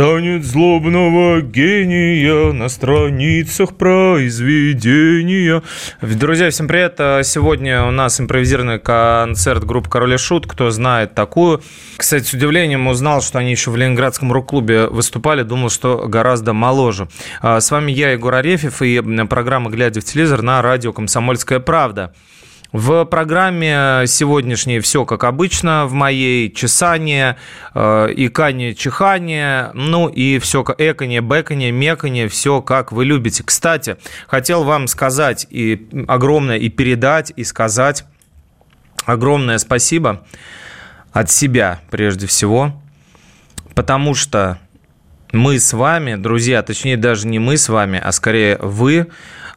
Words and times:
Танец 0.00 0.46
злобного 0.46 1.42
гения 1.42 2.52
на 2.52 2.70
страницах 2.70 3.76
произведения. 3.76 5.62
Друзья, 6.00 6.48
всем 6.48 6.68
привет. 6.68 6.94
Сегодня 7.26 7.84
у 7.84 7.90
нас 7.90 8.18
импровизированный 8.18 8.78
концерт 8.78 9.62
группы 9.64 9.90
Король 9.90 10.14
и 10.14 10.16
Шут. 10.16 10.46
Кто 10.46 10.70
знает 10.70 11.14
такую. 11.14 11.60
Кстати, 11.98 12.24
с 12.24 12.32
удивлением 12.32 12.86
узнал, 12.86 13.20
что 13.20 13.40
они 13.40 13.50
еще 13.50 13.70
в 13.70 13.76
Ленинградском 13.76 14.32
рок-клубе 14.32 14.86
выступали. 14.86 15.42
Думал, 15.42 15.68
что 15.68 16.08
гораздо 16.08 16.54
моложе. 16.54 17.06
А, 17.42 17.60
с 17.60 17.70
вами 17.70 17.92
я, 17.92 18.12
Егор 18.12 18.34
Арефьев, 18.34 18.80
и 18.80 19.02
программа 19.26 19.68
«Глядя 19.68 20.00
в 20.00 20.04
телевизор» 20.04 20.40
на 20.40 20.62
радио 20.62 20.94
«Комсомольская 20.94 21.60
правда». 21.60 22.14
В 22.72 23.04
программе 23.04 24.04
сегодняшней 24.06 24.78
все 24.78 25.04
как 25.04 25.24
обычно, 25.24 25.86
в 25.86 25.92
моей 25.92 26.52
чесание, 26.52 27.36
э, 27.74 28.12
икание, 28.16 28.76
чихание, 28.76 29.72
ну 29.74 30.06
и 30.06 30.38
все 30.38 30.64
экание, 30.78 31.20
бэкание, 31.20 31.72
мекание, 31.72 32.28
все 32.28 32.62
как 32.62 32.92
вы 32.92 33.04
любите. 33.04 33.42
Кстати, 33.42 33.96
хотел 34.28 34.62
вам 34.62 34.86
сказать 34.86 35.48
и 35.50 35.88
огромное, 36.06 36.58
и 36.58 36.68
передать, 36.68 37.32
и 37.34 37.42
сказать 37.42 38.04
огромное 39.04 39.58
спасибо 39.58 40.24
от 41.12 41.28
себя 41.28 41.80
прежде 41.90 42.28
всего, 42.28 42.80
потому 43.74 44.14
что 44.14 44.60
мы 45.32 45.58
с 45.58 45.72
вами, 45.72 46.14
друзья, 46.14 46.62
точнее 46.62 46.96
даже 46.96 47.26
не 47.26 47.40
мы 47.40 47.56
с 47.56 47.68
вами, 47.68 48.00
а 48.02 48.12
скорее 48.12 48.58
вы 48.58 49.08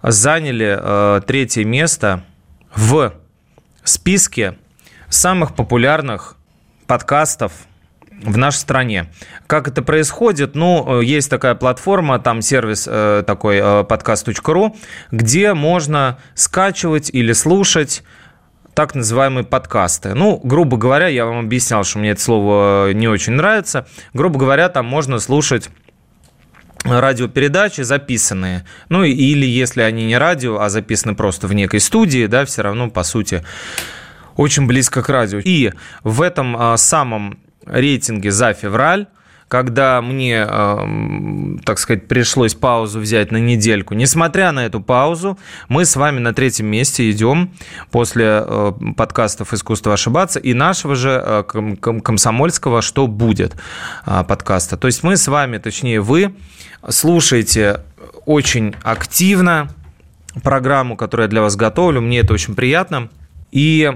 заняли 0.02 0.80
э, 0.80 1.22
третье 1.28 1.64
место– 1.64 2.24
в 2.76 3.14
списке 3.84 4.58
самых 5.10 5.56
популярных 5.56 6.36
подкастов 6.88 7.52
в 8.24 8.38
нашей 8.38 8.58
стране. 8.58 9.12
Как 9.48 9.68
это 9.68 9.82
происходит? 9.82 10.56
Ну, 10.56 11.02
э, 11.02 11.06
есть 11.06 11.30
такая 11.30 11.56
платформа, 11.56 12.20
там 12.20 12.42
сервис 12.42 12.88
э, 12.90 13.24
такой 13.26 13.60
э, 13.62 13.84
подкаст.ру, 13.84 14.76
где 15.12 15.54
можно 15.54 16.18
скачивать 16.36 17.10
или 17.12 17.34
слушать 17.34 18.04
так 18.74 18.96
называемые 18.96 19.44
подкасты. 19.44 20.14
Ну, 20.14 20.40
грубо 20.44 20.78
говоря, 20.78 21.08
я 21.08 21.26
вам 21.26 21.40
объяснял, 21.40 21.84
что 21.84 22.00
мне 22.00 22.12
это 22.12 22.22
слово 22.22 22.92
не 22.94 23.08
очень 23.08 23.34
нравится. 23.34 23.88
Грубо 24.14 24.40
говоря, 24.40 24.70
там 24.70 24.86
можно 24.86 25.20
слушать 25.20 25.70
радиопередачи 26.84 27.82
записанные. 27.82 28.66
Ну 28.90 29.04
или 29.04 29.46
если 29.46 29.82
они 29.82 30.06
не 30.06 30.18
радио, 30.18 30.60
а 30.60 30.70
записаны 30.70 31.16
просто 31.16 31.48
в 31.48 31.54
некой 31.54 31.80
студии, 31.80 32.26
да, 32.28 32.46
все 32.46 32.62
равно 32.62 32.90
по 32.90 33.04
сути 33.04 33.44
очень 34.36 34.68
близко 34.68 35.02
к 35.02 35.10
радио. 35.10 35.40
И 35.44 35.72
в 36.04 36.22
этом 36.22 36.56
а, 36.58 36.78
самом 36.78 37.40
рейтинге 37.66 38.32
за 38.32 38.54
февраль 38.54 39.08
когда 39.54 40.02
мне, 40.02 40.48
так 41.64 41.78
сказать, 41.78 42.08
пришлось 42.08 42.56
паузу 42.56 43.00
взять 43.00 43.32
на 43.32 43.38
недельку. 43.38 43.94
Несмотря 43.94 44.52
на 44.52 44.66
эту 44.66 44.82
паузу, 44.82 45.38
мы 45.68 45.86
с 45.86 45.96
вами 45.96 46.18
на 46.18 46.34
третьем 46.34 46.66
месте 46.66 47.12
идем 47.12 47.54
после 47.92 48.44
э, 48.48 48.74
подкастов 48.98 49.54
«Искусство 49.54 49.94
ошибаться» 49.94 50.40
и 50.40 50.56
нашего 50.56 50.96
же 50.96 51.22
э, 51.24 51.44
комсомольского 51.44 52.82
«Что 52.82 53.06
будет» 53.06 53.54
а, 54.08 54.24
подкаста. 54.24 54.76
То 54.76 54.88
есть 54.88 55.04
мы 55.04 55.18
с 55.18 55.28
вами, 55.28 55.60
точнее 55.60 56.02
вы, 56.02 56.34
слушаете 56.90 57.82
очень 58.26 58.74
активно 58.82 59.68
программу, 60.42 60.98
которую 60.98 61.26
я 61.26 61.30
для 61.30 61.42
вас 61.44 61.56
готовлю. 61.56 62.02
Мне 62.02 62.22
это 62.22 62.34
очень 62.34 62.56
приятно. 62.56 63.10
И 63.52 63.92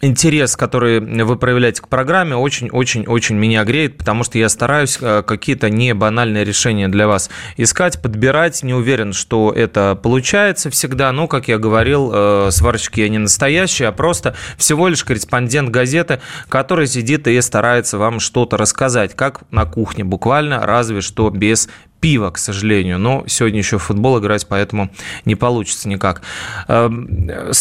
интерес, 0.00 0.56
который 0.56 1.00
вы 1.00 1.36
проявляете 1.36 1.82
к 1.82 1.88
программе, 1.88 2.36
очень-очень-очень 2.36 3.36
меня 3.36 3.64
греет, 3.64 3.98
потому 3.98 4.24
что 4.24 4.38
я 4.38 4.48
стараюсь 4.48 4.98
э, 5.00 5.22
какие-то 5.22 5.70
не 5.70 5.94
банальные 5.94 6.44
решения 6.44 6.88
для 6.88 7.08
вас 7.08 7.30
искать, 7.56 8.00
подбирать. 8.00 8.62
Не 8.62 8.74
уверен, 8.74 9.12
что 9.12 9.52
это 9.52 9.98
получается 10.00 10.70
всегда, 10.70 11.12
но, 11.12 11.26
как 11.26 11.48
я 11.48 11.58
говорил, 11.58 12.10
э, 12.12 12.48
сварщики 12.50 13.00
я 13.00 13.08
не 13.08 13.18
настоящий, 13.18 13.84
а 13.84 13.92
просто 13.92 14.36
всего 14.56 14.88
лишь 14.88 15.04
корреспондент 15.04 15.70
газеты, 15.70 16.20
который 16.48 16.86
сидит 16.86 17.26
и 17.26 17.40
старается 17.40 17.98
вам 17.98 18.20
что-то 18.20 18.56
рассказать, 18.56 19.14
как 19.14 19.42
на 19.50 19.64
кухне, 19.64 20.04
буквально, 20.04 20.64
разве 20.64 21.00
что 21.00 21.30
без 21.30 21.68
пива, 22.00 22.30
к 22.30 22.38
сожалению. 22.38 22.98
Но 22.98 23.24
сегодня 23.26 23.58
еще 23.58 23.78
в 23.78 23.82
футбол 23.82 24.20
играть, 24.20 24.46
поэтому 24.46 24.90
не 25.24 25.34
получится 25.34 25.88
никак. 25.88 26.22
Эм, 26.68 27.52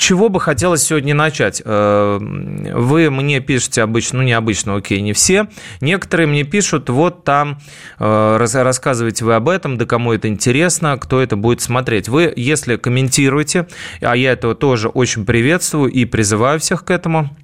чего 0.00 0.30
бы 0.30 0.40
хотелось 0.40 0.82
сегодня 0.82 1.14
начать? 1.14 1.60
Эм, 1.62 2.64
вы 2.72 3.10
мне 3.10 3.40
пишете 3.40 3.82
обычно, 3.82 4.20
ну, 4.20 4.24
необычно, 4.24 4.76
окей, 4.76 5.02
не 5.02 5.12
все. 5.12 5.48
Некоторые 5.82 6.26
мне 6.26 6.42
пишут, 6.44 6.88
вот 6.88 7.22
там 7.24 7.60
э, 7.98 8.36
рассказываете 8.38 9.26
вы 9.26 9.34
об 9.34 9.50
этом, 9.50 9.76
да 9.76 9.84
кому 9.84 10.14
это 10.14 10.26
интересно, 10.28 10.96
кто 10.96 11.20
это 11.20 11.36
будет 11.36 11.60
смотреть. 11.60 12.08
Вы, 12.08 12.32
если 12.34 12.76
комментируете, 12.76 13.68
а 14.00 14.16
я 14.16 14.32
этого 14.32 14.54
тоже 14.54 14.88
очень 14.88 15.26
приветствую 15.26 15.92
и 15.92 16.06
призываю 16.06 16.60
всех 16.60 16.86
к 16.86 16.90
этому, 16.90 17.36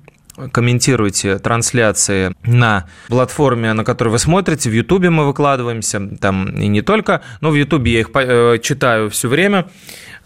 комментируйте 0.52 1.38
трансляции 1.38 2.34
на 2.44 2.86
платформе, 3.08 3.72
на 3.72 3.84
которой 3.84 4.10
вы 4.10 4.18
смотрите. 4.18 4.70
В 4.70 4.72
Ютубе 4.72 5.10
мы 5.10 5.26
выкладываемся, 5.26 6.00
там 6.20 6.48
и 6.48 6.68
не 6.68 6.82
только, 6.82 7.22
но 7.40 7.50
в 7.50 7.54
Ютубе 7.54 7.92
я 7.92 8.00
их 8.00 8.10
э, 8.14 8.58
читаю 8.62 9.10
все 9.10 9.28
время. 9.28 9.66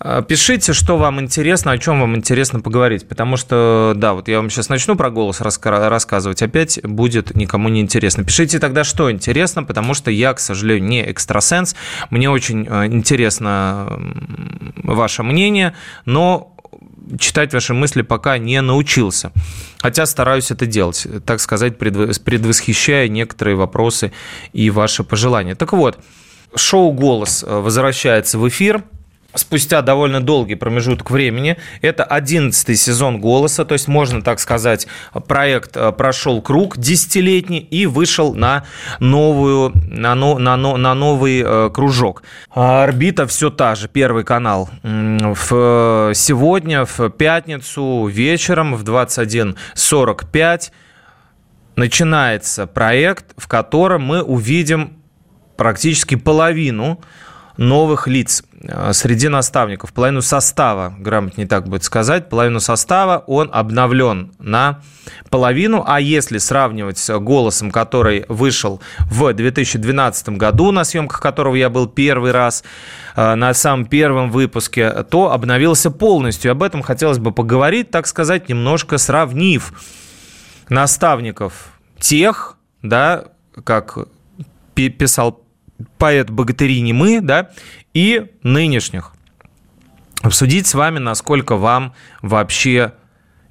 Э, 0.02 0.22
пишите, 0.26 0.72
что 0.72 0.96
вам 0.96 1.20
интересно, 1.20 1.72
о 1.72 1.78
чем 1.78 2.00
вам 2.00 2.16
интересно 2.16 2.60
поговорить, 2.60 3.06
потому 3.06 3.36
что, 3.36 3.92
да, 3.96 4.14
вот 4.14 4.28
я 4.28 4.38
вам 4.38 4.48
сейчас 4.48 4.68
начну 4.68 4.96
про 4.96 5.10
голос 5.10 5.40
рассказывать, 5.40 6.42
опять 6.42 6.80
будет 6.82 7.34
никому 7.36 7.68
не 7.68 7.80
интересно. 7.80 8.24
Пишите 8.24 8.58
тогда, 8.58 8.84
что 8.84 9.10
интересно, 9.10 9.62
потому 9.62 9.94
что 9.94 10.10
я, 10.10 10.32
к 10.32 10.40
сожалению, 10.40 10.88
не 10.88 11.02
экстрасенс, 11.02 11.76
мне 12.08 12.30
очень 12.30 12.66
э, 12.68 12.86
интересно 12.86 14.00
ваше 14.82 15.22
мнение, 15.22 15.74
но 16.06 16.56
читать 17.18 17.52
ваши 17.52 17.74
мысли 17.74 18.02
пока 18.02 18.38
не 18.38 18.60
научился. 18.62 19.32
Хотя 19.80 20.06
стараюсь 20.06 20.50
это 20.50 20.64
делать, 20.64 21.06
так 21.26 21.40
сказать, 21.40 21.76
предвосхищая 21.78 23.08
некоторые 23.08 23.56
вопросы 23.56 24.12
и 24.52 24.70
ваши 24.70 25.02
пожелания. 25.02 25.54
Так 25.54 25.72
вот, 25.72 25.98
шоу 26.54 26.92
«Голос» 26.92 27.44
возвращается 27.46 28.38
в 28.38 28.48
эфир– 28.48 28.82
спустя 29.34 29.82
довольно 29.82 30.20
долгий 30.20 30.54
промежуток 30.54 31.10
времени. 31.10 31.56
Это 31.82 32.04
11 32.04 32.78
сезон 32.78 33.20
«Голоса», 33.20 33.64
то 33.64 33.74
есть, 33.74 33.88
можно 33.88 34.22
так 34.22 34.40
сказать, 34.40 34.86
проект 35.26 35.76
э, 35.76 35.92
прошел 35.92 36.42
круг 36.42 36.78
десятилетний 36.78 37.58
и 37.58 37.86
вышел 37.86 38.34
на, 38.34 38.64
новую, 38.98 39.72
на, 39.74 40.14
на, 40.14 40.56
на 40.56 40.94
новый 40.94 41.42
э, 41.44 41.70
кружок. 41.72 42.22
А 42.50 42.84
орбита 42.84 43.26
все 43.26 43.50
та 43.50 43.74
же, 43.74 43.88
Первый 43.88 44.24
канал. 44.24 44.70
В, 44.82 46.12
сегодня, 46.14 46.84
в 46.84 47.10
пятницу 47.10 48.06
вечером 48.06 48.74
в 48.74 48.84
21.45 48.84 50.70
начинается 51.76 52.66
проект, 52.66 53.26
в 53.36 53.48
котором 53.48 54.02
мы 54.02 54.22
увидим 54.22 55.00
практически 55.56 56.14
половину 56.14 57.00
новых 57.56 58.06
лиц 58.06 58.42
э, 58.62 58.92
среди 58.92 59.28
наставников. 59.28 59.92
Половину 59.92 60.22
состава, 60.22 60.94
грамотнее 60.98 61.46
так 61.46 61.68
будет 61.68 61.84
сказать, 61.84 62.28
половину 62.28 62.60
состава 62.60 63.24
он 63.26 63.50
обновлен 63.52 64.32
на 64.38 64.80
половину. 65.30 65.84
А 65.86 66.00
если 66.00 66.38
сравнивать 66.38 66.98
с 66.98 67.18
голосом, 67.18 67.70
который 67.70 68.24
вышел 68.28 68.80
в 69.10 69.32
2012 69.32 70.30
году, 70.30 70.70
на 70.70 70.84
съемках 70.84 71.20
которого 71.20 71.54
я 71.54 71.70
был 71.70 71.86
первый 71.86 72.32
раз, 72.32 72.64
э, 73.16 73.34
на 73.34 73.52
самом 73.54 73.86
первом 73.86 74.30
выпуске, 74.30 75.04
то 75.04 75.32
обновился 75.32 75.90
полностью. 75.90 76.52
Об 76.52 76.62
этом 76.62 76.82
хотелось 76.82 77.18
бы 77.18 77.32
поговорить, 77.32 77.90
так 77.90 78.06
сказать, 78.06 78.48
немножко 78.48 78.98
сравнив 78.98 79.72
наставников 80.68 81.78
тех, 81.98 82.56
да, 82.82 83.24
как 83.64 83.98
писал 84.74 85.44
поэт 85.98 86.30
«Богатыри 86.30 86.80
не 86.80 86.92
мы», 86.92 87.20
да, 87.20 87.50
и 87.94 88.26
нынешних. 88.42 89.12
Обсудить 90.22 90.66
с 90.66 90.74
вами, 90.74 90.98
насколько 90.98 91.56
вам 91.56 91.94
вообще 92.22 92.92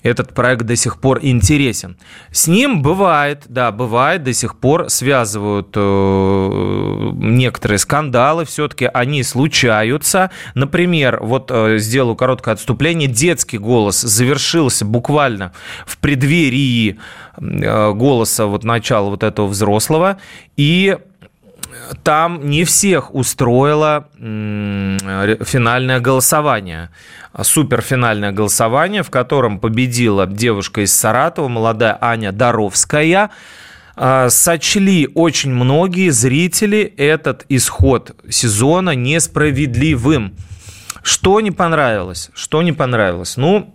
этот 0.01 0.33
проект 0.33 0.63
до 0.63 0.75
сих 0.75 0.99
пор 0.99 1.19
интересен. 1.21 1.97
С 2.31 2.47
ним 2.47 2.81
бывает, 2.81 3.43
да, 3.49 3.71
бывает, 3.71 4.23
до 4.23 4.33
сих 4.33 4.57
пор 4.57 4.89
связывают 4.89 5.69
э, 5.75 7.11
некоторые 7.15 7.79
скандалы, 7.79 8.45
все-таки 8.45 8.89
они 8.93 9.23
случаются. 9.23 10.31
Например, 10.55 11.19
вот 11.21 11.51
э, 11.51 11.77
сделаю 11.79 12.15
короткое 12.15 12.53
отступление, 12.53 13.09
детский 13.09 13.57
голос 13.57 13.99
завершился 13.99 14.85
буквально 14.85 15.51
в 15.85 15.97
преддверии 15.97 16.97
э, 17.37 17.91
голоса 17.93 18.45
вот 18.45 18.63
начала 18.63 19.09
вот 19.09 19.23
этого 19.23 19.47
взрослого, 19.47 20.17
и 20.55 20.97
там 22.03 22.49
не 22.49 22.63
всех 22.63 23.13
устроило 23.13 24.07
финальное 24.17 25.99
голосование. 25.99 26.89
Суперфинальное 27.41 28.31
голосование, 28.31 29.03
в 29.03 29.09
котором 29.09 29.59
победила 29.59 30.25
девушка 30.25 30.81
из 30.81 30.93
Саратова, 30.93 31.47
молодая 31.47 31.97
Аня 32.01 32.31
Доровская. 32.31 33.29
А, 33.95 34.29
сочли 34.29 35.09
очень 35.13 35.53
многие 35.53 36.09
зрители 36.09 36.81
этот 36.97 37.45
исход 37.49 38.15
сезона 38.29 38.95
несправедливым. 38.95 40.35
Что 41.03 41.41
не 41.41 41.51
понравилось? 41.51 42.31
Что 42.33 42.61
не 42.61 42.71
понравилось? 42.71 43.37
Ну, 43.37 43.73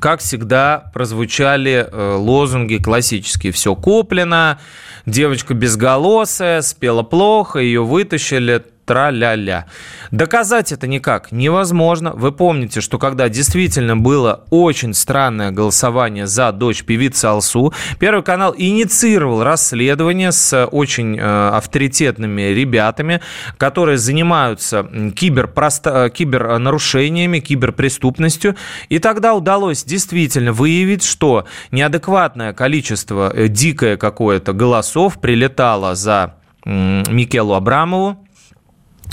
как 0.00 0.20
всегда, 0.20 0.90
прозвучали 0.92 1.86
э, 1.90 2.14
лозунги 2.16 2.76
классические. 2.76 3.52
Все 3.52 3.74
куплено, 3.74 4.58
девочка 5.06 5.54
безголосая, 5.54 6.62
спела 6.62 7.02
плохо, 7.02 7.58
ее 7.58 7.84
вытащили, 7.84 8.64
тра-ля-ля. 8.84 9.66
Доказать 10.10 10.72
это 10.72 10.86
никак 10.86 11.32
невозможно. 11.32 12.12
Вы 12.12 12.32
помните, 12.32 12.80
что 12.80 12.98
когда 12.98 13.28
действительно 13.28 13.96
было 13.96 14.44
очень 14.50 14.94
странное 14.94 15.50
голосование 15.50 16.26
за 16.26 16.52
дочь 16.52 16.84
певицы 16.84 17.26
Алсу, 17.26 17.72
Первый 17.98 18.22
канал 18.22 18.54
инициировал 18.56 19.42
расследование 19.44 20.32
с 20.32 20.66
очень 20.66 21.18
э, 21.18 21.22
авторитетными 21.22 22.42
ребятами, 22.42 23.20
которые 23.58 23.98
занимаются 23.98 24.86
киберпросто... 25.14 26.06
Э, 26.06 26.10
кибернарушениями, 26.10 27.40
киберпреступностью. 27.40 28.56
И 28.88 28.98
тогда 28.98 29.34
удалось 29.34 29.84
действительно 29.84 30.52
выявить, 30.52 31.04
что 31.04 31.46
неадекватное 31.70 32.52
количество, 32.52 33.32
э, 33.34 33.48
дикое 33.48 33.96
какое-то 33.96 34.52
голосов 34.52 35.20
прилетало 35.20 35.94
за 35.94 36.34
Микелу 36.64 37.54
Абрамову, 37.54 38.21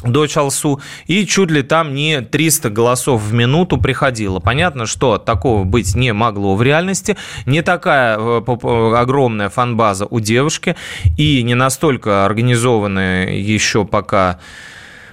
дочь 0.04 0.38
Алсу, 0.38 0.82
и 1.08 1.26
чуть 1.26 1.52
ли 1.52 1.62
там 1.62 1.94
не 1.94 2.22
300 2.22 2.70
голосов 2.70 3.22
в 3.22 3.34
минуту 3.34 3.78
приходило. 3.78 4.40
Понятно, 4.40 4.86
что 4.86 5.18
такого 5.18 5.64
быть 5.64 5.96
не 5.96 6.14
могло 6.14 6.56
в 6.56 6.64
реальности. 6.64 7.18
Не 7.46 7.62
такая 7.62 8.18
э, 8.18 8.42
огромная 8.96 9.50
фанбаза 9.50 10.06
у 10.06 10.20
девушки 10.20 10.76
и 11.18 11.44
не 11.44 11.56
настолько 11.56 12.26
организованная 12.26 13.32
еще 13.32 13.86
пока 13.86 14.40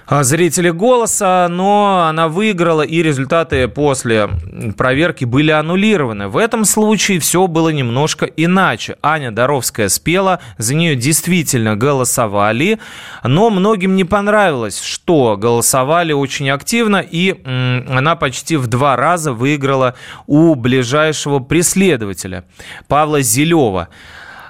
зрители 0.09 0.69
голоса, 0.69 1.47
но 1.49 2.05
она 2.07 2.27
выиграла, 2.27 2.81
и 2.81 3.03
результаты 3.03 3.67
после 3.67 4.29
проверки 4.77 5.25
были 5.25 5.51
аннулированы. 5.51 6.27
В 6.29 6.37
этом 6.37 6.65
случае 6.65 7.19
все 7.19 7.47
было 7.47 7.69
немножко 7.69 8.25
иначе. 8.25 8.97
Аня 9.01 9.31
Доровская 9.31 9.89
спела, 9.89 10.39
за 10.57 10.75
нее 10.75 10.95
действительно 10.95 11.75
голосовали, 11.75 12.79
но 13.23 13.49
многим 13.49 13.95
не 13.95 14.05
понравилось, 14.05 14.81
что 14.81 15.35
голосовали 15.37 16.13
очень 16.13 16.49
активно, 16.49 16.97
и 16.97 17.35
она 17.45 18.15
почти 18.15 18.55
в 18.55 18.67
два 18.67 18.95
раза 18.95 19.33
выиграла 19.33 19.95
у 20.25 20.55
ближайшего 20.55 21.39
преследователя 21.39 22.45
Павла 22.87 23.21
Зелева. 23.21 23.89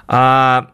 А 0.06 0.68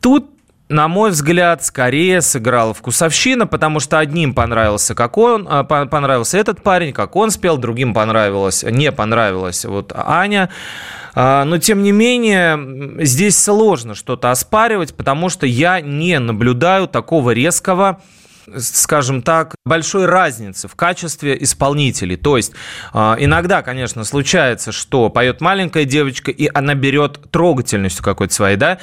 тут 0.00 0.30
на 0.70 0.86
мой 0.86 1.10
взгляд, 1.10 1.64
скорее 1.64 2.20
сыграла 2.22 2.72
вкусовщина, 2.72 3.46
потому 3.46 3.80
что 3.80 3.98
одним 3.98 4.32
понравился, 4.32 4.94
как 4.94 5.18
он, 5.18 5.46
а, 5.50 5.64
понравился 5.64 6.38
этот 6.38 6.62
парень, 6.62 6.92
как 6.92 7.16
он 7.16 7.32
спел, 7.32 7.58
другим 7.58 7.92
понравилось, 7.92 8.62
не 8.62 8.92
понравилось 8.92 9.64
вот 9.64 9.92
Аня. 9.94 10.48
А, 11.14 11.44
но, 11.44 11.58
тем 11.58 11.82
не 11.82 11.90
менее, 11.90 13.04
здесь 13.04 13.36
сложно 13.36 13.96
что-то 13.96 14.30
оспаривать, 14.30 14.94
потому 14.94 15.28
что 15.28 15.44
я 15.44 15.80
не 15.80 16.18
наблюдаю 16.20 16.86
такого 16.86 17.32
резкого 17.32 18.00
скажем 18.58 19.22
так, 19.22 19.54
большой 19.64 20.06
разницы 20.06 20.66
в 20.66 20.74
качестве 20.74 21.36
исполнителей. 21.40 22.16
То 22.16 22.36
есть 22.36 22.52
а, 22.92 23.16
иногда, 23.18 23.62
конечно, 23.62 24.02
случается, 24.04 24.72
что 24.72 25.08
поет 25.08 25.40
маленькая 25.40 25.84
девочка, 25.84 26.30
и 26.30 26.50
она 26.52 26.74
берет 26.74 27.30
трогательностью 27.30 28.04
какой-то 28.04 28.34
своей, 28.34 28.56
да, 28.56 28.78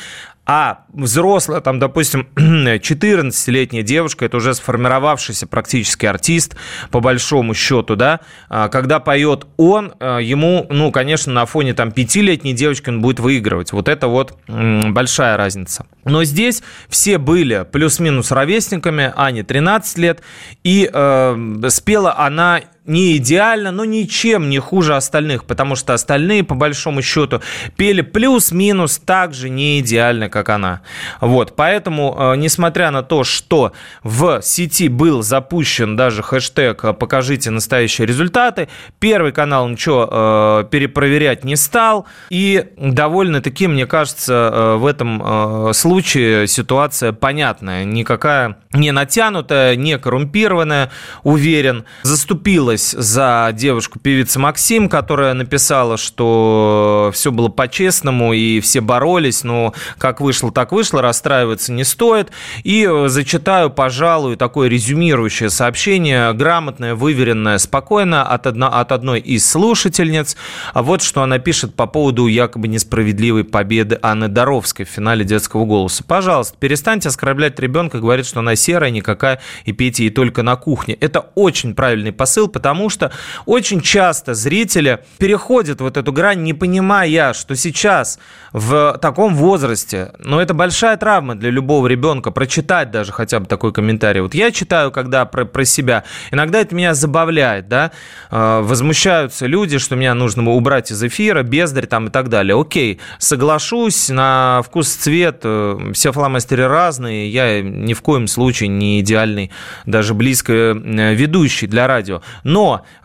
а 0.48 0.86
взрослая, 0.94 1.60
там, 1.60 1.78
допустим, 1.78 2.28
14-летняя 2.36 3.84
девушка, 3.84 4.26
это 4.26 4.38
уже 4.38 4.54
сформировавшийся 4.54 5.46
практически 5.46 6.06
артист, 6.06 6.56
по 6.90 7.02
большому 7.02 7.54
счету, 7.54 7.98
да, 7.98 8.22
а, 8.48 8.70
когда 8.70 9.02
поет 9.02 9.46
он, 9.58 9.94
а, 10.00 10.20
ему, 10.20 10.66
ну, 10.70 10.92
конечно, 10.94 11.34
на 11.34 11.46
фоне 11.46 11.74
там 11.74 11.90
5-летней 11.90 12.54
девочки 12.54 12.90
он 12.90 13.02
будет 13.02 13.20
выигрывать. 13.20 13.74
Вот 13.74 13.90
это 13.90 14.08
вот 14.08 14.38
большая 14.48 15.36
разница. 15.36 15.86
Но 16.06 16.24
здесь 16.24 16.64
все 16.88 17.18
были 17.18 17.66
плюс-минус 17.70 18.32
ровесниками, 18.32 19.12
Ане 19.18 19.44
13 19.44 19.98
лет, 19.98 20.22
и 20.64 20.90
э, 20.92 21.60
спела 21.70 22.18
она 22.18 22.62
не 22.88 23.18
идеально, 23.18 23.72
но 23.72 23.86
ничем 23.86 24.50
не 24.50 24.60
хуже 24.60 24.96
остальных, 24.96 25.44
потому 25.46 25.76
что 25.76 25.94
остальные, 25.94 26.44
по 26.44 26.56
большому 26.56 27.02
счету, 27.02 27.42
пели 27.76 28.02
плюс-минус 28.02 28.98
так 28.98 29.34
же 29.34 29.50
не 29.50 29.80
идеально, 29.80 30.30
как 30.30 30.50
она. 30.50 30.82
Вот, 31.20 31.56
поэтому, 31.56 32.16
э, 32.18 32.36
несмотря 32.38 32.92
на 32.92 33.04
то, 33.04 33.24
что 33.24 33.74
в 34.04 34.42
сети 34.42 34.88
был 34.88 35.22
запущен 35.22 35.96
даже 35.96 36.24
хэштег 36.24 36.98
«Покажите 36.98 37.52
настоящие 37.52 38.08
результаты», 38.08 38.70
Первый 39.00 39.32
канал 39.32 39.68
ничего 39.68 40.08
э, 40.10 40.66
перепроверять 40.72 41.44
не 41.44 41.56
стал, 41.56 42.08
и 42.30 42.68
довольно-таки, 42.78 43.68
мне 43.68 43.86
кажется, 43.86 44.52
э, 44.54 44.76
в 44.78 44.86
этом 44.86 45.74
случае 45.74 46.48
ситуация 46.48 47.12
понятная, 47.12 47.84
никакая 47.84 48.58
не 48.74 48.92
натянутая, 48.92 49.76
не 49.76 49.98
коррумпированная, 49.98 50.92
уверен, 51.24 51.86
заступилась 52.04 52.77
вступилась 52.78 52.92
за 52.92 53.50
девушку 53.54 54.00
певица 54.00 54.40
Максим, 54.40 54.90
которая 54.90 55.34
написала, 55.34 55.98
что 55.98 57.12
все 57.14 57.32
было 57.32 57.50
по-честному 57.50 58.34
и 58.34 58.60
все 58.60 58.82
боролись, 58.82 59.44
но 59.44 59.74
как 59.98 60.22
вышло, 60.22 60.52
так 60.52 60.72
вышло, 60.72 61.02
расстраиваться 61.02 61.74
не 61.74 61.84
стоит. 61.84 62.32
И 62.64 62.88
э, 62.90 63.08
зачитаю, 63.08 63.70
пожалуй, 63.70 64.36
такое 64.36 64.70
резюмирующее 64.70 65.50
сообщение, 65.50 66.34
грамотное, 66.34 66.96
выверенное, 66.96 67.58
спокойно 67.58 68.24
от, 68.24 68.48
одно, 68.48 68.68
от 68.74 68.92
одной 68.92 69.20
из 69.20 69.50
слушательниц. 69.50 70.38
А 70.74 70.84
вот 70.84 71.02
что 71.02 71.22
она 71.22 71.40
пишет 71.40 71.76
по 71.76 71.88
поводу 71.88 72.28
якобы 72.28 72.68
несправедливой 72.68 73.44
победы 73.44 74.00
Анны 74.02 74.28
Доровской 74.28 74.86
в 74.86 74.90
финале 74.90 75.26
детского 75.26 75.66
голоса. 75.66 76.04
Пожалуйста, 76.04 76.56
перестаньте 76.60 77.10
оскорблять 77.10 77.60
ребенка, 77.60 78.00
говорит, 78.00 78.26
что 78.26 78.40
она 78.40 78.56
серая, 78.56 78.92
никакая, 78.92 79.40
и 79.66 79.72
пейте 79.72 80.04
ей 80.04 80.10
только 80.10 80.44
на 80.44 80.56
кухне. 80.56 80.96
Это 80.96 81.20
очень 81.36 81.74
правильный 81.74 82.12
посыл, 82.12 82.48
потому 82.48 82.67
потому 82.68 82.90
что 82.90 83.14
очень 83.46 83.80
часто 83.80 84.34
зрители 84.34 85.00
переходят 85.20 85.80
вот 85.80 85.96
эту 85.96 86.12
грань, 86.12 86.44
не 86.44 86.54
понимая, 86.54 87.32
что 87.32 87.56
сейчас 87.56 88.20
в 88.52 88.98
таком 89.02 89.36
возрасте, 89.36 90.12
ну, 90.20 90.40
это 90.42 90.54
большая 90.54 90.98
травма 90.98 91.36
для 91.36 91.50
любого 91.50 91.88
ребенка, 91.88 92.30
прочитать 92.30 92.92
даже 92.92 93.14
хотя 93.14 93.40
бы 93.40 93.46
такой 93.46 93.72
комментарий. 93.72 94.20
Вот 94.20 94.34
я 94.34 94.52
читаю, 94.52 94.92
когда 94.92 95.24
про, 95.24 95.46
про 95.46 95.64
себя, 95.64 96.04
иногда 96.30 96.60
это 96.60 96.76
меня 96.76 96.94
забавляет, 96.94 97.70
да, 97.70 97.92
э, 98.32 98.62
возмущаются 98.62 99.46
люди, 99.46 99.78
что 99.78 99.96
меня 99.96 100.14
нужно 100.14 100.52
убрать 100.52 100.92
из 100.92 101.02
эфира, 101.02 101.44
бездарь 101.44 101.86
там 101.86 102.08
и 102.08 102.10
так 102.10 102.28
далее. 102.28 102.60
Окей, 102.60 103.00
соглашусь, 103.18 104.10
на 104.10 104.62
вкус 104.66 104.90
цвет, 104.90 105.40
э, 105.44 105.92
все 105.94 106.12
фломастеры 106.12 106.68
разные, 106.68 107.30
я 107.30 107.62
ни 107.62 107.94
в 107.94 108.02
коем 108.02 108.28
случае 108.28 108.68
не 108.68 109.00
идеальный, 109.00 109.52
даже 109.86 110.14
близко 110.14 110.52
э, 110.54 111.14
ведущий 111.14 111.68
для 111.68 111.88
радио. 111.88 112.22
Но 112.44 112.57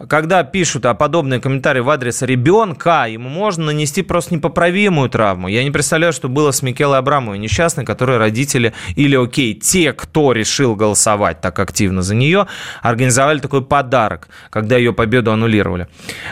когда 0.08 0.44
пишут 0.44 0.86
о 0.86 0.94
подобные 0.94 1.40
комментарии 1.40 1.80
в 1.80 1.90
адрес 1.90 2.22
ребенка, 2.22 3.06
ему 3.08 3.28
можно 3.28 3.66
нанести 3.66 4.02
просто 4.02 4.34
непоправимую 4.34 5.08
травму. 5.08 5.48
Я 5.48 5.64
не 5.64 5.70
представляю, 5.70 6.12
что 6.12 6.28
было 6.28 6.50
с 6.50 6.62
Микелой 6.62 6.98
Абрамовой, 6.98 7.38
несчастной, 7.38 7.84
которой 7.84 8.18
родители, 8.18 8.72
или, 8.96 9.16
окей, 9.16 9.54
те, 9.54 9.92
кто 9.92 10.32
решил 10.32 10.76
голосовать 10.76 11.40
так 11.40 11.58
активно 11.58 12.02
за 12.02 12.14
нее, 12.14 12.46
организовали 12.82 13.38
такой 13.40 13.62
подарок, 13.62 14.28
когда 14.50 14.76
ее 14.76 14.92
победу 14.92 15.32
аннулировали. 15.32 15.88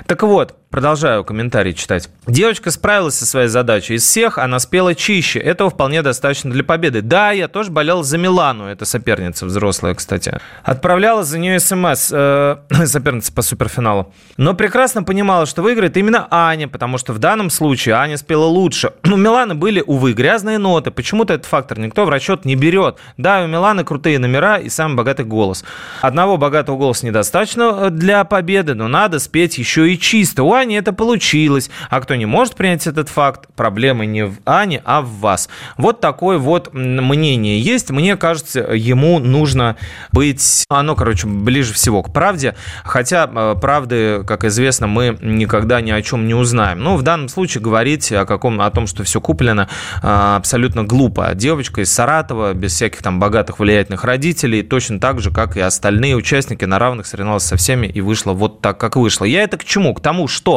Так 0.06 0.22
вот, 0.22 0.60
Продолжаю 0.70 1.24
комментарий 1.24 1.74
читать. 1.74 2.08
Девочка 2.28 2.70
справилась 2.70 3.16
со 3.16 3.26
своей 3.26 3.48
задачей. 3.48 3.94
Из 3.94 4.04
всех 4.04 4.38
она 4.38 4.60
спела 4.60 4.94
чище. 4.94 5.40
Этого 5.40 5.68
вполне 5.68 6.00
достаточно 6.00 6.48
для 6.48 6.62
победы. 6.62 7.02
Да, 7.02 7.32
я 7.32 7.48
тоже 7.48 7.72
болел 7.72 8.04
за 8.04 8.18
Милану. 8.18 8.66
Это 8.66 8.84
соперница 8.84 9.46
взрослая, 9.46 9.96
кстати. 9.96 10.38
Отправляла 10.62 11.24
за 11.24 11.40
нее 11.40 11.58
смс. 11.58 12.12
Э, 12.12 12.58
соперница 12.84 13.32
по 13.32 13.42
суперфиналу. 13.42 14.14
Но 14.36 14.54
прекрасно 14.54 15.02
понимала, 15.02 15.44
что 15.46 15.62
выиграет 15.62 15.96
именно 15.96 16.28
Аня, 16.30 16.68
потому 16.68 16.98
что 16.98 17.12
в 17.14 17.18
данном 17.18 17.50
случае 17.50 17.96
Аня 17.96 18.16
спела 18.16 18.44
лучше. 18.44 18.92
У 19.04 19.16
Миланы 19.16 19.56
были, 19.56 19.82
увы, 19.84 20.12
грязные 20.12 20.58
ноты. 20.58 20.92
Почему-то 20.92 21.34
этот 21.34 21.46
фактор 21.46 21.80
никто 21.80 22.04
в 22.04 22.10
расчет 22.10 22.44
не 22.44 22.54
берет. 22.54 22.96
Да, 23.16 23.42
у 23.42 23.48
Миланы 23.48 23.82
крутые 23.82 24.20
номера 24.20 24.58
и 24.58 24.68
самый 24.68 24.94
богатый 24.94 25.24
голос. 25.24 25.64
Одного 26.00 26.36
богатого 26.36 26.76
голоса 26.76 27.06
недостаточно 27.06 27.76
э, 27.76 27.90
для 27.90 28.22
победы, 28.22 28.74
но 28.74 28.86
надо 28.86 29.18
спеть 29.18 29.58
еще 29.58 29.92
и 29.92 29.98
чисто. 29.98 30.44
У 30.44 30.60
Ани 30.61 30.75
это 30.75 30.93
получилось. 30.93 31.71
А 31.88 32.00
кто 32.00 32.14
не 32.14 32.26
может 32.26 32.55
принять 32.55 32.87
этот 32.87 33.09
факт, 33.09 33.49
проблема 33.57 34.05
не 34.05 34.26
в 34.26 34.37
Ане, 34.45 34.83
а 34.85 35.00
в 35.02 35.09
вас. 35.21 35.49
Вот 35.76 36.00
такое 36.00 36.38
вот 36.38 36.73
мнение 36.73 37.61
есть. 37.61 37.90
Мне 37.90 38.17
кажется, 38.17 38.61
ему 38.61 39.19
нужно 39.19 39.76
быть, 40.12 40.64
оно, 40.69 40.95
короче, 40.95 41.26
ближе 41.26 41.73
всего 41.73 42.02
к 42.02 42.12
правде. 42.12 42.55
Хотя 42.85 43.29
э, 43.33 43.57
правды, 43.61 44.23
как 44.26 44.45
известно, 44.45 44.87
мы 44.87 45.19
никогда 45.21 45.81
ни 45.81 45.90
о 45.90 46.02
чем 46.02 46.26
не 46.26 46.35
узнаем. 46.35 46.81
Ну, 46.81 46.97
в 46.97 47.02
данном 47.02 47.29
случае 47.29 47.62
говорить 47.62 48.12
о, 48.12 48.26
каком, 48.26 48.61
о 48.61 48.71
том, 48.71 48.87
что 48.87 49.02
все 49.05 49.21
куплено, 49.21 49.69
э, 50.02 50.07
абсолютно 50.37 50.85
глупо. 50.85 51.31
Девочка 51.35 51.81
из 51.81 51.93
Саратова, 51.93 52.52
без 52.52 52.75
всяких 52.75 53.02
там 53.02 53.19
богатых 53.19 53.59
влиятельных 53.59 54.05
родителей, 54.05 54.62
точно 54.62 55.00
так 55.00 55.21
же, 55.21 55.31
как 55.31 55.57
и 55.57 55.61
остальные 55.61 56.17
участники, 56.17 56.64
на 56.64 56.79
равных 56.79 57.07
соревновалась 57.07 57.45
со 57.45 57.57
всеми 57.57 57.87
и 57.87 58.00
вышла 58.00 58.33
вот 58.33 58.61
так, 58.61 58.79
как 58.79 58.97
вышло. 58.97 59.25
Я 59.25 59.43
это 59.43 59.57
к 59.57 59.64
чему? 59.64 59.95
К 59.95 60.00
тому, 60.00 60.29
что 60.29 60.50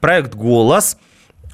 проект 0.00 0.34
«Голос» 0.34 0.96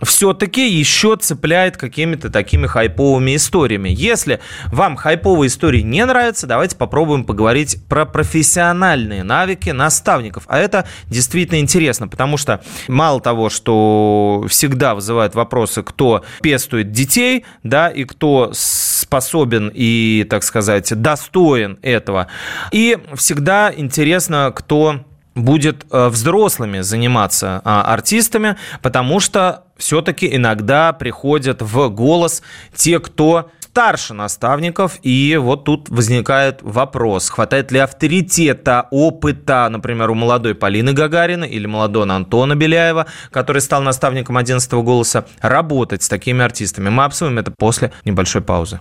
все-таки 0.02 0.68
еще 0.68 1.16
цепляет 1.16 1.76
какими-то 1.76 2.30
такими 2.30 2.66
хайповыми 2.66 3.36
историями. 3.36 3.90
Если 3.90 4.40
вам 4.66 4.96
хайповые 4.96 5.48
истории 5.48 5.80
не 5.80 6.04
нравятся, 6.04 6.46
давайте 6.46 6.76
попробуем 6.76 7.24
поговорить 7.24 7.78
про 7.88 8.04
профессиональные 8.04 9.22
навыки 9.22 9.70
наставников. 9.70 10.44
А 10.48 10.58
это 10.58 10.86
действительно 11.06 11.60
интересно, 11.60 12.08
потому 12.08 12.36
что 12.36 12.62
мало 12.88 13.20
того, 13.20 13.50
что 13.50 14.46
всегда 14.48 14.94
вызывает 14.94 15.34
вопросы, 15.34 15.82
кто 15.82 16.24
пестует 16.42 16.90
детей, 16.90 17.44
да, 17.62 17.88
и 17.88 18.04
кто 18.04 18.50
способен 18.52 19.70
и, 19.72 20.26
так 20.28 20.42
сказать, 20.42 20.92
достоин 21.00 21.78
этого. 21.82 22.26
И 22.72 22.98
всегда 23.14 23.72
интересно, 23.74 24.52
кто 24.54 25.04
будет 25.34 25.86
э, 25.90 26.08
взрослыми 26.08 26.80
заниматься 26.80 27.60
а, 27.64 27.82
артистами, 27.92 28.56
потому 28.82 29.20
что 29.20 29.64
все-таки 29.76 30.34
иногда 30.34 30.92
приходят 30.92 31.60
в 31.62 31.88
голос 31.88 32.42
те, 32.74 33.00
кто 33.00 33.50
старше 33.74 34.14
наставников, 34.14 35.00
и 35.02 35.36
вот 35.36 35.64
тут 35.64 35.88
возникает 35.88 36.60
вопрос, 36.62 37.28
хватает 37.28 37.72
ли 37.72 37.80
авторитета, 37.80 38.86
опыта, 38.92 39.68
например, 39.68 40.10
у 40.10 40.14
молодой 40.14 40.54
Полины 40.54 40.92
Гагарина 40.92 41.42
или 41.42 41.66
молодого 41.66 42.14
Антона 42.14 42.54
Беляева, 42.54 43.06
который 43.32 43.60
стал 43.60 43.82
наставником 43.82 44.36
11 44.36 44.72
голоса, 44.74 45.24
работать 45.40 46.04
с 46.04 46.08
такими 46.08 46.44
артистами. 46.44 46.88
Мы 46.88 47.02
обсудим 47.02 47.36
это 47.38 47.50
после 47.50 47.90
небольшой 48.04 48.42
паузы. 48.42 48.78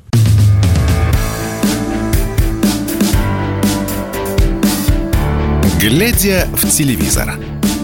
Глядя 5.83 6.47
в 6.53 6.65
телевизор. 6.69 7.33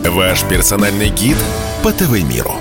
Ваш 0.05 0.45
персональный 0.45 1.09
гид 1.09 1.35
по 1.83 1.91
ТВ-миру. 1.91 2.53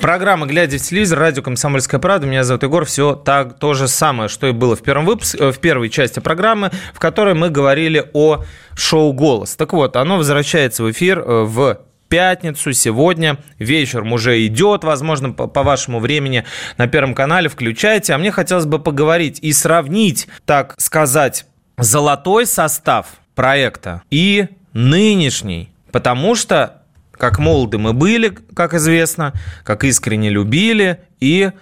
Программа 0.00 0.46
«Глядя 0.46 0.78
в 0.78 0.82
телевизор», 0.82 1.18
радио 1.18 1.42
«Комсомольская 1.42 1.98
правда». 1.98 2.28
Меня 2.28 2.44
зовут 2.44 2.62
Егор. 2.62 2.84
Все 2.84 3.16
так, 3.16 3.58
то 3.58 3.74
же 3.74 3.88
самое, 3.88 4.28
что 4.28 4.46
и 4.46 4.52
было 4.52 4.76
в, 4.76 4.82
первом 4.82 5.04
выпуске, 5.04 5.38
э, 5.38 5.50
в 5.50 5.58
первой 5.58 5.90
части 5.90 6.20
программы, 6.20 6.70
в 6.94 7.00
которой 7.00 7.34
мы 7.34 7.50
говорили 7.50 8.08
о 8.12 8.44
шоу 8.76 9.12
«Голос». 9.12 9.56
Так 9.56 9.72
вот, 9.72 9.96
оно 9.96 10.18
возвращается 10.18 10.84
в 10.84 10.90
эфир 10.92 11.18
э, 11.18 11.42
в 11.42 11.80
пятницу, 12.08 12.72
сегодня. 12.72 13.38
Вечером 13.58 14.12
уже 14.12 14.46
идет, 14.46 14.84
возможно, 14.84 15.32
по, 15.32 15.48
по 15.48 15.64
вашему 15.64 15.98
времени 15.98 16.44
на 16.78 16.86
Первом 16.86 17.16
канале. 17.16 17.48
Включайте. 17.48 18.12
А 18.12 18.18
мне 18.18 18.30
хотелось 18.30 18.66
бы 18.66 18.78
поговорить 18.78 19.40
и 19.42 19.52
сравнить, 19.52 20.28
так 20.44 20.76
сказать, 20.78 21.46
золотой 21.78 22.46
состав– 22.46 23.06
проекта 23.36 24.02
и 24.10 24.48
нынешний. 24.72 25.70
Потому 25.92 26.34
что, 26.34 26.82
как 27.12 27.38
молоды 27.38 27.78
мы 27.78 27.92
были, 27.92 28.36
как 28.54 28.74
известно, 28.74 29.32
как 29.62 29.84
искренне 29.84 30.30
любили, 30.30 31.00
и 31.20 31.52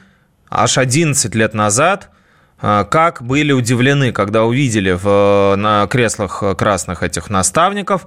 аж 0.48 0.78
11 0.78 1.34
лет 1.34 1.52
назад 1.52 2.08
а, 2.58 2.84
как 2.84 3.22
были 3.22 3.52
удивлены, 3.52 4.12
когда 4.12 4.44
увидели 4.44 4.92
в, 4.92 5.54
на 5.56 5.86
креслах 5.86 6.42
красных 6.56 7.02
этих 7.02 7.28
наставников 7.28 8.06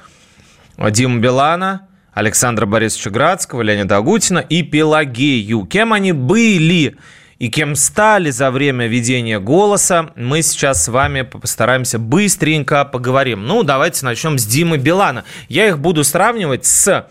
Диму 0.78 1.20
Билана, 1.20 1.88
Александра 2.14 2.66
Борисовича 2.66 3.12
Градского, 3.12 3.62
Леонида 3.62 3.98
Агутина 3.98 4.40
и 4.40 4.64
Пелагею. 4.64 5.66
Кем 5.66 5.94
они 5.94 6.14
были? 6.14 6.98
И 7.40 7.50
кем 7.50 7.76
стали 7.76 8.32
за 8.32 8.50
время 8.52 8.88
ведения 8.88 9.40
голоса, 9.40 10.10
мы 10.16 10.42
сейчас 10.42 10.84
с 10.84 10.88
вами 10.88 11.22
постараемся 11.22 12.00
быстренько 12.00 12.84
поговорим. 12.86 13.46
Ну, 13.46 13.64
давайте 13.64 14.06
начнем 14.06 14.38
с 14.38 14.46
Димы 14.46 14.78
Билана. 14.78 15.24
Я 15.48 15.68
их 15.68 15.80
буду 15.80 16.04
сравнивать 16.04 16.66
с 16.66 17.08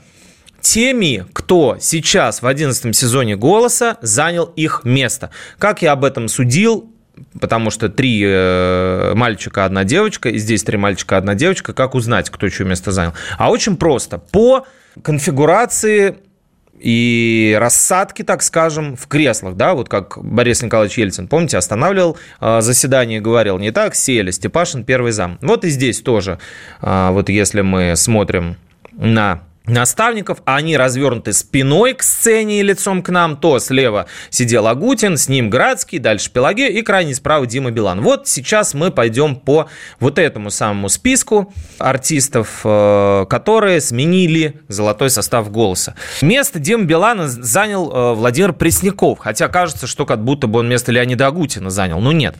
теми, 0.61 1.25
кто 1.33 1.77
сейчас 1.81 2.43
в 2.43 2.47
11 2.47 2.97
сезоне 2.97 3.37
«Голоса» 3.37 3.99
занял 4.03 4.45
их 4.57 4.81
место. 4.85 5.31
Как 5.59 5.83
я 5.83 5.93
об 5.93 6.05
этом 6.05 6.27
судил, 6.27 6.91
потому 7.41 7.71
что 7.71 7.89
три 7.89 8.21
э, 8.25 9.13
мальчика, 9.15 9.65
одна 9.65 9.85
девочка, 9.85 10.29
и 10.29 10.39
здесь 10.39 10.65
три 10.65 10.77
мальчика, 10.77 11.19
одна 11.19 11.35
девочка, 11.35 11.73
как 11.73 11.95
узнать, 11.95 12.31
кто 12.31 12.49
чье 12.49 12.67
место 12.67 12.91
занял? 12.91 13.13
А 13.39 13.51
очень 13.51 13.77
просто. 13.77 14.19
По 14.19 14.67
конфигурации 15.03 16.17
и 16.79 17.57
рассадки, 17.59 18.23
так 18.23 18.43
скажем, 18.43 18.97
в 18.97 19.07
креслах, 19.07 19.57
да, 19.57 19.75
вот 19.75 19.89
как 19.89 20.19
Борис 20.23 20.63
Николаевич 20.63 20.99
Ельцин, 20.99 21.29
помните, 21.29 21.59
останавливал 21.59 22.17
э, 22.41 22.61
заседание 22.61 23.19
и 23.19 23.21
говорил, 23.21 23.59
не 23.59 23.71
так, 23.71 23.95
сели, 23.95 24.31
Степашин 24.31 24.85
первый 24.85 25.13
зам. 25.13 25.39
Вот 25.41 25.65
и 25.65 25.69
здесь 25.69 26.01
тоже, 26.01 26.39
э, 26.83 27.09
вот 27.13 27.29
если 27.29 27.63
мы 27.63 27.95
смотрим 27.97 28.57
на 28.93 29.43
наставников, 29.67 30.39
а 30.45 30.57
они 30.57 30.77
развернуты 30.77 31.33
спиной 31.33 31.95
к 31.95 32.03
сцене 32.03 32.61
и 32.61 32.63
лицом 32.63 33.03
к 33.03 33.11
нам, 33.11 33.37
то 33.37 33.59
слева 33.59 34.07
сидел 34.31 34.67
Агутин, 34.67 35.17
с 35.17 35.29
ним 35.29 35.51
Градский, 35.51 35.99
дальше 35.99 36.31
Пелагея 36.31 36.71
и 36.71 36.83
крайне 36.83 37.15
справа 37.15 37.47
Дима 37.47 37.71
Билан. 37.71 38.01
Вот 38.01 38.29
сейчас 38.29 38.75
мы 38.75 38.91
пойдем 38.91 39.37
по 39.37 39.69
вот 40.01 40.19
этому 40.19 40.51
самому 40.51 40.89
списку 40.89 41.53
артистов, 41.79 42.61
э, 42.65 43.27
которые 43.29 43.81
сменили 43.81 44.61
золотой 44.69 45.11
состав 45.11 45.51
голоса. 45.51 45.95
Место 46.23 46.59
Димы 46.59 46.85
Билана 46.85 47.29
занял 47.29 47.91
э, 47.91 48.15
Владимир 48.15 48.53
Пресняков, 48.53 49.19
хотя 49.19 49.49
кажется, 49.49 49.87
что 49.87 50.07
как 50.07 50.25
будто 50.25 50.47
бы 50.47 50.61
он 50.61 50.69
место 50.69 50.93
Леонида 50.93 51.27
Агутина 51.27 51.71
занял, 51.71 52.01
но 52.01 52.13
нет. 52.13 52.37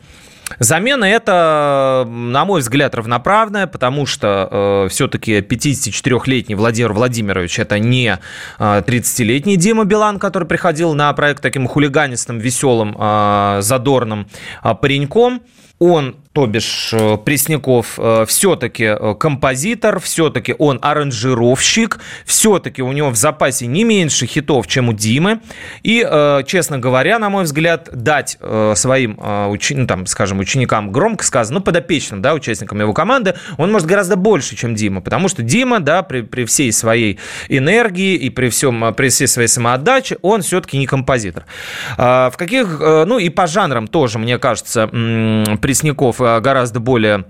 Замена 0.59 1.05
это, 1.05 2.05
на 2.07 2.45
мой 2.45 2.61
взгляд, 2.61 2.95
равноправная, 2.95 3.67
потому 3.67 4.05
что 4.05 4.85
э, 4.85 4.89
все-таки 4.89 5.39
54-летний 5.39 6.55
Владимир 6.55 6.93
Владимирович 6.93 7.59
это 7.59 7.79
не 7.79 8.17
э, 8.57 8.81
30-летний 8.87 9.57
Дима 9.57 9.83
Билан, 9.83 10.19
который 10.19 10.47
приходил 10.47 10.93
на 10.93 11.11
проект 11.13 11.41
таким 11.43 11.67
хулиганистым, 11.67 12.39
веселым, 12.39 12.95
э, 12.97 13.59
задорным 13.61 14.27
э, 14.63 14.73
пареньком. 14.73 15.41
Он 15.79 16.15
то 16.37 16.45
бишь 16.45 16.91
э, 16.93 17.17
Пресняков 17.17 17.97
э, 17.97 18.25
все-таки 18.27 18.83
э, 18.83 19.15
композитор, 19.19 19.99
все-таки 19.99 20.53
он 20.59 20.77
аранжировщик, 20.83 21.99
все-таки 22.25 22.83
у 22.83 22.91
него 22.91 23.09
в 23.09 23.15
запасе 23.15 23.65
не 23.65 23.83
меньше 23.83 24.27
хитов, 24.27 24.67
чем 24.67 24.89
у 24.89 24.93
Димы. 24.93 25.39
И, 25.81 26.07
честно 26.45 26.77
говоря, 26.77 27.17
на 27.17 27.29
мой 27.29 27.45
взгляд, 27.45 27.89
дать 27.91 28.37
своим, 28.75 29.19
ну, 29.19 29.87
там, 29.87 30.05
скажем, 30.05 30.39
ученикам 30.39 30.91
громко 30.91 31.23
сказано, 31.23 31.59
ну, 31.59 31.63
подопечным, 31.63 32.21
да, 32.21 32.33
участникам 32.33 32.79
его 32.79 32.93
команды, 32.93 33.33
он 33.57 33.71
может 33.71 33.87
гораздо 33.87 34.15
больше, 34.15 34.55
чем 34.55 34.75
Дима, 34.75 35.01
потому 35.01 35.29
что 35.29 35.41
Дима, 35.41 35.79
да, 35.79 36.03
при, 36.03 36.21
при 36.21 36.45
всей 36.45 36.71
своей 36.71 37.19
энергии 37.49 38.15
и 38.15 38.29
при, 38.29 38.49
всем, 38.49 38.93
при 38.93 39.09
всей 39.09 39.27
своей 39.27 39.47
самоотдаче, 39.47 40.17
он 40.21 40.41
все-таки 40.41 40.77
не 40.77 40.85
композитор. 40.85 41.45
В 41.97 42.33
каких, 42.37 42.79
ну, 42.79 43.17
и 43.17 43.29
по 43.29 43.47
жанрам 43.47 43.87
тоже, 43.87 44.19
мне 44.19 44.37
кажется, 44.37 44.87
Пресняков 44.87 46.21
Э, 46.26 46.26
гораздо 46.41 46.79
более 46.79 47.25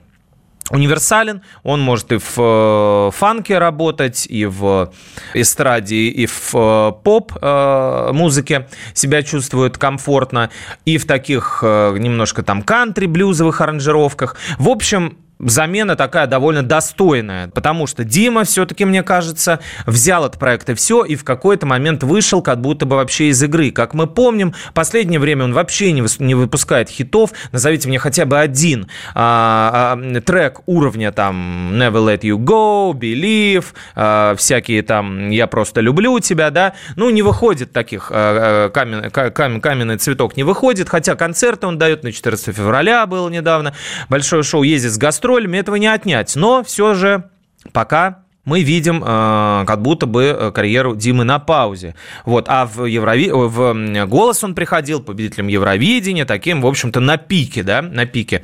универсален, 0.69 1.41
он 1.63 1.79
может 1.81 2.11
и 2.11 2.17
в 2.17 2.37
э, 2.37 3.11
фанке 3.13 3.57
работать, 3.57 4.27
и 4.29 4.45
в 4.45 4.91
эстраде, 5.33 5.95
и 5.95 6.25
в 6.25 6.53
э, 6.53 6.91
поп-музыке 7.03 8.67
себя 8.93 9.23
чувствует 9.23 9.77
комфортно, 9.77 10.49
и 10.83 10.97
в 10.97 11.05
таких 11.05 11.59
немножко 11.63 12.43
там 12.43 12.63
кантри-блюзовых 12.63 13.61
аранжировках. 13.61 14.35
В 14.57 14.67
общем, 14.67 15.17
замена 15.39 15.95
такая 15.95 16.27
довольно 16.27 16.63
достойная, 16.63 17.47
потому 17.49 17.87
что 17.87 18.03
Дима 18.03 18.43
все-таки, 18.43 18.85
мне 18.85 19.03
кажется, 19.03 19.59
взял 19.85 20.23
от 20.23 20.37
проекта 20.37 20.75
все 20.75 21.03
и 21.03 21.15
в 21.15 21.23
какой-то 21.23 21.65
момент 21.65 22.03
вышел 22.03 22.41
как 22.41 22.59
будто 22.61 22.85
бы 22.85 22.95
вообще 22.95 23.29
из 23.29 23.41
игры. 23.43 23.71
Как 23.71 23.93
мы 23.93 24.07
помним, 24.07 24.53
последнее 24.73 25.19
время 25.19 25.45
он 25.45 25.53
вообще 25.53 25.91
не, 25.91 26.03
не 26.19 26.35
выпускает 26.35 26.89
хитов. 26.89 27.31
Назовите 27.51 27.87
мне 27.87 27.99
хотя 27.99 28.25
бы 28.25 28.39
один 28.39 28.87
а, 29.13 29.95
а, 29.95 30.21
трек 30.21 30.61
уровня 30.65 31.11
там 31.11 31.73
Never 31.73 32.03
Let 32.05 32.21
You 32.21 32.37
Go, 32.37 32.93
Believe, 32.93 33.65
а, 33.95 34.35
всякие 34.35 34.81
там 34.81 35.29
Я 35.29 35.47
просто 35.47 35.81
люблю 35.81 36.19
тебя, 36.19 36.49
да. 36.49 36.73
Ну, 36.95 37.09
не 37.09 37.21
выходит 37.21 37.71
таких, 37.71 38.11
а, 38.11 38.69
камен, 38.69 39.11
камен, 39.11 39.61
каменный 39.61 39.97
цветок 39.97 40.35
не 40.35 40.43
выходит, 40.43 40.89
хотя 40.89 41.15
концерты 41.15 41.67
он 41.67 41.77
дает 41.77 42.03
на 42.03 42.11
14 42.11 42.55
февраля 42.55 43.05
было 43.05 43.29
недавно. 43.29 43.73
Большое 44.09 44.43
шоу 44.43 44.63
ездит 44.63 44.93
с 44.93 44.97
гастролями 44.97 45.26
гастролями 45.27 45.57
этого 45.57 45.75
не 45.75 45.87
отнять. 45.87 46.35
Но 46.35 46.63
все 46.63 46.93
же 46.93 47.29
пока 47.73 48.23
мы 48.45 48.61
видим 48.61 49.03
э, 49.05 49.65
как 49.67 49.81
будто 49.81 50.05
бы 50.05 50.23
э, 50.23 50.51
карьеру 50.51 50.95
Димы 50.95 51.25
на 51.25 51.37
паузе. 51.37 51.95
Вот. 52.23 52.45
А 52.47 52.65
в, 52.65 52.85
Еврови... 52.85 53.29
в 53.29 54.05
«Голос» 54.05 54.41
он 54.41 54.55
приходил 54.55 55.01
победителем 55.01 55.47
Евровидения, 55.49 56.23
таким, 56.23 56.61
в 56.61 56.67
общем-то, 56.67 57.01
на 57.01 57.17
пике, 57.17 57.63
да, 57.63 57.81
на 57.81 58.05
пике. 58.05 58.43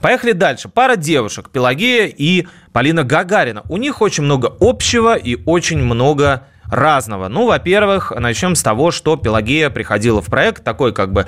Поехали 0.00 0.32
дальше. 0.32 0.70
Пара 0.70 0.96
девушек, 0.96 1.50
Пелагея 1.50 2.06
и 2.06 2.46
Полина 2.72 3.04
Гагарина. 3.04 3.62
У 3.68 3.76
них 3.76 4.00
очень 4.00 4.24
много 4.24 4.50
общего 4.58 5.14
и 5.14 5.36
очень 5.44 5.84
много 5.84 6.46
разного. 6.72 7.28
Ну, 7.28 7.46
во-первых, 7.46 8.12
начнем 8.18 8.54
с 8.54 8.62
того, 8.62 8.90
что 8.90 9.16
Пелагея 9.16 9.68
приходила 9.68 10.22
в 10.22 10.26
проект 10.26 10.64
такой 10.64 10.92
как 10.92 11.12
бы 11.12 11.26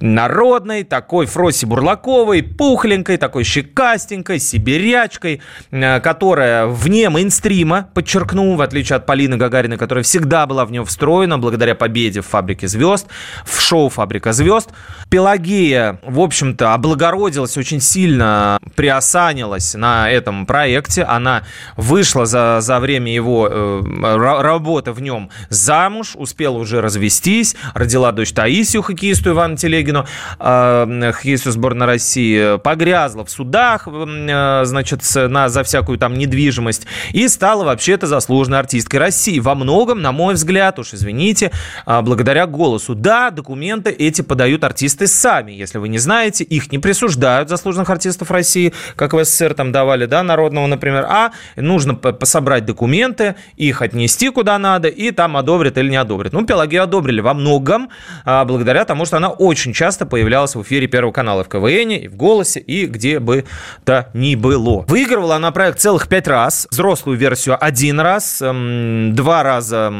народной, 0.00 0.84
такой 0.84 1.26
Фроси 1.26 1.66
Бурлаковой, 1.66 2.42
пухленькой, 2.42 3.18
такой 3.18 3.44
щекастенькой, 3.44 4.38
сибирячкой, 4.38 5.42
э, 5.70 6.00
которая 6.00 6.66
вне 6.66 7.10
мейнстрима, 7.10 7.88
подчеркну, 7.94 8.56
в 8.56 8.62
отличие 8.62 8.96
от 8.96 9.06
Полины 9.06 9.36
Гагариной, 9.36 9.76
которая 9.76 10.02
всегда 10.02 10.46
была 10.46 10.64
в 10.64 10.72
нее 10.72 10.84
встроена 10.84 11.38
благодаря 11.38 11.74
победе 11.74 12.22
в 12.22 12.26
«Фабрике 12.26 12.66
звезд», 12.66 13.06
в 13.44 13.60
шоу 13.60 13.90
«Фабрика 13.90 14.32
звезд». 14.32 14.70
Пелагея, 15.10 16.00
в 16.02 16.20
общем-то, 16.20 16.72
облагородилась 16.72 17.56
очень 17.58 17.80
сильно, 17.80 18.58
приосанилась 18.74 19.74
на 19.74 20.10
этом 20.10 20.46
проекте. 20.46 21.02
Она 21.02 21.42
вышла 21.76 22.24
за, 22.26 22.58
за 22.60 22.80
время 22.80 23.12
его 23.12 23.48
э, 23.50 23.82
работы 24.16 24.85
кого-то 24.86 24.92
в 24.92 25.02
нем 25.02 25.30
замуж, 25.48 26.12
успела 26.14 26.56
уже 26.56 26.80
развестись, 26.80 27.56
родила 27.74 28.12
дочь 28.12 28.32
Таисию, 28.32 28.82
хоккеисту 28.82 29.30
Ивана 29.30 29.56
Телегину, 29.56 30.06
э, 30.38 31.12
хоккеисту 31.12 31.50
сборной 31.50 31.86
России, 31.86 32.58
погрязла 32.58 33.24
в 33.24 33.30
судах, 33.30 33.88
э, 33.88 34.62
значит, 34.64 35.02
на, 35.14 35.48
за 35.48 35.62
всякую 35.62 35.98
там 35.98 36.14
недвижимость 36.14 36.86
и 37.12 37.28
стала 37.28 37.64
вообще-то 37.64 38.06
заслуженной 38.06 38.58
артисткой 38.58 39.00
России. 39.00 39.40
Во 39.40 39.54
многом, 39.54 40.02
на 40.02 40.12
мой 40.12 40.34
взгляд, 40.34 40.78
уж 40.78 40.94
извините, 40.94 41.50
э, 41.86 42.00
благодаря 42.02 42.46
голосу. 42.46 42.94
Да, 42.94 43.30
документы 43.30 43.90
эти 43.90 44.22
подают 44.22 44.64
артисты 44.64 45.06
сами, 45.06 45.52
если 45.52 45.78
вы 45.78 45.88
не 45.88 45.98
знаете, 45.98 46.44
их 46.44 46.72
не 46.72 46.78
присуждают 46.78 47.48
заслуженных 47.48 47.90
артистов 47.90 48.30
России, 48.30 48.72
как 48.94 49.12
в 49.12 49.24
СССР 49.24 49.54
там 49.54 49.72
давали, 49.72 50.06
да, 50.06 50.22
народного, 50.22 50.66
например, 50.66 51.06
а 51.08 51.32
нужно 51.56 51.98
собрать 52.22 52.64
документы, 52.64 53.34
их 53.56 53.82
отнести 53.82 54.30
куда 54.36 54.58
надо, 54.58 54.75
надо, 54.76 54.88
и 54.88 55.10
там 55.10 55.36
одобрят 55.36 55.78
или 55.78 55.90
не 55.90 55.96
одобрят. 55.96 56.32
Ну, 56.32 56.44
Пелагею 56.44 56.82
одобрили 56.82 57.20
во 57.20 57.34
многом, 57.34 57.88
а, 58.24 58.44
благодаря 58.44 58.84
тому, 58.84 59.06
что 59.06 59.16
она 59.16 59.30
очень 59.30 59.72
часто 59.72 60.06
появлялась 60.06 60.54
в 60.54 60.62
эфире 60.62 60.86
Первого 60.86 61.12
канала 61.12 61.44
в 61.44 61.48
КВН, 61.48 61.90
и 61.90 62.08
в 62.08 62.16
«Голосе», 62.16 62.60
и 62.60 62.86
где 62.86 63.18
бы 63.18 63.44
то 63.84 64.10
ни 64.14 64.34
было. 64.34 64.84
Выигрывала 64.88 65.36
она 65.36 65.50
проект 65.50 65.80
целых 65.80 66.08
пять 66.08 66.28
раз, 66.28 66.68
взрослую 66.70 67.16
версию 67.16 67.56
один 67.58 68.00
раз, 68.00 68.42
два 68.42 69.42
раза 69.42 69.92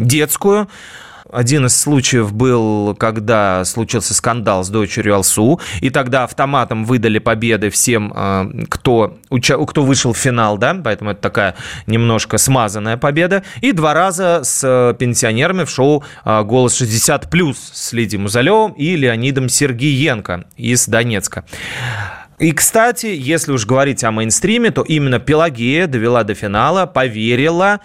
детскую, 0.00 0.68
один 1.32 1.66
из 1.66 1.76
случаев 1.76 2.32
был, 2.32 2.94
когда 2.94 3.64
случился 3.64 4.14
скандал 4.14 4.64
с 4.64 4.68
дочерью 4.68 5.16
Алсу, 5.16 5.60
и 5.80 5.90
тогда 5.90 6.24
автоматом 6.24 6.84
выдали 6.84 7.18
победы 7.18 7.70
всем, 7.70 8.12
а, 8.14 8.48
кто, 8.68 9.18
кто 9.66 9.82
вышел 9.82 10.12
в 10.12 10.18
финал, 10.18 10.58
да, 10.58 10.74
поэтому 10.82 11.10
это 11.10 11.20
такая 11.20 11.54
немножко 11.86 12.38
смазанная 12.38 12.96
победа. 12.96 13.42
И 13.60 13.72
два 13.72 13.94
раза 13.94 14.40
с 14.44 14.62
э, 14.64 14.94
пенсионерами 14.98 15.64
в 15.64 15.70
шоу 15.70 16.04
а, 16.24 16.42
«Голос 16.42 16.80
60+,» 16.80 17.56
с 17.72 17.92
Лидией 17.92 18.20
Музалевым 18.20 18.72
и 18.72 18.96
Леонидом 18.96 19.48
Сергиенко 19.48 20.44
из 20.56 20.86
Донецка. 20.86 21.44
И, 22.40 22.52
кстати, 22.52 23.06
если 23.06 23.52
уж 23.52 23.66
говорить 23.66 24.02
о 24.02 24.10
мейнстриме, 24.10 24.70
то 24.70 24.80
именно 24.80 25.18
Пелагея 25.18 25.86
довела 25.86 26.24
до 26.24 26.34
финала, 26.34 26.86
поверила 26.86 27.80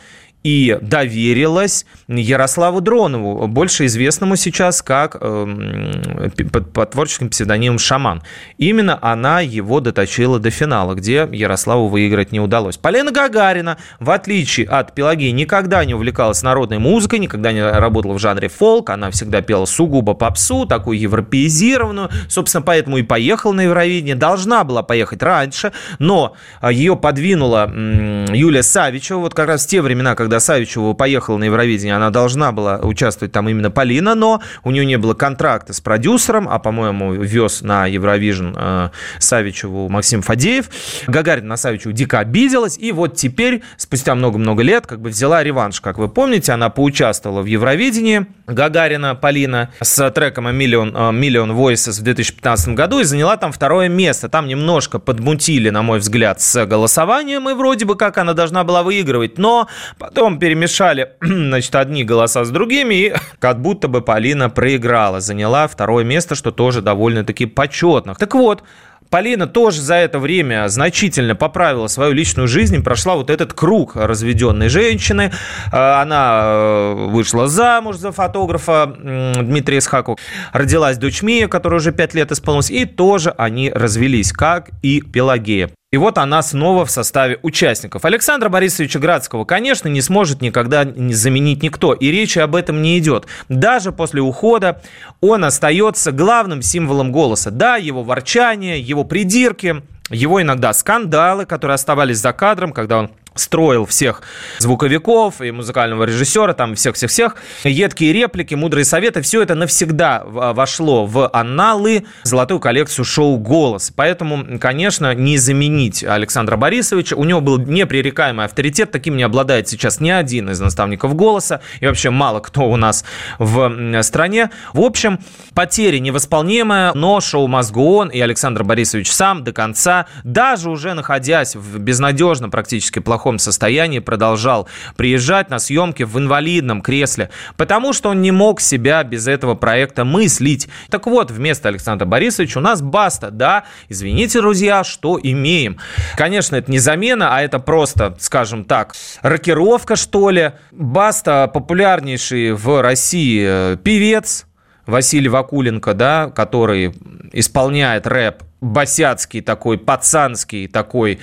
и 0.46 0.78
доверилась 0.80 1.88
Ярославу 2.08 2.80
Дронову, 2.80 3.48
больше 3.48 3.88
известному 3.88 4.36
сейчас 4.36 4.84
как 4.84 5.18
э, 5.20 6.30
под, 6.52 6.72
под 6.72 6.92
творческим 6.92 7.32
псевдонимом 7.32 7.80
«Шаман». 7.80 8.22
Именно 8.60 9.00
она 9.02 9.42
его 9.42 9.80
доточила 9.80 10.38
до 10.40 10.52
финала, 10.52 10.94
где 10.94 11.28
Ярославу 11.32 11.88
выиграть 11.88 12.32
не 12.32 12.40
удалось. 12.40 12.78
Полина 12.78 13.12
Гагарина, 13.12 13.78
в 14.00 14.12
отличие 14.12 14.68
от 14.68 14.94
Пелагеи, 14.94 15.32
никогда 15.32 15.84
не 15.84 15.96
увлекалась 15.96 16.44
народной 16.44 16.78
музыкой, 16.78 17.18
никогда 17.18 17.52
не 17.52 17.68
работала 17.68 18.14
в 18.14 18.20
жанре 18.20 18.48
фолк, 18.48 18.92
она 18.92 19.10
всегда 19.10 19.42
пела 19.42 19.66
сугубо 19.66 20.14
попсу, 20.14 20.68
такую 20.68 21.00
европеизированную, 21.00 22.12
собственно, 22.30 22.62
поэтому 22.62 22.98
и 22.98 23.02
поехала 23.02 23.54
на 23.54 23.62
Евровидение, 23.62 24.14
должна 24.14 24.64
была 24.64 24.84
поехать 24.84 25.24
раньше, 25.24 25.72
но 25.98 26.36
а, 26.62 26.72
ее 26.72 26.96
подвинула 26.96 27.68
Юлия 27.74 28.62
Савичева, 28.62 29.18
вот 29.18 29.34
как 29.34 29.48
раз 29.48 29.66
в 29.66 29.70
те 29.70 29.82
времена, 29.82 30.14
когда 30.14 30.35
когда 30.36 30.42
Савичева 30.42 30.94
поехала 30.94 31.38
на 31.38 31.46
Евровидение, 31.46 31.96
она 31.96 32.10
должна 32.10 32.52
была 32.52 32.78
участвовать 32.80 33.32
там 33.32 33.48
именно 33.48 33.72
Полина, 33.72 34.16
но 34.16 34.42
у 34.66 34.72
нее 34.72 34.86
не 34.86 34.98
было 34.98 35.14
контракта 35.14 35.72
с 35.72 35.80
продюсером, 35.80 36.50
а, 36.50 36.60
по-моему, 36.60 37.14
вез 37.14 37.62
на 37.62 37.86
Евровижн 37.86 38.54
э, 38.54 38.90
Савичеву 39.18 39.88
Максим 39.88 40.22
Фадеев. 40.22 40.66
Гагарина 41.08 41.48
на 41.48 41.58
Савичеву 41.58 41.94
дико 41.94 42.20
обиделась, 42.20 42.78
и 42.78 42.92
вот 42.92 43.16
теперь, 43.16 43.62
спустя 43.78 44.14
много-много 44.14 44.62
лет, 44.62 44.86
как 44.88 45.00
бы 45.00 45.10
взяла 45.10 45.42
реванш. 45.42 45.80
Как 45.80 45.98
вы 45.98 46.10
помните, 46.10 46.52
она 46.52 46.70
поучаствовала 46.70 47.42
в 47.42 47.46
Евровидении, 47.46 48.26
Гагарина 48.48 49.16
Полина, 49.16 49.70
с 49.80 50.12
треком 50.12 50.50
«Million, 50.50 50.92
Million 51.14 51.56
Voices» 51.56 52.02
в 52.02 52.04
2015 52.04 52.76
году 52.76 53.00
и 53.00 53.06
заняла 53.06 53.38
там 53.38 53.54
второе 53.54 53.88
место. 53.88 54.28
Там 54.28 54.48
немножко 54.48 55.00
подмутили, 55.00 55.70
на 55.70 55.82
мой 55.82 56.00
взгляд, 56.00 56.42
с 56.42 56.66
голосованием, 56.66 57.50
и 57.50 57.54
вроде 57.54 57.86
бы 57.86 57.96
как 57.96 58.18
она 58.18 58.34
должна 58.34 58.66
была 58.66 58.84
выигрывать, 58.84 59.38
но 59.38 59.70
потом 59.98 60.25
Потом 60.26 60.40
перемешали, 60.40 61.10
значит, 61.22 61.76
одни 61.76 62.04
голоса 62.04 62.46
с 62.46 62.50
другими, 62.50 62.96
и 62.96 63.14
как 63.40 63.62
будто 63.62 63.88
бы 63.88 64.02
Полина 64.02 64.50
проиграла, 64.50 65.20
заняла 65.22 65.68
второе 65.68 66.04
место, 66.04 66.34
что 66.34 66.50
тоже 66.50 66.82
довольно-таки 66.82 67.46
почетно. 67.46 68.16
Так 68.16 68.34
вот, 68.34 68.64
Полина 69.12 69.46
тоже 69.46 69.82
за 69.82 69.94
это 69.94 70.18
время 70.18 70.68
значительно 70.68 71.36
поправила 71.36 71.86
свою 71.86 72.14
личную 72.14 72.48
жизнь, 72.48 72.84
прошла 72.84 73.14
вот 73.14 73.30
этот 73.30 73.54
круг 73.54 73.96
разведенной 73.96 74.70
женщины. 74.70 75.32
Э, 75.72 76.02
она 76.02 76.42
э, 76.44 76.94
вышла 77.12 77.48
замуж 77.48 77.98
за 77.98 78.12
фотографа 78.12 78.96
Дмитрия 78.98 79.78
Исхаку. 79.78 80.18
Родилась 80.54 80.98
дочь 80.98 81.22
Мия, 81.22 81.48
которая 81.48 81.80
уже 81.80 81.92
пять 81.92 82.16
лет 82.16 82.32
исполнилась. 82.32 82.72
И 82.72 82.86
тоже 82.86 83.30
они 83.38 83.70
развелись, 83.70 84.32
как 84.32 84.72
и 84.82 85.02
Пелагея. 85.02 85.70
И 85.96 85.98
вот 85.98 86.18
она 86.18 86.42
снова 86.42 86.84
в 86.84 86.92
составе 86.92 87.40
участников. 87.42 88.04
Александра 88.04 88.50
Борисовича 88.50 89.00
Градского, 89.00 89.46
конечно, 89.46 89.88
не 89.88 90.02
сможет 90.02 90.42
никогда 90.42 90.84
не 90.84 91.14
заменить 91.14 91.64
никто, 91.64 91.94
и 91.94 92.08
речи 92.12 92.38
об 92.38 92.58
этом 92.58 92.82
не 92.82 93.00
идет. 93.00 93.28
Даже 93.48 93.94
после 93.94 94.20
ухода 94.20 94.82
он 95.22 95.46
остается 95.46 96.12
главным 96.12 96.62
символом 96.62 97.14
голоса. 97.14 97.50
Да, 97.50 97.78
его 97.78 98.04
ворчание, 98.04 98.78
его 98.82 99.06
придирки, 99.06 99.84
его 100.10 100.42
иногда 100.42 100.74
скандалы, 100.74 101.46
которые 101.46 101.76
оставались 101.76 102.18
за 102.18 102.34
кадром, 102.34 102.74
когда 102.74 103.00
он 103.00 103.12
строил 103.36 103.86
всех 103.86 104.22
звуковиков 104.60 105.42
и 105.42 105.52
музыкального 105.52 106.06
режиссера, 106.06 106.54
там 106.54 106.76
всех-всех-всех. 106.76 107.36
Едкие 107.64 108.14
реплики, 108.14 108.56
мудрые 108.56 108.86
советы, 108.86 109.22
все 109.22 109.42
это 109.42 109.56
навсегда 109.56 110.24
вошло 110.26 111.06
в 111.06 111.30
анналы, 111.30 112.06
золотую 112.24 112.60
коллекцию 112.60 113.06
шоу 113.06 113.38
«Голос». 113.38 113.92
Поэтому, 113.96 114.58
конечно, 114.60 115.14
не 115.14 115.38
заменить 115.38 116.04
Александра 116.04 116.56
Борисовича. 116.56 117.16
У 117.16 117.26
него 117.26 117.42
был 117.42 117.58
непререкаемый 117.58 118.46
авторитет, 118.46 118.92
таким 118.92 119.18
не 119.18 119.24
обладает 119.24 119.68
сейчас 119.68 120.00
ни 120.00 120.10
один 120.10 120.50
из 120.50 120.60
наставников 120.60 121.16
«Голоса», 121.16 121.62
и 121.82 121.88
вообще 121.88 122.10
мало 122.10 122.40
кто 122.40 122.70
у 122.70 122.78
нас 122.78 123.04
в 123.38 124.02
стране. 124.04 124.50
В 124.74 124.82
общем, 124.82 125.20
потери 125.54 125.98
невосполнимая, 125.98 126.94
но 126.94 127.20
шоу 127.20 127.48
«Мозгу 127.48 127.98
он» 127.98 128.10
и 128.10 128.20
Александр 128.20 128.64
Борисович 128.64 129.12
сам 129.12 129.44
до 129.44 129.52
конца, 129.52 130.06
даже 130.24 130.70
уже 130.70 130.94
находясь 130.94 131.56
в 131.56 131.80
безнадежно 131.80 132.50
практически 132.50 133.00
плохом 133.00 133.25
плохом 133.26 133.40
состоянии, 133.40 134.00
продолжал 134.00 134.68
приезжать 134.96 135.50
на 135.50 135.58
съемки 135.58 136.04
в 136.04 136.18
инвалидном 136.20 136.82
кресле, 136.82 137.32
потому 137.58 137.92
что 137.92 138.10
он 138.10 138.22
не 138.22 138.32
мог 138.32 138.62
себя 138.62 139.04
без 139.04 139.28
этого 139.28 139.56
проекта 139.56 140.06
мыслить. 140.06 140.70
Так 140.92 141.08
вот, 141.08 141.32
вместо 141.32 141.70
Александра 141.70 142.06
Борисовича 142.06 142.60
у 142.60 142.62
нас 142.62 142.84
Баста. 142.84 143.32
Да, 143.32 143.64
извините, 143.90 144.42
друзья, 144.42 144.84
что 144.84 145.20
имеем. 145.22 145.78
Конечно, 146.16 146.56
это 146.56 146.72
не 146.72 146.78
замена, 146.78 147.36
а 147.36 147.42
это 147.42 147.58
просто, 147.58 148.16
скажем 148.20 148.64
так, 148.64 148.96
рокировка, 149.24 149.96
что 149.96 150.30
ли. 150.30 150.52
Баста 150.72 151.50
популярнейший 151.52 152.52
в 152.52 152.82
России 152.82 153.44
э, 153.48 153.78
певец, 153.84 154.46
Василий 154.86 155.30
Вакуленко, 155.30 155.96
да, 155.96 156.30
который 156.30 156.94
исполняет 157.34 158.06
рэп 158.06 158.44
босяцкий 158.62 159.42
такой, 159.42 159.78
пацанский 159.78 160.68
такой, 160.68 161.20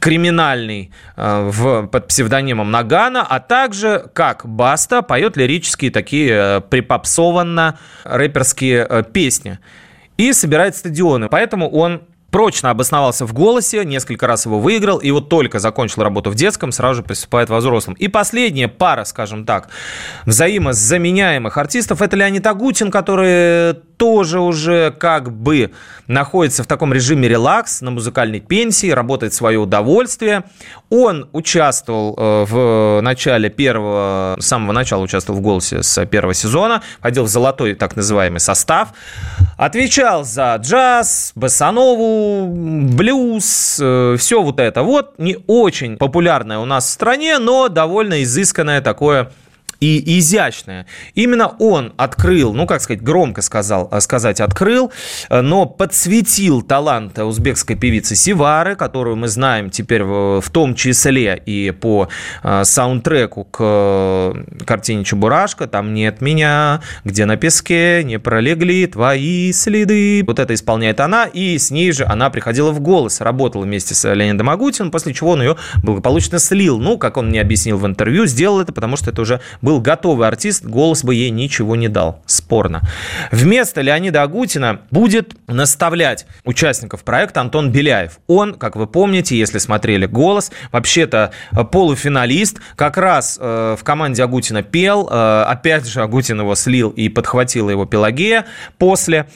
криминальный 0.00 0.92
э, 1.16 1.48
в, 1.50 1.86
под 1.86 2.08
псевдонимом 2.08 2.70
Нагана, 2.70 3.26
а 3.28 3.40
также, 3.40 4.10
как 4.12 4.46
Баста, 4.46 5.02
поет 5.02 5.36
лирические 5.36 5.90
такие 5.90 6.30
э, 6.30 6.60
припопсованно 6.60 7.78
рэперские 8.04 8.86
э, 8.88 9.02
песни 9.02 9.58
и 10.16 10.32
собирает 10.32 10.76
стадионы. 10.76 11.28
Поэтому 11.28 11.68
он 11.70 12.02
прочно 12.32 12.70
обосновался 12.70 13.26
в 13.26 13.32
голосе, 13.34 13.84
несколько 13.84 14.26
раз 14.26 14.46
его 14.46 14.58
выиграл, 14.58 14.98
и 14.98 15.10
вот 15.10 15.28
только 15.28 15.58
закончил 15.58 16.02
работу 16.02 16.30
в 16.30 16.34
детском, 16.34 16.72
сразу 16.72 16.96
же 16.96 17.02
приступает 17.02 17.50
во 17.50 17.58
взрослом. 17.58 17.94
И 17.94 18.08
последняя 18.08 18.68
пара, 18.68 19.04
скажем 19.04 19.44
так, 19.44 19.68
взаимозаменяемых 20.24 21.56
артистов– 21.56 22.00
это 22.02 22.16
Леонид 22.16 22.46
Агутин, 22.46 22.90
который 22.90 23.74
тоже 24.02 24.40
уже 24.40 24.90
как 24.90 25.30
бы 25.32 25.70
находится 26.08 26.64
в 26.64 26.66
таком 26.66 26.92
режиме 26.92 27.28
релакс 27.28 27.82
на 27.82 27.92
музыкальной 27.92 28.40
пенсии, 28.40 28.90
работает 28.90 29.32
в 29.32 29.36
свое 29.36 29.60
удовольствие. 29.60 30.42
Он 30.90 31.28
участвовал 31.30 32.16
э, 32.18 32.44
в 32.48 33.00
начале 33.00 33.48
первого, 33.48 34.38
с 34.40 34.46
самого 34.48 34.72
начала 34.72 35.02
участвовал 35.02 35.38
в 35.38 35.42
«Голосе» 35.44 35.84
с 35.84 36.04
первого 36.06 36.34
сезона, 36.34 36.82
входил 36.98 37.22
в 37.22 37.28
золотой 37.28 37.74
так 37.74 37.94
называемый 37.94 38.40
состав, 38.40 38.88
отвечал 39.56 40.24
за 40.24 40.56
джаз, 40.56 41.30
басанову, 41.36 42.48
блюз, 42.48 43.78
э, 43.80 44.16
все 44.18 44.42
вот 44.42 44.58
это. 44.58 44.82
Вот 44.82 45.16
не 45.18 45.38
очень 45.46 45.96
популярное 45.96 46.58
у 46.58 46.64
нас 46.64 46.86
в 46.86 46.90
стране, 46.90 47.38
но 47.38 47.68
довольно 47.68 48.24
изысканное 48.24 48.80
такое 48.80 49.30
и 49.82 50.18
изящная. 50.20 50.86
Именно 51.14 51.48
он 51.58 51.92
открыл, 51.96 52.54
ну, 52.54 52.66
как 52.66 52.80
сказать, 52.80 53.02
громко 53.02 53.42
сказал, 53.42 53.88
э, 53.90 54.00
сказать 54.00 54.40
открыл, 54.40 54.92
э, 55.28 55.40
но 55.40 55.66
подсветил 55.66 56.62
талант 56.62 57.18
узбекской 57.18 57.74
певицы 57.74 58.14
Сивары, 58.14 58.76
которую 58.76 59.16
мы 59.16 59.26
знаем 59.26 59.70
теперь 59.70 60.04
в, 60.04 60.42
том 60.52 60.76
числе 60.76 61.42
и 61.46 61.72
по 61.72 62.08
э, 62.44 62.62
саундтреку 62.64 63.44
к 63.44 64.34
картине 64.64 65.04
«Чебурашка». 65.04 65.66
Там 65.66 65.94
«Нет 65.94 66.20
меня», 66.20 66.80
«Где 67.04 67.24
на 67.24 67.36
песке», 67.36 68.04
«Не 68.04 68.20
пролегли 68.20 68.86
твои 68.86 69.52
следы». 69.52 70.22
Вот 70.24 70.38
это 70.38 70.54
исполняет 70.54 71.00
она, 71.00 71.24
и 71.24 71.58
с 71.58 71.72
ней 71.72 71.90
же 71.90 72.04
она 72.04 72.30
приходила 72.30 72.70
в 72.70 72.78
голос, 72.78 73.20
работала 73.20 73.64
вместе 73.64 73.94
с 73.94 74.08
Леонидом 74.08 74.48
Агутиным, 74.48 74.92
после 74.92 75.12
чего 75.12 75.30
он 75.30 75.42
ее 75.42 75.56
благополучно 75.82 76.38
слил. 76.38 76.78
Ну, 76.78 76.98
как 76.98 77.16
он 77.16 77.30
мне 77.30 77.40
объяснил 77.40 77.78
в 77.78 77.86
интервью, 77.86 78.26
сделал 78.26 78.60
это, 78.60 78.72
потому 78.72 78.96
что 78.96 79.10
это 79.10 79.22
уже 79.22 79.40
был 79.60 79.71
был 79.72 79.80
готовый 79.80 80.28
артист, 80.28 80.66
голос 80.66 81.02
бы 81.02 81.14
ей 81.14 81.30
ничего 81.30 81.76
не 81.76 81.88
дал. 81.88 82.22
Спорно. 82.26 82.82
Вместо 83.30 83.80
Леонида 83.80 84.22
Агутина 84.22 84.82
будет 84.90 85.34
наставлять 85.46 86.26
участников 86.44 87.04
проекта 87.04 87.40
Антон 87.40 87.72
Беляев. 87.72 88.18
Он, 88.26 88.54
как 88.54 88.76
вы 88.76 88.86
помните, 88.86 89.38
если 89.38 89.56
смотрели 89.56 90.04
«Голос», 90.04 90.52
вообще-то 90.72 91.32
э, 91.52 91.64
полуфиналист, 91.64 92.60
как 92.76 92.98
раз 92.98 93.38
э, 93.40 93.76
в 93.78 93.82
команде 93.82 94.22
Агутина 94.22 94.62
пел, 94.62 95.08
э, 95.10 95.44
опять 95.48 95.86
же 95.86 96.02
Агутин 96.02 96.40
его 96.40 96.54
слил 96.54 96.90
и 96.90 97.08
подхватила 97.08 97.70
его 97.70 97.86
Пелагея 97.86 98.44
после 98.76 99.26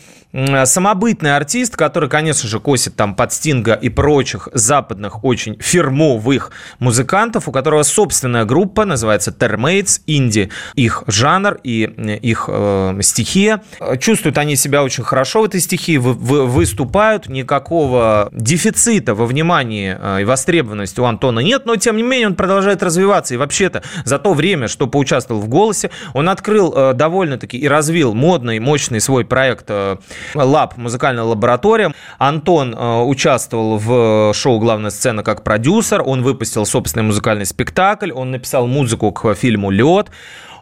самобытный 0.64 1.34
артист, 1.34 1.76
который, 1.76 2.08
конечно 2.08 2.48
же, 2.48 2.60
косит 2.60 2.94
там 2.96 3.14
под 3.14 3.32
Стинга 3.32 3.74
и 3.74 3.88
прочих 3.88 4.48
западных 4.52 5.24
очень 5.24 5.56
фирмовых 5.60 6.50
музыкантов, 6.78 7.48
у 7.48 7.52
которого 7.52 7.82
собственная 7.82 8.44
группа, 8.44 8.84
называется 8.84 9.30
Termates, 9.30 10.00
инди, 10.06 10.50
их 10.74 11.04
жанр 11.06 11.58
и 11.62 11.84
их 12.22 12.44
э, 12.48 12.98
стихия. 13.00 13.62
Чувствуют 13.98 14.38
они 14.38 14.56
себя 14.56 14.82
очень 14.82 15.04
хорошо 15.04 15.42
в 15.42 15.44
этой 15.46 15.60
стихии, 15.60 15.96
вы, 15.96 16.12
вы, 16.12 16.46
выступают, 16.46 17.28
никакого 17.28 18.28
дефицита 18.32 19.14
во 19.14 19.26
внимании 19.26 19.96
э, 19.98 20.22
и 20.22 20.24
востребованности 20.24 21.00
у 21.00 21.04
Антона 21.04 21.40
нет, 21.40 21.64
но 21.64 21.76
тем 21.76 21.96
не 21.96 22.02
менее 22.02 22.28
он 22.28 22.34
продолжает 22.34 22.82
развиваться. 22.82 23.34
И 23.34 23.36
вообще-то 23.36 23.82
за 24.04 24.18
то 24.18 24.34
время, 24.34 24.68
что 24.68 24.86
поучаствовал 24.86 25.40
в 25.40 25.48
«Голосе», 25.48 25.90
он 26.12 26.28
открыл 26.28 26.72
э, 26.76 26.92
довольно-таки 26.92 27.56
и 27.56 27.66
развил 27.66 28.12
модный, 28.12 28.58
мощный 28.58 29.00
свой 29.00 29.24
проект 29.24 29.66
э, 29.68 29.96
Лаб, 30.34 30.76
музыкальная 30.76 31.24
лаборатория. 31.24 31.92
Антон 32.18 32.74
э, 32.74 33.02
участвовал 33.02 33.78
в 33.78 34.32
шоу 34.34 34.58
«Главная 34.58 34.90
сцена» 34.90 35.22
как 35.22 35.42
продюсер. 35.42 36.02
Он 36.04 36.22
выпустил 36.22 36.66
собственный 36.66 37.04
музыкальный 37.04 37.46
спектакль. 37.46 38.12
Он 38.12 38.30
написал 38.30 38.66
музыку 38.66 39.12
к 39.12 39.34
фильму 39.34 39.70
«Лед». 39.70 40.10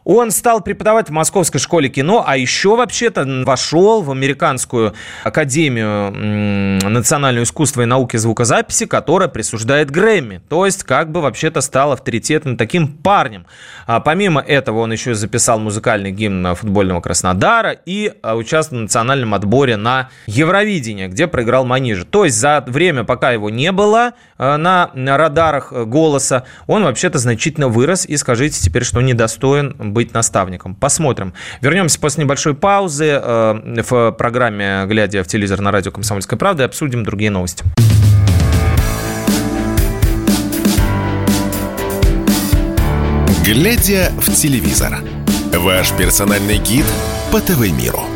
Он 0.04 0.30
стал 0.30 0.60
преподавать 0.60 1.08
в 1.08 1.12
Московской 1.12 1.58
школе 1.58 1.88
кино, 1.88 2.24
а 2.26 2.36
еще 2.36 2.76
вообще-то 2.76 3.24
вошел 3.44 4.02
в 4.02 4.10
Американскую 4.10 4.92
академию 5.22 6.10
национального 6.90 7.44
искусства 7.44 7.82
и 7.82 7.86
науки 7.86 8.18
звукозаписи, 8.18 8.84
которая 8.84 9.28
присуждает 9.28 9.90
Грэмми. 9.90 10.42
То 10.48 10.66
есть 10.66 10.84
как 10.84 11.10
бы 11.10 11.22
вообще-то 11.22 11.62
стал 11.62 11.92
авторитетным 11.92 12.56
таким 12.58 12.88
парнем. 12.88 13.46
А 13.86 14.00
помимо 14.00 14.42
этого 14.42 14.80
он 14.80 14.92
еще 14.92 15.14
записал 15.14 15.58
музыкальный 15.58 16.12
гимн 16.12 16.54
футбольного 16.54 17.00
Краснодара 17.00 17.72
и 17.72 18.12
а, 18.22 18.36
участвовал 18.36 18.80
в 18.80 18.82
национальном 18.82 19.32
отборе 19.32 19.76
на 19.76 20.10
Евровидение, 20.26 21.08
где 21.08 21.26
проиграл 21.26 21.64
Манижа. 21.64 22.04
То 22.04 22.24
есть 22.24 22.36
за 22.36 22.62
время, 22.66 23.04
пока 23.04 23.32
его 23.32 23.48
не 23.48 23.72
было 23.72 24.12
а, 24.36 24.58
на 24.58 24.90
радарах 25.16 25.72
голоса, 25.72 26.44
он 26.66 26.84
вообще-то 26.84 27.18
значительно 27.18 27.68
вырос. 27.68 28.04
И 28.04 28.18
скажите 28.18 28.60
теперь, 28.60 28.84
что 28.84 29.00
недостоин 29.00 29.93
быть 29.94 30.12
наставником. 30.12 30.74
Посмотрим. 30.74 31.32
Вернемся 31.62 31.98
после 31.98 32.24
небольшой 32.24 32.54
паузы 32.54 33.06
э, 33.06 33.82
в 33.88 34.12
программе 34.12 34.84
«Глядя 34.86 35.24
в 35.24 35.26
телевизор» 35.26 35.62
на 35.62 35.72
радио 35.72 35.90
«Комсомольская 35.90 36.38
правда» 36.38 36.64
и 36.64 36.66
обсудим 36.66 37.04
другие 37.04 37.30
новости. 37.30 37.64
«Глядя 43.44 44.10
в 44.18 44.32
телевизор»– 44.32 44.98
ваш 45.52 45.92
персональный 45.92 46.58
гид 46.58 46.86
по 47.30 47.40
ТВ-миру. 47.40 48.13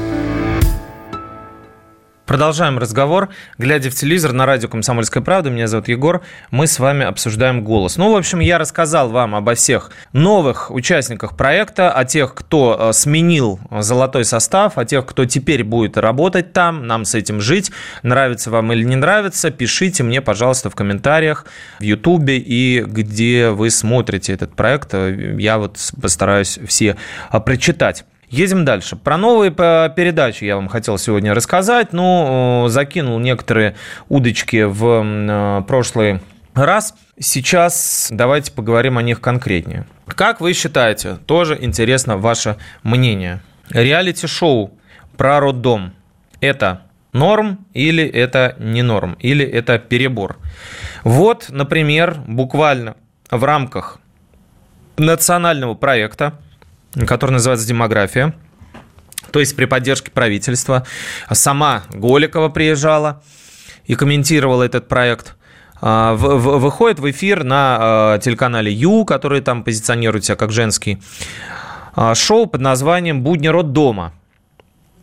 Продолжаем 2.28 2.78
разговор. 2.78 3.30
Глядя 3.56 3.88
в 3.88 3.94
телевизор 3.94 4.34
на 4.34 4.44
радио 4.44 4.68
«Комсомольская 4.68 5.22
правда», 5.22 5.48
меня 5.48 5.66
зовут 5.66 5.88
Егор, 5.88 6.20
мы 6.50 6.66
с 6.66 6.78
вами 6.78 7.06
обсуждаем 7.06 7.64
«Голос». 7.64 7.96
Ну, 7.96 8.12
в 8.12 8.16
общем, 8.16 8.40
я 8.40 8.58
рассказал 8.58 9.08
вам 9.08 9.34
обо 9.34 9.54
всех 9.54 9.90
новых 10.12 10.70
участниках 10.70 11.38
проекта, 11.38 11.90
о 11.90 12.04
тех, 12.04 12.34
кто 12.34 12.76
э, 12.78 12.92
сменил 12.92 13.58
золотой 13.70 14.26
состав, 14.26 14.76
о 14.76 14.84
тех, 14.84 15.06
кто 15.06 15.24
теперь 15.24 15.64
будет 15.64 15.96
работать 15.96 16.52
там, 16.52 16.86
нам 16.86 17.06
с 17.06 17.14
этим 17.14 17.40
жить. 17.40 17.72
Нравится 18.02 18.50
вам 18.50 18.74
или 18.74 18.84
не 18.84 18.96
нравится, 18.96 19.50
пишите 19.50 20.02
мне, 20.02 20.20
пожалуйста, 20.20 20.68
в 20.68 20.74
комментариях 20.74 21.46
в 21.80 21.82
Ютубе 21.82 22.36
и 22.36 22.84
где 22.86 23.48
вы 23.48 23.70
смотрите 23.70 24.34
этот 24.34 24.54
проект. 24.54 24.92
Я 24.92 25.56
вот 25.56 25.78
постараюсь 25.98 26.58
все 26.66 26.98
э, 27.32 27.40
прочитать. 27.40 28.04
Едем 28.30 28.66
дальше. 28.66 28.96
Про 28.96 29.16
новые 29.16 29.50
передачи 29.50 30.44
я 30.44 30.56
вам 30.56 30.68
хотел 30.68 30.98
сегодня 30.98 31.32
рассказать. 31.32 31.92
Ну, 31.92 32.66
закинул 32.68 33.18
некоторые 33.18 33.74
удочки 34.08 34.64
в 34.64 35.02
э, 35.02 35.62
прошлый 35.66 36.20
раз. 36.54 36.94
Сейчас 37.18 38.08
давайте 38.10 38.52
поговорим 38.52 38.98
о 38.98 39.02
них 39.02 39.22
конкретнее. 39.22 39.86
Как 40.06 40.42
вы 40.42 40.52
считаете, 40.52 41.16
тоже 41.24 41.56
интересно 41.58 42.18
ваше 42.18 42.56
мнение. 42.82 43.40
Реалити-шоу 43.70 44.72
про 45.16 45.40
роддом– 45.40 45.94
это 46.40 46.82
норм 47.14 47.66
или 47.72 48.04
это 48.06 48.56
не 48.58 48.82
норм, 48.82 49.16
или 49.20 49.44
это 49.44 49.78
перебор? 49.78 50.36
Вот, 51.02 51.46
например, 51.48 52.18
буквально 52.26 52.96
в 53.30 53.42
рамках 53.42 54.00
национального 54.98 55.74
проекта– 55.74 56.34
который 57.06 57.32
называется 57.32 57.66
«Демография». 57.66 58.34
То 59.30 59.40
есть 59.40 59.56
при 59.56 59.66
поддержке 59.66 60.10
правительства. 60.10 60.86
Сама 61.30 61.82
Голикова 61.90 62.48
приезжала 62.48 63.22
и 63.84 63.94
комментировала 63.94 64.62
этот 64.62 64.88
проект. 64.88 65.36
А, 65.80 66.14
выходит 66.14 66.98
в 66.98 67.10
эфир 67.10 67.44
на 67.44 67.76
а, 67.80 68.18
телеканале 68.18 68.72
Ю, 68.72 69.04
который 69.04 69.40
там 69.40 69.62
позиционирует 69.64 70.24
себя 70.24 70.36
как 70.36 70.50
женский, 70.50 70.98
а, 71.94 72.14
шоу 72.14 72.46
под 72.46 72.60
названием 72.60 73.22
«Будни 73.22 73.48
дома. 73.62 74.12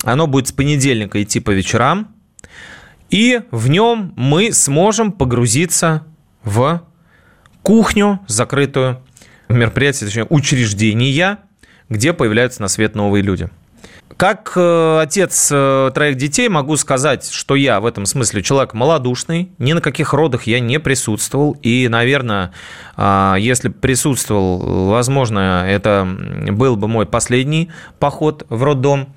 Оно 0.03 0.27
будет 0.27 0.47
с 0.47 0.51
понедельника 0.51 1.21
идти 1.21 1.39
по 1.39 1.51
вечерам. 1.51 2.09
И 3.09 3.41
в 3.51 3.69
нем 3.69 4.13
мы 4.15 4.51
сможем 4.51 5.11
погрузиться 5.11 6.03
в 6.43 6.83
кухню 7.61 8.19
закрытую, 8.27 9.01
мероприятие, 9.47 10.07
точнее, 10.07 10.27
учреждения, 10.29 11.39
где 11.89 12.13
появляются 12.13 12.61
на 12.61 12.67
свет 12.67 12.95
новые 12.95 13.21
люди. 13.21 13.49
Как 14.17 14.53
э, 14.55 14.99
отец 15.01 15.49
э, 15.51 15.91
троих 15.93 16.15
детей 16.15 16.47
могу 16.47 16.77
сказать, 16.77 17.29
что 17.29 17.55
я 17.55 17.81
в 17.81 17.85
этом 17.85 18.05
смысле 18.05 18.43
человек 18.43 18.73
малодушный, 18.73 19.51
ни 19.57 19.73
на 19.73 19.81
каких 19.81 20.13
родах 20.13 20.43
я 20.43 20.61
не 20.61 20.79
присутствовал, 20.79 21.57
и, 21.61 21.89
наверное, 21.89 22.53
э, 22.95 23.35
если 23.39 23.67
присутствовал, 23.67 24.87
возможно, 24.89 25.65
это 25.67 26.07
был 26.49 26.77
бы 26.77 26.87
мой 26.87 27.05
последний 27.05 27.71
поход 27.99 28.45
в 28.47 28.63
роддом. 28.63 29.13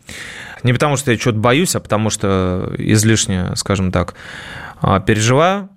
Не 0.65 0.73
потому, 0.73 0.97
что 0.97 1.13
я 1.13 1.19
что-то 1.19 1.39
боюсь, 1.39 1.77
а 1.77 1.81
потому 1.81 2.11
что 2.11 2.75
излишне, 2.77 3.55
скажем 3.55 3.93
так, 3.93 4.15
э, 4.83 5.01
переживаю 5.07 5.69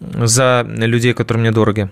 за 0.00 0.64
людей, 0.66 1.12
которые 1.12 1.42
мне 1.42 1.52
дороги. 1.52 1.90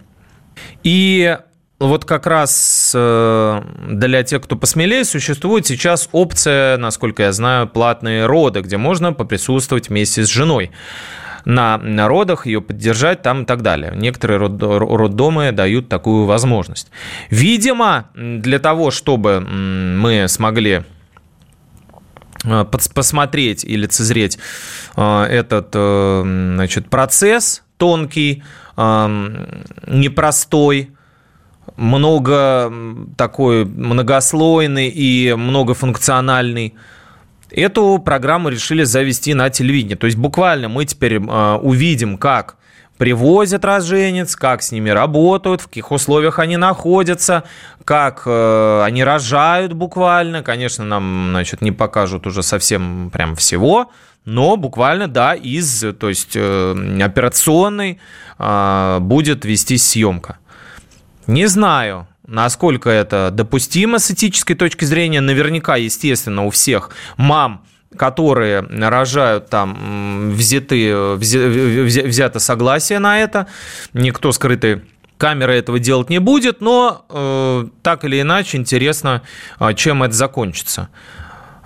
И 0.82 1.36
вот 1.80 2.04
как 2.04 2.26
раз 2.26 2.92
э, 2.94 3.62
для 3.88 4.22
тех, 4.22 4.42
кто 4.42 4.54
посмелее, 4.54 5.04
существует 5.04 5.66
сейчас 5.66 6.10
опция, 6.12 6.76
насколько 6.76 7.22
я 7.22 7.32
знаю, 7.32 7.68
платные 7.68 8.26
роды, 8.26 8.60
где 8.60 8.76
можно 8.76 9.14
поприсутствовать 9.14 9.88
вместе 9.88 10.24
с 10.24 10.28
женой 10.28 10.72
на 11.46 12.06
родах, 12.06 12.44
ее 12.44 12.60
поддержать 12.60 13.22
там 13.22 13.44
и 13.44 13.46
так 13.46 13.62
далее. 13.62 13.94
Некоторые 13.96 14.38
роддомы 14.38 15.52
дают 15.52 15.88
такую 15.88 16.26
возможность. 16.26 16.90
Видимо, 17.30 18.10
для 18.14 18.58
того, 18.58 18.90
чтобы 18.90 19.40
мы 19.40 20.28
смогли 20.28 20.82
э, 22.44 22.64
посмотреть 22.94 23.64
и 23.64 23.74
лицезреть 23.74 24.38
э, 24.96 25.22
этот 25.22 25.70
значит, 25.72 26.90
процесс 26.90 27.62
тонкий, 27.78 28.42
непростой, 28.76 30.90
много 31.80 32.72
такой 33.16 33.64
многослойный 33.64 34.88
и 34.88 35.34
многофункциональный. 35.34 36.74
Эту 37.50 37.98
программу 37.98 38.50
решили 38.50 38.84
завести 38.84 39.34
на 39.34 39.48
телевидении. 39.50 39.94
То 39.94 40.06
есть 40.06 40.18
буквально 40.18 40.68
мы 40.68 40.84
теперь 40.84 41.14
э, 41.14 41.54
увидим, 41.62 42.18
как 42.18 42.56
привозят 42.98 43.64
роженец, 43.64 44.36
как 44.36 44.62
с 44.62 44.72
ними 44.72 44.90
работают, 44.90 45.62
в 45.62 45.68
каких 45.68 45.90
условиях 45.90 46.38
они 46.38 46.58
находятся, 46.58 47.44
как 47.84 48.24
э, 48.26 48.82
они 48.84 49.02
рожают 49.02 49.72
буквально. 49.72 50.42
Конечно, 50.42 50.84
нам 50.84 51.28
значит, 51.30 51.62
не 51.62 51.72
покажут 51.72 52.26
уже 52.26 52.42
совсем 52.42 53.08
прям 53.10 53.36
всего, 53.36 53.90
но 54.26 54.58
буквально, 54.58 55.08
да, 55.08 55.34
из, 55.34 55.82
то 55.98 56.10
есть 56.10 56.32
э, 56.34 57.00
операционной 57.02 57.98
э, 58.38 58.98
будет 59.00 59.46
вестись 59.46 59.88
съемка. 59.88 60.36
Не 61.26 61.46
знаю, 61.46 62.06
насколько 62.26 62.90
это 62.90 63.30
допустимо 63.32 63.98
с 63.98 64.10
этической 64.10 64.56
точки 64.56 64.84
зрения. 64.84 65.20
Наверняка, 65.20 65.76
естественно, 65.76 66.44
у 66.44 66.50
всех 66.50 66.90
мам 67.16 67.64
которые 67.96 68.60
рожают 68.60 69.50
там 69.50 70.30
взяты, 70.30 71.14
взято 71.16 72.38
согласие 72.38 73.00
на 73.00 73.18
это, 73.18 73.48
никто 73.92 74.30
скрытой 74.30 74.82
камеры 75.18 75.54
этого 75.54 75.78
делать 75.78 76.08
не 76.08 76.18
будет, 76.18 76.60
но 76.60 77.04
э, 77.10 77.66
так 77.82 78.04
или 78.04 78.20
иначе 78.20 78.56
интересно, 78.56 79.22
а, 79.58 79.74
чем 79.74 80.02
это 80.02 80.14
закончится. 80.14 80.88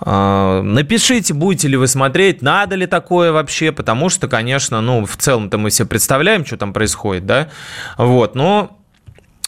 Э, 0.04 0.60
напишите, 0.62 1.34
будете 1.34 1.68
ли 1.68 1.76
вы 1.76 1.86
смотреть, 1.86 2.42
надо 2.42 2.74
ли 2.74 2.86
такое 2.86 3.30
вообще, 3.30 3.70
потому 3.70 4.08
что, 4.08 4.26
конечно, 4.26 4.80
ну, 4.80 5.06
в 5.06 5.16
целом-то 5.16 5.56
мы 5.56 5.70
себе 5.70 5.86
представляем, 5.86 6.44
что 6.44 6.56
там 6.56 6.72
происходит, 6.72 7.26
да, 7.26 7.48
вот, 7.96 8.34
но 8.34 8.76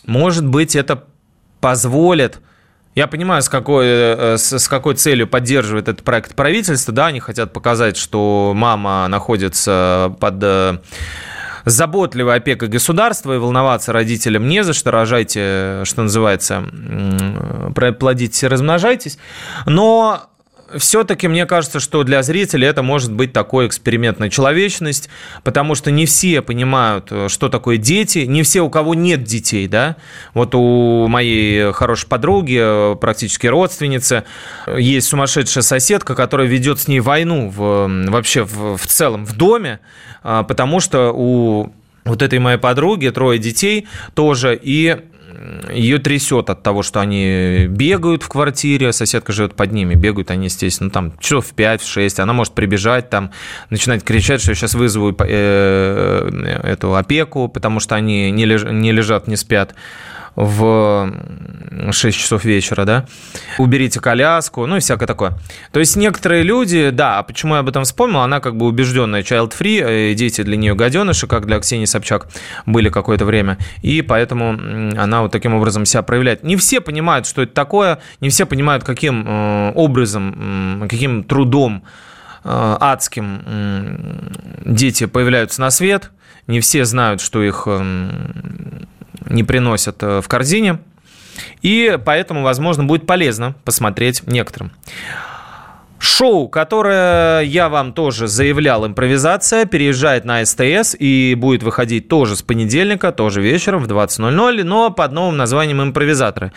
может 0.07 0.47
быть, 0.47 0.77
это 0.77 1.05
позволит 1.61 2.41
я 2.97 3.07
понимаю, 3.09 3.43
с 3.43 3.51
какой, 3.51 3.85
э, 3.87 4.37
с 4.39 4.69
какой 4.69 4.95
целью 4.95 5.29
поддерживает 5.29 5.87
этот 5.87 6.03
проект 6.03 6.35
правительство. 6.35 6.95
Да, 6.95 7.09
они 7.09 7.21
хотят 7.21 7.53
показать, 7.53 7.99
что 7.99 8.53
мама 8.57 9.07
находится 9.09 10.17
под 10.19 10.43
э, 10.43 10.79
заботливой 11.67 12.37
опекой 12.37 12.69
государства, 12.69 13.35
и 13.35 13.39
волноваться 13.39 13.93
родителям 13.93 14.49
не 14.49 14.65
за 14.65 14.73
что. 14.73 14.93
Рожайте, 14.93 15.83
что 15.85 16.05
называется, 16.05 16.65
плодитесь 17.75 18.43
и 18.45 18.49
размножайтесь. 18.49 19.19
Но 19.67 20.31
все-таки 20.77 21.29
мне 21.29 21.47
кажется, 21.47 21.81
что 21.81 22.03
для 22.03 22.23
зрителей 22.23 22.67
это 22.67 22.83
может 22.83 23.13
быть 23.13 23.33
такой 23.33 23.67
эксперимент 23.67 24.19
на 24.19 24.31
человечность, 24.31 25.09
потому 25.45 25.75
что 25.75 25.91
не 25.91 26.07
все 26.07 26.43
понимают, 26.43 27.09
э, 27.11 27.29
что 27.29 27.49
такое 27.49 27.77
дети, 27.77 28.21
не 28.21 28.43
все, 28.43 28.61
у 28.63 28.71
кого 28.71 28.95
нет 28.95 29.25
детей, 29.25 29.69
да. 29.69 29.97
Вот 30.35 30.55
у 30.55 31.07
моей 31.09 31.73
хорошей 31.73 32.09
подруги, 32.09 32.59
э, 32.61 32.97
практически 32.97 33.47
родственницы, 33.47 34.25
есть 34.77 35.09
сумасшедшая 35.09 35.63
соседка, 35.63 36.15
которая 36.15 36.47
ведет 36.47 36.81
с 36.81 36.89
ней 36.89 37.01
войну 37.01 37.49
в, 37.49 37.89
вообще 38.09 38.45
в, 38.45 38.77
в 38.77 38.87
целом 38.87 39.25
в 39.25 39.37
доме, 39.37 39.81
потому 40.23 40.81
что 40.81 41.13
у 41.15 41.73
вот 42.05 42.23
этой 42.23 42.39
моей 42.39 42.59
подруги 42.59 43.09
трое 43.09 43.39
детей 43.39 43.89
тоже, 44.15 44.59
и 44.61 44.97
ее 45.73 45.99
трясет 45.99 46.51
от 46.51 46.63
того, 46.63 46.83
что 46.83 47.01
они 47.01 47.67
бегают 47.69 48.23
в 48.23 48.29
квартире, 48.29 48.93
соседка 48.93 49.33
живет 49.33 49.55
под 49.55 49.73
ними, 49.73 49.95
бегают 49.95 50.31
они, 50.31 50.47
естественно, 50.47 50.91
там 50.91 51.19
часов 51.19 51.47
в 51.47 51.55
5-6, 51.55 52.21
она 52.21 52.33
может 52.33 52.55
прибежать, 52.55 53.11
там, 53.11 53.31
начинать 53.71 54.05
кричать, 54.05 54.41
что 54.41 54.53
я 54.53 54.55
сейчас 54.55 54.75
вызову 54.75 55.15
э, 55.19 56.61
эту 56.63 56.95
опеку, 56.95 57.49
потому 57.49 57.81
что 57.81 57.95
они 57.95 58.31
не 58.31 58.45
лежат, 58.45 59.27
не 59.29 59.37
спят 59.37 59.75
в 60.37 61.11
6 61.91 62.19
часов 62.19 62.45
вечера, 62.45 62.85
да, 62.85 63.07
уберите 63.59 64.01
коляску, 64.01 64.67
ну 64.67 64.77
и 64.77 64.81
всякое 64.81 65.07
такое. 65.07 65.39
То 65.73 65.81
есть 65.81 65.97
некоторые 65.97 66.43
люди, 66.43 66.91
да, 66.91 67.19
а 67.19 67.23
почему 67.23 67.55
я 67.55 67.61
об 67.61 67.69
этом 67.69 67.85
вспомнил, 67.85 68.21
она 68.21 68.41
как 68.41 68.57
бы 68.57 68.67
убежденная 68.67 69.23
child-free, 69.23 70.11
э, 70.11 70.15
дети 70.15 70.43
для 70.43 70.57
нее 70.57 70.75
гаденыши, 70.75 71.27
как 71.27 71.47
для 71.47 71.59
Ксении 71.59 71.87
Собчак 71.87 72.29
были 72.67 72.91
какое-то 72.91 73.25
время, 73.25 73.57
и 73.81 74.03
поэтому 74.03 74.51
она 75.01 75.23
вот 75.23 75.33
таким 75.33 75.55
образом 75.55 75.87
себя 75.87 76.03
проявляет. 76.03 76.45
Не 76.45 76.57
все 76.57 76.83
понимают, 76.83 77.27
что 77.27 77.43
это 77.43 77.55
такое, 77.55 77.99
не 78.21 78.29
все 78.29 78.45
понимают, 78.45 78.85
каким 78.85 79.25
э, 79.27 79.73
образом, 79.75 80.87
каким 80.91 81.25
трудом 81.25 81.83
э, 82.45 82.77
адским 82.79 83.41
дети 84.67 85.07
появляются 85.07 85.63
на 85.63 85.71
свет, 85.71 86.11
не 86.47 86.61
все 86.61 86.85
знают, 86.85 87.23
что 87.23 87.43
их 87.43 87.67
не 89.29 89.45
приносят 89.45 90.03
э, 90.03 90.21
в 90.21 90.29
корзине. 90.29 90.79
И 91.63 91.99
поэтому, 92.05 92.43
возможно, 92.43 92.85
будет 92.85 93.07
полезно 93.07 93.55
посмотреть 93.65 94.27
некоторым. 94.27 94.73
Шоу, 95.99 96.49
которое 96.49 97.41
я 97.41 97.69
вам 97.69 97.93
тоже 97.93 98.29
заявлял, 98.29 98.87
импровизация, 98.87 99.65
переезжает 99.65 100.25
на 100.27 100.45
СТС 100.45 100.95
и 100.99 101.35
будет 101.37 101.63
выходить 101.63 102.09
тоже 102.09 102.37
с 102.37 102.43
понедельника, 102.43 103.13
тоже 103.13 103.41
вечером 103.41 103.83
в 103.83 103.89
20.00, 103.89 104.63
но 104.63 104.91
под 104.91 105.13
новым 105.13 105.39
названием 105.39 105.83
«Импровизаторы». 105.83 106.53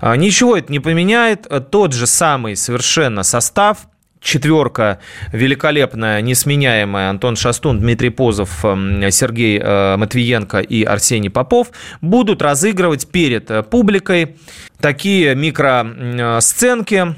А, 0.00 0.14
ничего 0.16 0.56
это 0.58 0.70
не 0.70 0.78
поменяет, 0.78 1.46
тот 1.70 1.94
же 1.94 2.06
самый 2.06 2.54
совершенно 2.54 3.22
состав, 3.22 3.86
четверка 4.22 5.00
великолепная, 5.32 6.20
несменяемая. 6.20 7.10
Антон 7.10 7.36
Шастун, 7.36 7.80
Дмитрий 7.80 8.10
Позов, 8.10 8.64
эм, 8.64 9.10
Сергей 9.10 9.58
э, 9.58 9.96
Матвиенко 9.96 10.60
и 10.60 10.84
Арсений 10.84 11.30
Попов 11.30 11.72
будут 12.00 12.40
разыгрывать 12.40 13.08
перед 13.08 13.50
э, 13.50 13.62
публикой 13.62 14.36
такие 14.80 15.34
микросценки 15.34 17.14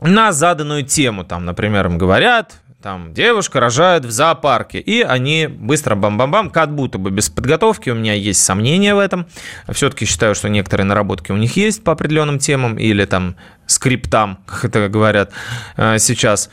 на 0.00 0.32
заданную 0.32 0.84
тему. 0.84 1.24
Там, 1.24 1.44
например, 1.44 1.86
им 1.86 1.98
говорят, 1.98 2.60
там 2.84 3.14
девушка 3.14 3.60
рожает 3.60 4.04
в 4.04 4.10
зоопарке, 4.10 4.78
и 4.78 5.00
они 5.00 5.46
быстро 5.46 5.94
бам-бам-бам, 5.94 6.50
как 6.50 6.74
будто 6.74 6.98
бы 6.98 7.10
без 7.10 7.30
подготовки, 7.30 7.88
у 7.88 7.94
меня 7.94 8.12
есть 8.12 8.44
сомнения 8.44 8.94
в 8.94 8.98
этом, 8.98 9.24
все-таки 9.72 10.04
считаю, 10.04 10.34
что 10.34 10.50
некоторые 10.50 10.84
наработки 10.84 11.32
у 11.32 11.36
них 11.38 11.56
есть 11.56 11.82
по 11.82 11.92
определенным 11.92 12.38
темам, 12.38 12.76
или 12.76 13.06
там 13.06 13.36
скриптам, 13.66 14.38
как 14.46 14.64
это 14.66 14.88
говорят 14.88 15.32
э, 15.76 15.98
сейчас, 15.98 16.50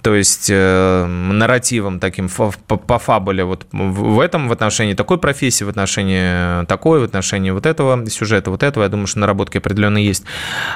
то 0.00 0.14
есть 0.14 0.48
э, 0.50 1.06
нарративом 1.06 2.00
таким 2.00 2.28
по, 2.28 2.50
по 2.50 2.98
фабуле 2.98 3.44
вот 3.44 3.66
в 3.72 4.20
этом 4.20 4.48
в 4.48 4.52
отношении 4.52 4.94
такой 4.94 5.18
профессии, 5.18 5.64
в 5.64 5.68
отношении 5.68 6.64
такой, 6.66 7.00
в 7.00 7.04
отношении 7.04 7.50
вот 7.50 7.66
этого 7.66 8.08
сюжета, 8.08 8.50
вот 8.50 8.62
этого, 8.62 8.84
я 8.84 8.88
думаю, 8.88 9.06
что 9.06 9.18
наработки 9.18 9.58
определенно 9.58 9.98
есть 9.98 10.24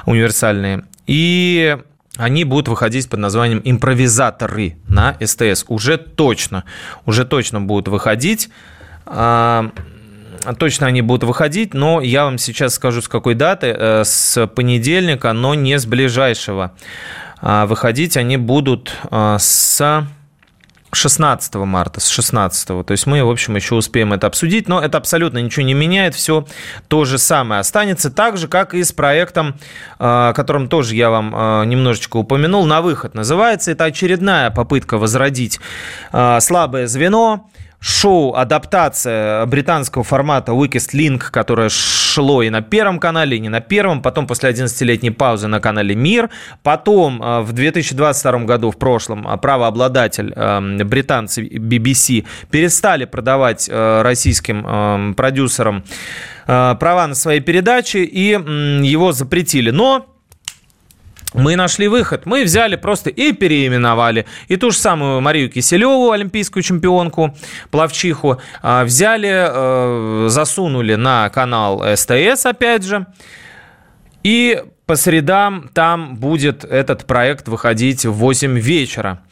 универсальные. 0.04 0.84
И 1.06 1.78
они 2.16 2.44
будут 2.44 2.68
выходить 2.68 3.08
под 3.08 3.20
названием 3.20 3.60
«Импровизаторы» 3.64 4.76
на 4.88 5.16
СТС. 5.20 5.64
Уже 5.68 5.96
точно, 5.98 6.64
уже 7.04 7.24
точно 7.24 7.60
будут 7.60 7.88
выходить. 7.88 8.50
А, 10.46 10.54
точно 10.54 10.86
они 10.86 11.02
будут 11.02 11.24
выходить, 11.24 11.74
но 11.74 12.00
я 12.00 12.24
вам 12.24 12.38
сейчас 12.38 12.74
скажу, 12.74 13.02
с 13.02 13.08
какой 13.08 13.34
даты. 13.34 13.74
Э, 13.76 14.04
с 14.04 14.46
понедельника, 14.46 15.32
но 15.32 15.54
не 15.54 15.76
с 15.76 15.86
ближайшего. 15.86 16.72
А, 17.40 17.66
выходить 17.66 18.16
они 18.16 18.36
будут 18.36 18.94
э, 19.10 19.36
с 19.40 20.06
16 20.92 21.54
марта, 21.56 21.98
с 21.98 22.06
16. 22.06 22.68
То 22.68 22.86
есть 22.88 23.06
мы, 23.06 23.24
в 23.24 23.28
общем, 23.28 23.56
еще 23.56 23.74
успеем 23.74 24.12
это 24.12 24.28
обсудить, 24.28 24.68
но 24.68 24.80
это 24.80 24.98
абсолютно 24.98 25.38
ничего 25.38 25.66
не 25.66 25.74
меняет, 25.74 26.14
все 26.14 26.46
то 26.86 27.04
же 27.04 27.18
самое 27.18 27.60
останется, 27.60 28.08
так 28.08 28.36
же, 28.36 28.46
как 28.46 28.72
и 28.72 28.84
с 28.84 28.92
проектом, 28.92 29.56
о 29.98 30.32
котором 30.32 30.68
тоже 30.68 30.94
я 30.94 31.10
вам 31.10 31.68
немножечко 31.68 32.18
упомянул, 32.18 32.64
«На 32.66 32.82
выход» 32.82 33.14
называется. 33.14 33.72
Это 33.72 33.84
очередная 33.84 34.50
попытка 34.50 34.96
возродить 34.96 35.60
слабое 36.38 36.86
звено, 36.86 37.50
шоу 37.86 38.34
адаптация 38.34 39.46
британского 39.46 40.02
формата 40.02 40.50
Weakest 40.50 40.92
Link, 40.92 41.30
которое 41.30 41.68
шло 41.68 42.42
и 42.42 42.50
на 42.50 42.60
Первом 42.60 42.98
канале, 42.98 43.36
и 43.36 43.40
не 43.40 43.48
на 43.48 43.60
Первом, 43.60 44.02
потом 44.02 44.26
после 44.26 44.50
11-летней 44.50 45.12
паузы 45.12 45.46
на 45.46 45.60
канале 45.60 45.94
Мир, 45.94 46.30
потом 46.64 47.22
э, 47.22 47.40
в 47.42 47.52
2022 47.52 48.38
году, 48.40 48.72
в 48.72 48.76
прошлом, 48.76 49.28
э, 49.28 49.36
правообладатель 49.36 50.32
э, 50.34 50.84
британцы 50.84 51.46
BBC 51.46 52.26
перестали 52.50 53.04
продавать 53.04 53.68
российским 53.68 55.14
продюсерам 55.14 55.84
права 56.46 57.06
на 57.06 57.14
свои 57.14 57.40
передачи 57.40 57.98
и 57.98 58.30
его 58.30 59.12
запретили. 59.12 59.70
Но 59.70 60.15
мы 61.36 61.56
нашли 61.56 61.88
выход. 61.88 62.26
Мы 62.26 62.44
взяли 62.44 62.76
просто 62.76 63.10
и 63.10 63.32
переименовали. 63.32 64.26
И 64.48 64.56
ту 64.56 64.70
же 64.70 64.78
самую 64.78 65.20
Марию 65.20 65.50
Киселеву, 65.50 66.10
олимпийскую 66.10 66.62
чемпионку, 66.62 67.34
плавчиху, 67.70 68.40
а, 68.62 68.84
взяли, 68.84 69.28
э, 69.30 70.28
засунули 70.28 70.94
на 70.94 71.28
канал 71.28 71.84
СТС, 71.94 72.46
опять 72.46 72.84
же. 72.84 73.06
И 74.22 74.62
по 74.86 74.96
средам 74.96 75.70
там 75.72 76.16
будет 76.16 76.64
этот 76.64 77.06
проект 77.06 77.48
выходить 77.48 78.04
в 78.06 78.12
8 78.12 78.58
вечера. 78.58 79.22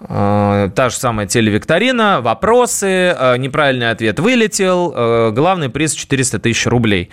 Э, 0.00 0.70
та 0.74 0.88
же 0.88 0.96
самая 0.96 1.26
телевикторина, 1.26 2.20
вопросы, 2.20 3.14
э, 3.16 3.36
неправильный 3.36 3.90
ответ 3.90 4.18
вылетел, 4.18 5.32
главный 5.32 5.68
приз 5.68 5.94
400 5.94 6.38
тысяч 6.38 6.66
рублей. 6.66 7.10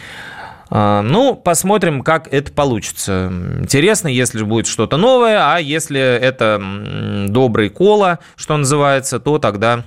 А, 0.74 1.02
ну, 1.02 1.36
посмотрим, 1.36 2.02
как 2.02 2.34
это 2.34 2.52
получится. 2.54 3.30
Интересно, 3.60 4.08
если 4.08 4.42
будет 4.44 4.68
что-то 4.68 4.96
новое, 4.96 5.54
а 5.54 5.60
если 5.60 6.00
это 6.00 6.62
добрый 7.28 7.70
кола, 7.70 8.20
что 8.38 8.56
называется, 8.56 9.20
то 9.20 9.38
тогда 9.38 9.84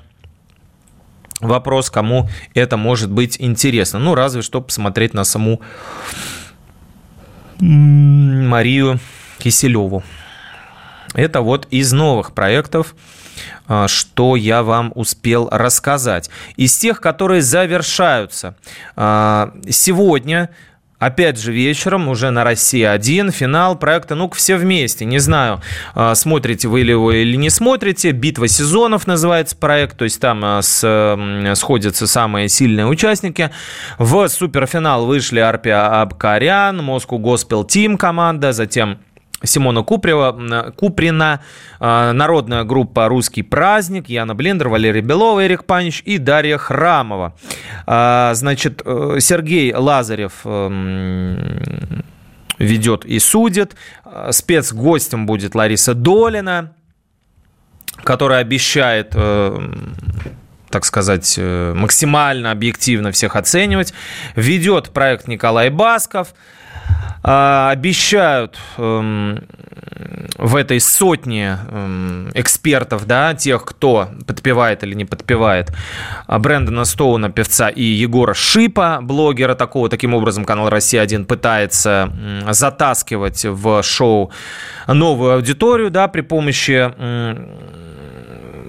вопрос, 1.40 1.88
кому 1.88 2.28
это 2.52 2.76
может 2.76 3.10
быть 3.10 3.36
интересно. 3.40 3.98
Ну, 3.98 4.14
разве 4.14 4.42
что 4.42 4.60
посмотреть 4.60 5.14
на 5.14 5.24
саму 5.24 5.62
Марию 7.60 9.00
Киселеву. 9.38 10.02
Это 11.14 11.40
вот 11.40 11.66
из 11.70 11.92
новых 11.92 12.34
проектов, 12.34 12.94
а, 13.66 13.88
что 13.88 14.36
я 14.36 14.62
вам 14.62 14.92
успел 14.94 15.48
рассказать. 15.50 16.28
Из 16.56 16.76
тех, 16.76 17.00
которые 17.00 17.40
завершаются. 17.40 18.56
А, 18.96 19.54
сегодня 19.70 20.50
Опять 21.04 21.38
же 21.38 21.52
вечером, 21.52 22.08
уже 22.08 22.30
на 22.30 22.44
«Россия-1», 22.44 23.30
финал 23.30 23.76
проекта 23.76 24.14
«Ну-ка 24.14 24.36
все 24.36 24.56
вместе». 24.56 25.04
Не 25.04 25.18
знаю, 25.18 25.60
а, 25.94 26.14
смотрите 26.14 26.66
вы 26.66 26.80
его 26.80 27.12
или 27.12 27.36
не 27.36 27.50
смотрите. 27.50 28.12
«Битва 28.12 28.48
сезонов» 28.48 29.06
называется 29.06 29.54
проект, 29.54 29.98
то 29.98 30.04
есть 30.04 30.18
там 30.18 30.40
а, 30.42 30.62
с, 30.62 31.52
сходятся 31.56 32.06
самые 32.06 32.48
сильные 32.48 32.86
участники. 32.86 33.50
В 33.98 34.26
суперфинал 34.28 35.04
вышли 35.04 35.40
Арпия 35.40 36.00
Абкарян, 36.00 36.82
Москву 36.82 37.18
Госпел 37.18 37.64
Тим 37.64 37.98
команда, 37.98 38.54
затем 38.54 38.98
Симона 39.44 39.82
Купрева, 39.82 40.72
Куприна, 40.76 41.40
а, 41.80 42.12
народная 42.12 42.64
группа 42.64 43.08
«Русский 43.08 43.42
праздник», 43.42 44.08
Яна 44.08 44.34
Блендер, 44.34 44.68
Валерий 44.68 45.02
Белова, 45.02 45.46
Эрик 45.46 45.64
Панич 45.64 46.02
и 46.04 46.18
Дарья 46.18 46.58
Храмова. 46.58 47.34
А, 47.86 48.34
значит, 48.34 48.82
э, 48.84 49.16
Сергей 49.20 49.74
Лазарев 49.74 50.40
эм, 50.44 52.04
ведет 52.58 53.04
и 53.04 53.18
судит. 53.18 53.76
А, 54.04 54.32
спецгостем 54.32 55.26
будет 55.26 55.54
Лариса 55.54 55.94
Долина, 55.94 56.74
которая 58.02 58.40
обещает 58.40 59.12
э, 59.14 59.58
так 60.74 60.84
сказать, 60.84 61.36
э, 61.38 61.72
максимально 61.72 62.50
объективно 62.50 63.12
всех 63.12 63.36
оценивать. 63.36 63.94
Ведет 64.34 64.90
проект 64.90 65.28
Николай 65.28 65.70
Басков. 65.70 66.34
А, 67.26 67.70
обещают 67.70 68.58
эм, 68.76 69.44
в 70.36 70.56
этой 70.56 70.78
сотне 70.78 71.58
эм, 71.70 72.30
экспертов, 72.34 73.06
да, 73.06 73.32
тех, 73.32 73.64
кто 73.64 74.10
подпевает 74.26 74.82
или 74.84 74.92
не 74.94 75.06
подпевает, 75.06 75.72
а, 76.26 76.38
Брэндона 76.38 76.84
Стоуна, 76.84 77.30
певца, 77.30 77.70
и 77.70 77.82
Егора 77.82 78.34
Шипа, 78.34 78.98
блогера 79.00 79.54
такого. 79.54 79.88
Таким 79.88 80.12
образом, 80.12 80.44
канал 80.44 80.68
«Россия-1» 80.68 81.24
пытается 81.24 82.12
затаскивать 82.50 83.46
в 83.46 83.82
шоу 83.82 84.30
новую 84.86 85.34
аудиторию, 85.34 85.90
да, 85.90 86.08
при 86.08 86.20
помощи 86.20 86.92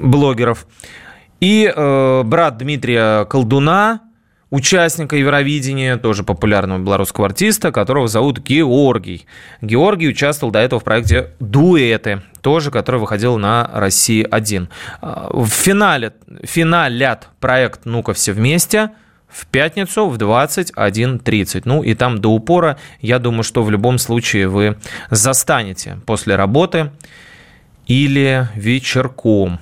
блогеров. 0.02 0.66
И 1.42 1.72
э, 1.76 2.24
брат 2.24 2.58
Дмитрия 2.58 3.26
Колдуна, 3.26 4.02
участника 4.50 5.16
Евровидения, 5.16 5.98
тоже 5.98 6.24
популярного 6.24 6.80
белорусского 6.80 7.28
артиста, 7.28 7.72
которого 7.72 8.08
зовут 8.08 8.40
Георгий. 8.40 9.26
Георгий 9.62 10.10
участвовал 10.10 10.52
до 10.52 10.60
этого 10.60 10.80
в 10.80 10.84
проекте 10.84 11.32
«Дуэты», 11.40 12.22
тоже, 12.42 12.72
который 12.72 13.00
выходил 13.00 13.38
на 13.38 13.70
«России-1». 13.74 14.68
А, 15.02 15.30
в 15.32 15.48
финале, 15.48 16.14
финалят 16.44 17.30
проект 17.40 17.86
«Ну-ка 17.86 18.14
все 18.14 18.34
вместе», 18.34 18.92
в 19.28 19.48
пятницу 19.48 20.08
в 20.08 20.18
21.30. 20.18 21.64
Ну 21.66 21.84
и 21.84 21.94
там 21.94 22.20
до 22.20 22.30
упора, 22.30 22.78
я 23.02 23.20
думаю, 23.20 23.44
что 23.44 23.64
в 23.64 23.70
любом 23.70 23.98
случае 23.98 24.48
вы 24.48 24.78
застанете 25.10 26.00
после 26.06 26.38
работы 26.38 26.92
или 27.86 28.48
вечерком. 28.56 29.60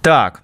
Так, 0.00 0.40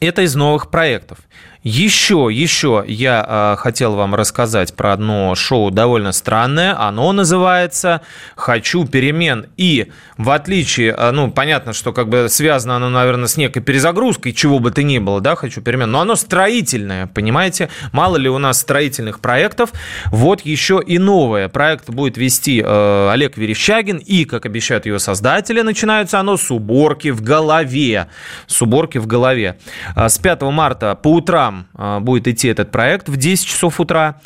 это 0.00 0.22
из 0.22 0.34
новых 0.34 0.70
проектов. 0.70 1.18
Еще, 1.64 2.28
еще 2.30 2.84
я 2.86 3.24
э, 3.26 3.56
хотел 3.58 3.96
вам 3.96 4.14
рассказать 4.14 4.74
про 4.74 4.92
одно 4.92 5.34
шоу 5.34 5.72
довольно 5.72 6.12
странное. 6.12 6.78
Оно 6.80 7.12
называется 7.12 8.02
«Хочу 8.36 8.86
перемен». 8.86 9.46
И 9.56 9.90
в 10.16 10.30
отличие, 10.30 10.94
э, 10.96 11.10
ну, 11.10 11.32
понятно, 11.32 11.72
что 11.72 11.92
как 11.92 12.08
бы 12.08 12.28
связано 12.28 12.76
оно, 12.76 12.90
наверное, 12.90 13.26
с 13.26 13.36
некой 13.36 13.60
перезагрузкой, 13.60 14.34
чего 14.34 14.60
бы 14.60 14.70
то 14.70 14.84
ни 14.84 14.98
было, 14.98 15.20
да, 15.20 15.34
«Хочу 15.34 15.60
перемен», 15.60 15.90
но 15.90 16.00
оно 16.00 16.14
строительное, 16.14 17.08
понимаете? 17.08 17.70
Мало 17.90 18.16
ли 18.16 18.28
у 18.28 18.38
нас 18.38 18.60
строительных 18.60 19.18
проектов. 19.18 19.72
Вот 20.12 20.42
еще 20.42 20.80
и 20.86 20.98
новое. 20.98 21.48
Проект 21.48 21.90
будет 21.90 22.16
вести 22.16 22.62
э, 22.64 23.10
Олег 23.10 23.36
Верещагин, 23.36 23.96
и, 23.96 24.24
как 24.24 24.46
обещают 24.46 24.86
его 24.86 25.00
создатели, 25.00 25.62
начинается 25.62 26.20
оно 26.20 26.36
с 26.36 26.52
уборки 26.52 27.10
в 27.10 27.20
голове. 27.20 28.06
С 28.46 28.62
уборки 28.62 28.98
в 28.98 29.08
голове. 29.08 29.58
С 29.96 30.18
5 30.18 30.42
марта 30.42 30.94
по 30.94 31.08
утрам 31.14 31.47
утрам 31.48 31.66
а, 31.74 32.00
будет 32.00 32.28
идти 32.28 32.48
этот 32.48 32.70
проект 32.70 33.08
в 33.08 33.16
10 33.16 33.46
часов 33.46 33.80
утра. 33.80 34.20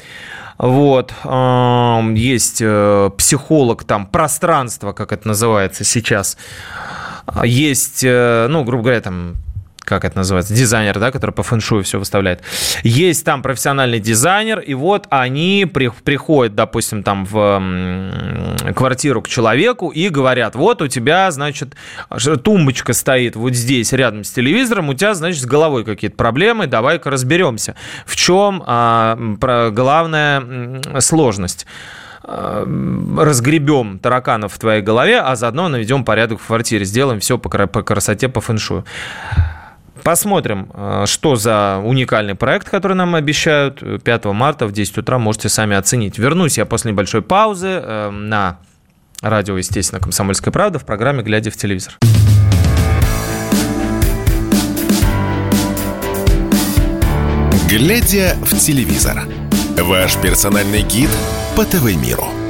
Вот. 0.59 1.13
Есть 1.25 2.61
э, 2.61 3.11
психолог 3.17 3.83
там, 3.85 4.07
пространство, 4.07 4.93
как 4.93 5.11
это 5.13 5.27
называется 5.27 5.83
сейчас. 5.83 6.37
Есть, 7.43 8.05
э, 8.05 8.47
ну, 8.49 8.63
грубо 8.63 8.85
говоря, 8.85 9.01
там 9.01 9.35
как 9.93 10.07
это 10.07 10.19
называется, 10.19 10.55
дизайнер, 10.55 10.99
да, 10.99 11.11
который 11.11 11.33
по 11.33 11.43
фэншую 11.43 11.85
все 11.85 11.99
выставляет. 11.99 12.43
Есть 12.83 13.25
там 13.27 13.43
профессиональный 13.43 14.01
дизайнер, 14.01 14.59
и 14.61 14.73
вот 14.73 15.07
они 15.11 15.69
при, 15.73 15.89
приходят, 15.89 16.55
допустим, 16.55 17.03
там 17.03 17.27
в 17.27 17.63
квартиру 18.75 19.21
к 19.21 19.29
человеку 19.29 19.91
и 19.91 20.09
говорят, 20.09 20.55
вот 20.55 20.81
у 20.81 20.89
тебя, 20.89 21.31
значит, 21.31 21.75
тумбочка 22.43 22.95
стоит 22.95 23.37
вот 23.37 23.53
здесь 23.53 23.93
рядом 23.93 24.25
с 24.25 24.31
телевизором, 24.31 24.89
у 24.89 24.95
тебя, 24.95 25.13
значит, 25.13 25.43
с 25.43 25.47
головой 25.47 25.85
какие-то 25.85 26.17
проблемы, 26.17 26.67
давай-ка 26.67 27.11
разберемся. 27.11 27.75
В 28.07 28.17
чем 28.17 28.63
а, 28.67 29.19
про, 29.39 29.71
главная 29.71 30.81
сложность? 31.01 31.67
А, 32.25 32.65
разгребем 33.19 33.99
тараканов 33.99 34.53
в 34.53 34.59
твоей 34.59 34.81
голове, 34.81 35.21
а 35.21 35.35
заодно 35.35 35.69
наведем 35.69 36.05
порядок 36.05 36.41
в 36.41 36.47
квартире, 36.47 36.85
сделаем 36.85 37.21
все 37.21 37.37
по, 37.37 37.49
красоте, 37.49 38.29
по 38.29 38.41
фэншую. 38.41 38.85
Посмотрим, 40.03 40.69
э, 40.75 41.05
что 41.07 41.37
за 41.37 41.81
уникальный 41.85 42.35
проект, 42.35 42.69
который 42.69 42.95
нам 42.95 43.15
обещают. 43.15 43.83
5 44.03 44.25
марта 44.27 44.67
в 44.67 44.73
10 44.73 44.99
утра 44.99 45.19
можете 45.19 45.49
сами 45.49 45.77
оценить. 45.77 46.19
Вернусь 46.19 46.59
я 46.59 46.67
после 46.67 46.91
небольшой 46.91 47.23
паузы 47.23 47.69
э, 47.69 48.11
на 48.11 48.59
радио, 49.21 49.57
естественно, 49.57 50.01
«Комсомольская 50.01 50.53
правда» 50.53 50.79
в 50.79 50.85
программе 50.85 51.23
«Глядя 51.23 51.51
в 51.51 51.57
телевизор». 51.57 51.95
«Глядя 57.69 58.37
в 58.43 58.59
телевизор»– 58.59 59.23
ваш 59.79 60.17
персональный 60.17 60.83
гид 60.83 61.11
по 61.57 61.65
ТВ-миру– 61.65 62.27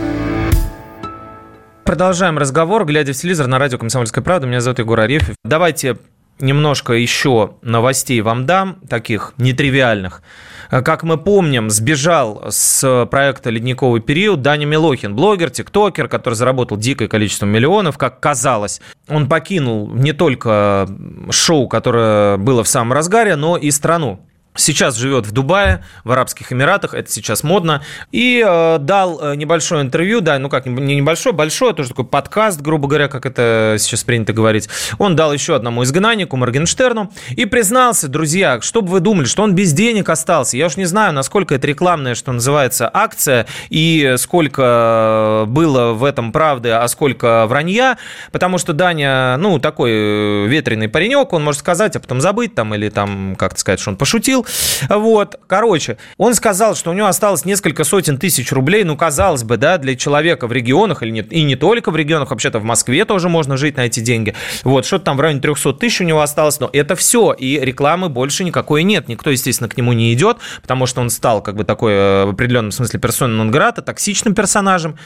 продолжаем 1.93 2.39
разговор, 2.39 2.87
глядя 2.87 3.13
в 3.13 3.17
телевизор 3.17 3.49
на 3.49 3.59
радио 3.59 3.77
«Комсомольская 3.77 4.25
правда». 4.25 4.47
Меня 4.47 4.63
зовут 4.63 4.79
Егор 4.79 4.99
Арефьев. 4.99 5.35
Давайте 5.45 5.99
немножко 6.39 6.93
еще 6.95 7.55
новостей 7.63 8.21
вам 8.21 8.47
дам, 8.47 8.79
таких 8.89 9.35
нетривиальных. 9.39 10.23
Как 10.71 11.03
мы 11.03 11.19
помним, 11.19 11.69
сбежал 11.69 12.45
с 12.49 13.07
проекта 13.11 13.51
«Ледниковый 13.51 14.01
период» 14.01 14.41
Даня 14.41 14.65
Милохин, 14.65 15.15
блогер, 15.15 15.51
тиктокер, 15.51 16.09
который 16.09 16.35
заработал 16.35 16.79
дикое 16.79 17.09
количество 17.09 17.45
миллионов, 17.45 17.99
как 17.99 18.21
казалось. 18.21 18.81
Он 19.07 19.29
покинул 19.29 19.91
не 19.93 20.13
только 20.13 20.89
шоу, 21.31 21.69
которое 21.69 22.39
было 22.39 22.65
в 22.65 22.69
самом 22.69 22.95
разгаре, 22.95 23.37
но 23.37 23.59
и 23.59 23.71
страну 23.71 24.21
сейчас 24.55 24.97
живет 24.97 25.27
в 25.27 25.33
Дубае, 25.33 25.85
в 26.05 26.13
Арабских 26.13 26.53
Эмиратах, 26.53 26.95
это 26.95 27.11
сейчас 27.11 27.43
модно, 27.43 27.83
и 28.11 28.45
э, 28.47 28.79
дал 28.79 29.21
э, 29.21 29.37
небольшое 29.37 29.83
интервью, 29.83 30.21
да, 30.21 30.39
ну 30.39 30.49
как, 30.49 30.67
не 30.67 30.97
небольшое, 30.97 31.35
большое, 31.35 31.75
тоже 31.75 31.91
такой 31.91 32.05
подкаст, 32.05 32.61
грубо 32.61 32.89
говоря, 32.89 33.09
как 33.09 33.25
это 33.25 33.77
сейчас 33.79 34.05
принято 34.05 34.33
говорить. 34.33 34.69
Он 34.99 35.17
дал 35.17 35.33
еще 35.33 35.57
одному 35.57 35.83
изгнаннику, 35.85 36.37
Моргенштерну, 36.37 37.11
и 37.31 37.47
признался, 37.47 38.09
друзья, 38.09 38.61
что 38.61 38.83
бы 38.83 38.89
вы 38.89 39.01
думали, 39.01 39.25
что 39.25 39.43
он 39.43 39.55
без 39.55 39.73
денег 39.73 40.09
остался. 40.09 40.57
Я 40.57 40.67
уж 40.67 40.77
не 40.77 40.85
знаю, 40.85 41.13
насколько 41.13 41.55
это 41.55 41.67
рекламная, 41.67 42.15
что 42.15 42.33
называется, 42.33 42.91
акция, 42.93 43.47
и 43.71 44.15
сколько 44.19 45.45
было 45.49 45.93
в 45.93 46.05
этом 46.05 46.33
правды, 46.33 46.71
а 46.71 46.87
сколько 46.89 47.47
вранья, 47.47 47.97
потому 48.33 48.59
что 48.59 48.73
Даня, 48.73 49.37
ну, 49.39 49.59
такой 49.59 49.91
э, 49.93 50.47
ветреный 50.47 50.89
паренек, 50.89 51.33
он 51.33 51.43
может 51.43 51.61
сказать, 51.61 51.97
а 51.97 52.01
потом 52.01 52.21
забыть 52.21 52.55
там, 52.55 52.75
или 52.75 52.89
там, 52.91 53.37
как-то 53.37 53.61
сказать, 53.61 53.81
что 53.81 53.91
он 53.91 53.97
пошутил, 53.97 54.42
вот, 54.89 55.39
короче, 55.47 55.99
он 56.17 56.35
сказал, 56.35 56.75
что 56.75 56.91
у 56.91 56.95
него 56.95 57.07
осталось 57.07 57.45
несколько 57.45 57.85
сотен 57.85 58.19
тысяч 58.19 58.53
рублей. 58.53 58.85
Ну, 58.85 58.97
казалось 58.97 59.45
бы, 59.45 59.57
да, 59.57 59.79
для 59.79 59.97
человека 59.97 60.47
в 60.47 60.53
регионах, 60.53 61.03
или 61.03 61.11
нет, 61.11 61.33
и 61.33 61.43
не 61.43 61.57
только 61.57 61.91
в 61.91 61.97
регионах, 61.97 62.31
вообще-то 62.31 62.59
в 62.59 62.65
Москве 62.65 63.05
тоже 63.05 63.29
можно 63.29 63.57
жить 63.57 63.77
на 63.77 63.83
эти 63.83 64.01
деньги. 64.01 64.35
Вот, 64.65 64.87
что-то 64.87 65.07
там 65.07 65.17
в 65.17 65.21
районе 65.21 65.41
300 65.41 65.75
тысяч 65.75 66.01
у 66.01 66.05
него 66.05 66.21
осталось, 66.21 66.61
но 66.61 66.71
это 66.73 66.97
все, 66.97 67.33
и 67.33 67.59
рекламы 67.61 68.09
больше 68.09 68.45
никакой 68.45 68.83
нет. 68.83 69.09
Никто, 69.09 69.31
естественно, 69.31 69.69
к 69.69 69.77
нему 69.77 69.93
не 69.93 70.13
идет, 70.13 70.39
потому 70.61 70.87
что 70.87 71.01
он 71.01 71.11
стал 71.11 71.43
как 71.43 71.57
бы 71.57 71.65
такой 71.65 71.93
э, 71.93 72.25
в 72.25 72.31
определенном 72.31 72.73
смысле 72.73 73.01
персоной 73.01 73.37
нон 73.37 73.53
токсичным 73.53 74.35
персонажем. 74.35 74.97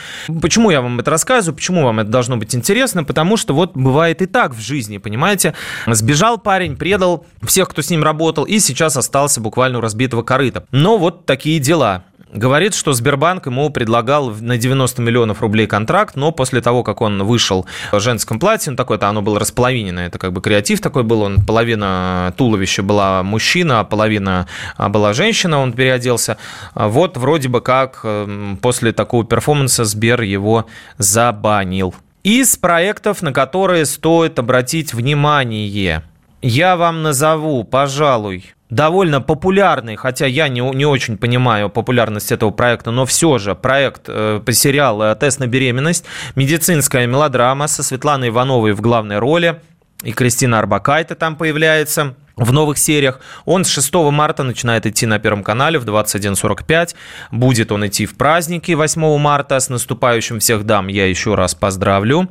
Почему 0.41 0.71
я 0.71 0.81
вам 0.81 1.01
это 1.01 1.11
рассказываю, 1.11 1.57
почему 1.57 1.83
вам 1.83 2.01
это 2.01 2.11
должно 2.11 2.37
быть 2.37 2.55
интересно? 2.55 3.05
Потому 3.05 3.37
что 3.37 3.55
вот 3.55 3.73
бывает 3.75 4.23
и 4.23 4.27
так 4.27 4.55
в 4.55 4.61
жизни, 4.61 4.99
понимаете? 4.99 5.55
Сбежал 5.87 6.39
парень, 6.39 6.77
предал 6.77 7.27
всех, 7.43 7.69
кто 7.69 7.83
с 7.83 7.91
ним 7.91 8.03
работал, 8.03 8.45
и 8.45 8.59
сейчас 8.59 8.97
остался 8.97 9.26
остался 9.27 9.41
буквально 9.41 9.79
у 9.79 9.81
разбитого 9.81 10.23
корыта. 10.23 10.65
Но 10.71 10.99
вот 10.99 11.27
такие 11.27 11.59
дела. 11.59 12.05
Говорит, 12.33 12.75
что 12.75 12.93
Сбербанк 12.93 13.47
ему 13.47 13.71
предлагал 13.71 14.31
на 14.31 14.59
90 14.59 15.01
миллионов 15.01 15.41
рублей 15.41 15.67
контракт, 15.67 16.17
но 16.17 16.33
после 16.33 16.61
того, 16.61 16.83
как 16.83 17.01
он 17.01 17.23
вышел 17.23 17.67
в 17.93 18.01
женском 18.01 18.39
платье, 18.39 18.71
ну, 18.71 18.77
такое-то 18.77 19.09
оно 19.09 19.23
было 19.23 19.39
располовинено, 19.39 20.01
это 20.01 20.19
как 20.19 20.33
бы 20.33 20.43
креатив 20.43 20.81
такой 20.81 21.03
был, 21.03 21.23
он 21.23 21.45
половина 21.47 22.35
туловища 22.37 22.83
была 22.83 23.23
мужчина, 23.23 23.81
а 23.81 23.85
половина 23.85 24.47
а, 24.77 24.89
была 24.89 25.13
женщина, 25.13 25.61
он 25.61 25.73
переоделся. 25.73 26.37
Вот 26.75 27.17
вроде 27.17 27.49
бы 27.49 27.61
как 27.61 28.01
эм, 28.03 28.59
после 28.61 28.93
такого 28.93 29.25
перформанса 29.25 29.85
Сбер 29.85 30.21
его 30.23 30.67
забанил. 30.99 31.95
Из 32.23 32.57
проектов, 32.57 33.23
на 33.23 33.33
которые 33.33 33.87
стоит 33.87 34.39
обратить 34.39 34.93
внимание, 34.93 36.03
я 36.43 36.77
вам 36.77 37.03
назову, 37.03 37.65
пожалуй, 37.65 38.56
довольно 38.71 39.21
популярный, 39.21 39.97
хотя 39.97 40.27
я 40.27 40.49
не, 40.49 40.61
не 40.61 40.87
очень 40.87 41.17
понимаю 41.17 41.71
популярность 41.71 42.33
этого 42.33 42.51
проекта, 42.51 42.91
но 42.91 43.07
все 43.07 43.39
же 43.39 43.55
проект 43.55 44.03
э, 44.09 44.41
сериалу 44.51 45.05
э, 45.05 45.15
«Тест 45.15 45.41
на 45.41 45.47
беременность», 45.47 46.05
медицинская 46.35 47.07
мелодрама 47.07 47.69
со 47.69 47.83
Светланой 47.83 48.29
Ивановой 48.29 48.73
в 48.73 48.81
главной 48.81 49.19
роли, 49.19 49.61
и 50.03 50.13
Кристина 50.13 50.59
Арбакайте 50.59 51.15
там 51.15 51.37
появляется 51.37 52.15
в 52.37 52.53
новых 52.53 52.77
сериях. 52.77 53.21
Он 53.47 53.65
с 53.65 53.69
6 53.69 53.95
марта 53.95 54.43
начинает 54.43 54.85
идти 54.87 55.07
на 55.07 55.19
Первом 55.19 55.43
канале 55.43 55.79
в 55.79 55.87
21.45. 55.87 56.95
Будет 57.33 57.73
он 57.73 57.87
идти 57.87 58.05
в 58.05 58.17
праздники 58.17 58.73
8 58.73 59.19
марта. 59.19 59.59
С 59.59 59.71
наступающим 59.71 60.39
всех 60.39 60.65
дам 60.65 60.89
я 60.89 61.07
еще 61.07 61.35
раз 61.35 61.55
поздравлю. 61.55 62.29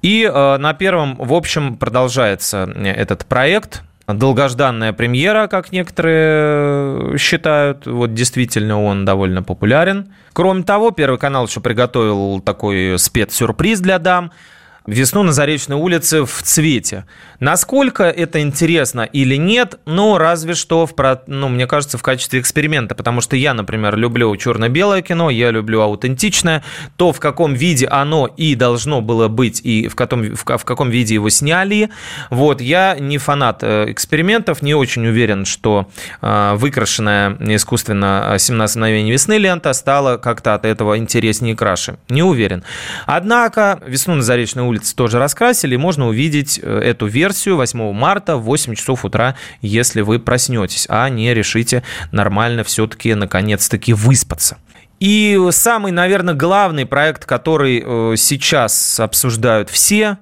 И 0.00 0.24
э, 0.24 0.56
на 0.56 0.72
Первом, 0.72 1.16
в 1.16 1.34
общем, 1.34 1.76
продолжается 1.76 2.64
этот 2.82 3.26
проект 3.26 3.82
долгожданная 4.06 4.92
премьера, 4.92 5.48
как 5.48 5.72
некоторые 5.72 7.18
считают. 7.18 7.86
Вот 7.86 8.14
действительно 8.14 8.82
он 8.82 9.04
довольно 9.04 9.42
популярен. 9.42 10.12
Кроме 10.32 10.62
того, 10.62 10.90
Первый 10.90 11.18
канал 11.18 11.46
еще 11.46 11.60
приготовил 11.60 12.40
такой 12.40 12.98
спецсюрприз 12.98 13.80
для 13.80 13.98
дам– 13.98 14.32
весну 14.86 15.22
на 15.22 15.32
Заречной 15.32 15.76
улице 15.76 16.24
в 16.24 16.42
цвете. 16.42 17.04
Насколько 17.40 18.04
это 18.04 18.40
интересно 18.40 19.02
или 19.02 19.36
нет, 19.36 19.78
ну, 19.84 20.16
разве 20.18 20.54
что, 20.54 20.86
в, 20.86 20.94
ну, 21.26 21.48
мне 21.48 21.66
кажется, 21.66 21.98
в 21.98 22.02
качестве 22.02 22.40
эксперимента, 22.40 22.94
потому 22.94 23.20
что 23.20 23.36
я, 23.36 23.52
например, 23.54 23.96
люблю 23.96 24.34
черно-белое 24.36 25.02
кино, 25.02 25.30
я 25.30 25.50
люблю 25.50 25.80
аутентичное, 25.80 26.62
то, 26.96 27.12
в 27.12 27.20
каком 27.20 27.54
виде 27.54 27.86
оно 27.86 28.26
и 28.26 28.54
должно 28.54 29.00
было 29.00 29.28
быть, 29.28 29.60
и 29.62 29.88
в 29.88 29.94
каком, 29.94 30.22
в, 30.34 30.44
в 30.44 30.64
каком 30.64 30.90
виде 30.90 31.14
его 31.14 31.28
сняли, 31.28 31.90
вот, 32.30 32.60
я 32.60 32.96
не 32.98 33.18
фанат 33.18 33.62
э, 33.62 33.90
экспериментов, 33.90 34.62
не 34.62 34.74
очень 34.74 35.06
уверен, 35.06 35.44
что 35.44 35.88
э, 36.22 36.54
выкрашенная 36.56 37.36
искусственно 37.54 38.36
17 38.38 38.76
мгновений 38.76 39.12
весны 39.12 39.38
лента 39.38 39.72
стала 39.72 40.16
как-то 40.16 40.54
от 40.54 40.64
этого 40.64 40.96
интереснее 40.96 41.52
и 41.52 41.56
краше. 41.56 41.96
Не 42.08 42.22
уверен. 42.22 42.64
Однако, 43.06 43.80
весну 43.86 44.14
на 44.14 44.22
Заречной 44.22 44.64
улице 44.64 44.75
улице 44.76 44.94
тоже 44.94 45.18
раскрасили. 45.18 45.76
Можно 45.76 46.08
увидеть 46.08 46.60
э, 46.62 46.80
эту 46.80 47.06
версию 47.06 47.56
8 47.56 47.92
марта 47.92 48.36
в 48.36 48.42
8 48.42 48.74
часов 48.74 49.04
утра, 49.04 49.34
если 49.62 50.02
вы 50.02 50.18
проснетесь, 50.18 50.86
а 50.88 51.08
не 51.08 51.32
решите 51.32 51.82
нормально 52.12 52.62
все-таки 52.62 53.14
наконец-таки 53.14 53.92
выспаться. 53.92 54.58
И 55.00 55.38
самый, 55.50 55.92
наверное, 55.92 56.34
главный 56.34 56.86
проект, 56.86 57.24
который 57.24 57.82
э, 57.84 58.16
сейчас 58.16 59.00
обсуждают 59.00 59.70
все, 59.70 60.18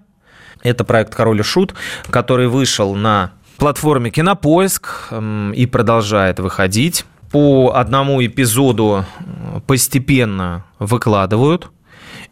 это 0.62 0.84
проект 0.84 1.14
«Король 1.14 1.40
и 1.40 1.42
Шут», 1.42 1.74
который 2.10 2.48
вышел 2.48 2.94
на 2.94 3.32
платформе 3.58 4.10
Кинопоиск 4.10 5.08
эм, 5.10 5.52
и 5.52 5.66
продолжает 5.66 6.38
выходить. 6.40 7.04
По 7.30 7.72
одному 7.74 8.24
эпизоду 8.24 9.04
э, 9.18 9.60
постепенно 9.66 10.64
выкладывают. 10.78 11.70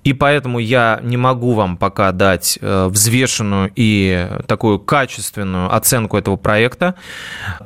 И 0.05 0.13
поэтому 0.13 0.59
я 0.59 1.01
не 1.03 1.17
могу 1.17 1.53
вам 1.53 1.77
пока 1.77 2.13
дать 2.13 2.59
э, 2.61 2.89
взвешенную 2.89 3.71
и 3.77 4.29
такую 4.47 4.81
качественную 4.81 5.75
оценку 5.75 6.17
этого 6.17 6.37
проекта. 6.37 6.97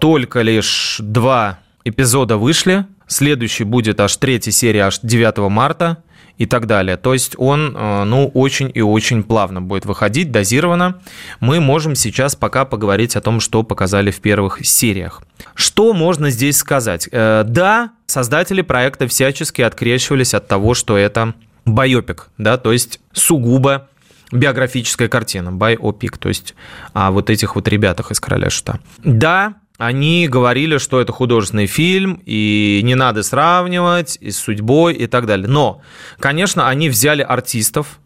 Только 0.00 0.42
лишь 0.42 0.98
два 1.00 1.60
эпизода 1.84 2.36
вышли. 2.36 2.86
Следующий 3.06 3.64
будет 3.64 4.00
аж 4.00 4.16
третья 4.16 4.50
серия, 4.50 4.86
аж 4.86 4.98
9 5.02 5.38
марта 5.50 6.02
и 6.38 6.44
так 6.44 6.66
далее. 6.66 6.96
То 6.96 7.14
есть 7.14 7.34
он, 7.38 7.74
э, 7.74 8.04
ну, 8.04 8.28
очень 8.34 8.70
и 8.74 8.82
очень 8.82 9.22
плавно 9.22 9.62
будет 9.62 9.86
выходить, 9.86 10.30
дозированно. 10.30 11.00
Мы 11.40 11.60
можем 11.60 11.94
сейчас 11.94 12.36
пока 12.36 12.64
поговорить 12.64 13.16
о 13.16 13.20
том, 13.20 13.40
что 13.40 13.62
показали 13.62 14.10
в 14.10 14.20
первых 14.20 14.64
сериях. 14.66 15.22
Что 15.54 15.94
можно 15.94 16.28
здесь 16.30 16.58
сказать? 16.58 17.08
Э, 17.10 17.44
да, 17.46 17.92
создатели 18.06 18.60
проекта 18.60 19.08
всячески 19.08 19.62
открещивались 19.62 20.34
от 20.34 20.48
того, 20.48 20.74
что 20.74 20.98
это 20.98 21.34
байопик, 21.66 22.30
да, 22.38 22.56
то 22.56 22.72
есть 22.72 23.00
сугубо 23.12 23.88
биографическая 24.32 25.08
картина, 25.08 25.52
байопик, 25.52 26.16
то 26.18 26.28
есть 26.28 26.54
о 26.94 27.10
вот 27.10 27.28
этих 27.28 27.54
вот 27.54 27.68
ребятах 27.68 28.10
из 28.10 28.20
«Короля 28.20 28.50
шута». 28.50 28.80
Да, 29.04 29.54
они 29.78 30.26
говорили, 30.26 30.78
что 30.78 31.00
это 31.00 31.12
художественный 31.12 31.66
фильм, 31.66 32.22
и 32.24 32.80
не 32.82 32.94
надо 32.94 33.22
сравнивать 33.22 34.16
и 34.20 34.30
с 34.30 34.38
судьбой 34.38 34.94
и 34.94 35.06
так 35.06 35.26
далее. 35.26 35.48
Но, 35.48 35.82
конечно, 36.18 36.68
они 36.68 36.88
взяли 36.88 37.22
артистов, 37.22 38.00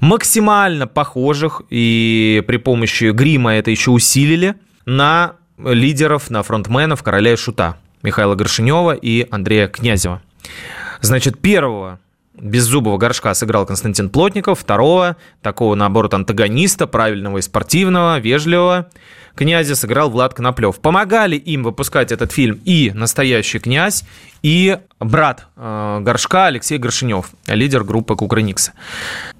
максимально 0.00 0.86
похожих, 0.86 1.62
и 1.70 2.42
при 2.46 2.58
помощи 2.58 3.10
грима 3.10 3.54
это 3.54 3.70
еще 3.70 3.90
усилили, 3.90 4.56
на 4.86 5.36
лидеров, 5.58 6.30
на 6.30 6.42
фронтменов 6.42 7.02
«Короля 7.02 7.32
и 7.32 7.36
шута» 7.36 7.78
Михаила 8.02 8.34
Горшенева 8.34 8.92
и 8.92 9.26
Андрея 9.30 9.66
Князева. 9.66 10.20
Значит, 11.00 11.40
первого 11.40 12.00
беззубого 12.34 12.98
горшка 12.98 13.32
сыграл 13.34 13.66
Константин 13.66 14.10
Плотников, 14.10 14.60
второго, 14.60 15.16
такого, 15.42 15.74
наоборот, 15.74 16.14
антагониста, 16.14 16.86
правильного 16.86 17.38
и 17.38 17.42
спортивного, 17.42 18.18
вежливого, 18.18 18.90
князя 19.34 19.74
сыграл 19.74 20.10
Влад 20.10 20.34
Коноплев. 20.34 20.80
Помогали 20.80 21.36
им 21.36 21.62
выпускать 21.62 22.12
этот 22.12 22.32
фильм 22.32 22.60
и 22.64 22.92
настоящий 22.94 23.58
князь, 23.58 24.04
и 24.42 24.78
брат 25.00 25.46
э, 25.56 25.98
Горшка 26.02 26.46
Алексей 26.46 26.78
Горшинев, 26.78 27.30
лидер 27.46 27.82
группы 27.84 28.14
Кукрыникса. 28.14 28.72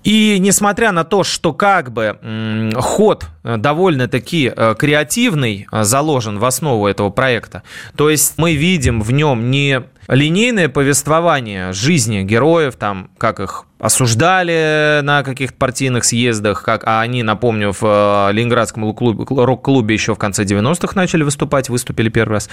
И 0.03 0.39
несмотря 0.39 0.93
на 0.93 1.05
то, 1.05 1.25
что 1.25 1.53
как 1.53 1.93
бы 1.93 2.19
э, 2.21 2.71
ход 2.77 3.27
довольно-таки 3.43 4.53
э, 4.55 4.75
креативный 4.79 5.67
э, 5.71 5.85
заложен 5.85 6.39
в 6.39 6.45
основу 6.45 6.87
этого 6.87 7.11
проекта, 7.11 7.63
то 7.97 8.09
есть 8.09 8.35
мы 8.39 8.55
видим 8.55 9.03
в 9.03 9.13
нем 9.13 9.51
не 9.51 9.83
линейное 10.09 10.69
повествование 10.69 11.73
жизни 11.73 12.23
героев, 12.23 12.77
там, 12.77 13.11
как 13.19 13.41
их 13.41 13.67
осуждали 13.79 15.01
на 15.03 15.23
каких-то 15.23 15.57
партийных 15.57 16.05
съездах, 16.05 16.63
как, 16.63 16.85
а 16.85 17.01
они, 17.01 17.23
напомню, 17.23 17.73
в 17.73 17.83
э, 17.83 18.33
Ленинградском 18.33 18.85
рок-клубе 18.85 19.95
еще 19.95 20.15
в 20.15 20.19
конце 20.19 20.45
90-х 20.45 20.93
начали 20.95 21.23
выступать, 21.23 21.69
выступили 21.69 22.09
первый 22.09 22.35
раз. 22.35 22.49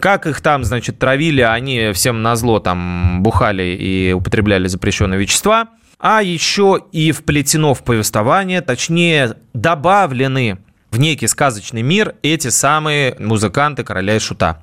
Как 0.00 0.26
их 0.26 0.40
там, 0.40 0.64
значит, 0.64 0.98
травили, 0.98 1.40
они 1.40 1.92
всем 1.92 2.22
на 2.22 2.36
зло 2.36 2.58
там 2.58 3.22
бухали 3.22 3.62
и 3.62 4.12
употребляли 4.12 4.66
запрещенные 4.68 5.20
вещества. 5.20 5.68
А 5.98 6.22
еще 6.22 6.84
и 6.92 7.10
вплетено 7.12 7.72
в 7.72 7.82
повествование, 7.82 8.60
точнее, 8.60 9.36
добавлены 9.54 10.58
в 10.96 10.98
некий 10.98 11.26
сказочный 11.26 11.82
мир 11.82 12.14
эти 12.22 12.48
самые 12.48 13.14
музыканты 13.18 13.84
короля 13.84 14.16
и 14.16 14.18
шута. 14.18 14.62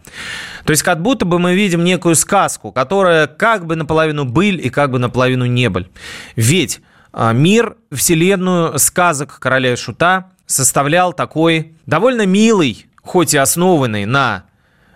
То 0.65 0.71
есть 0.71 0.81
как 0.81 1.01
будто 1.01 1.25
бы 1.25 1.37
мы 1.37 1.53
видим 1.53 1.83
некую 1.83 2.15
сказку, 2.15 2.71
которая 2.71 3.27
как 3.27 3.67
бы 3.67 3.75
наполовину 3.75 4.25
быль 4.25 4.59
и 4.59 4.69
как 4.71 4.89
бы 4.89 4.97
наполовину 4.97 5.45
не 5.45 5.69
быль. 5.69 5.89
Ведь 6.35 6.81
а, 7.11 7.33
мир, 7.33 7.77
вселенную 7.91 8.79
сказок 8.79 9.39
короля 9.39 9.73
и 9.73 9.75
шута 9.75 10.31
составлял 10.47 11.13
такой 11.13 11.75
довольно 11.85 12.25
милый, 12.25 12.87
хоть 13.03 13.35
и 13.35 13.37
основанный 13.37 14.05
на 14.05 14.45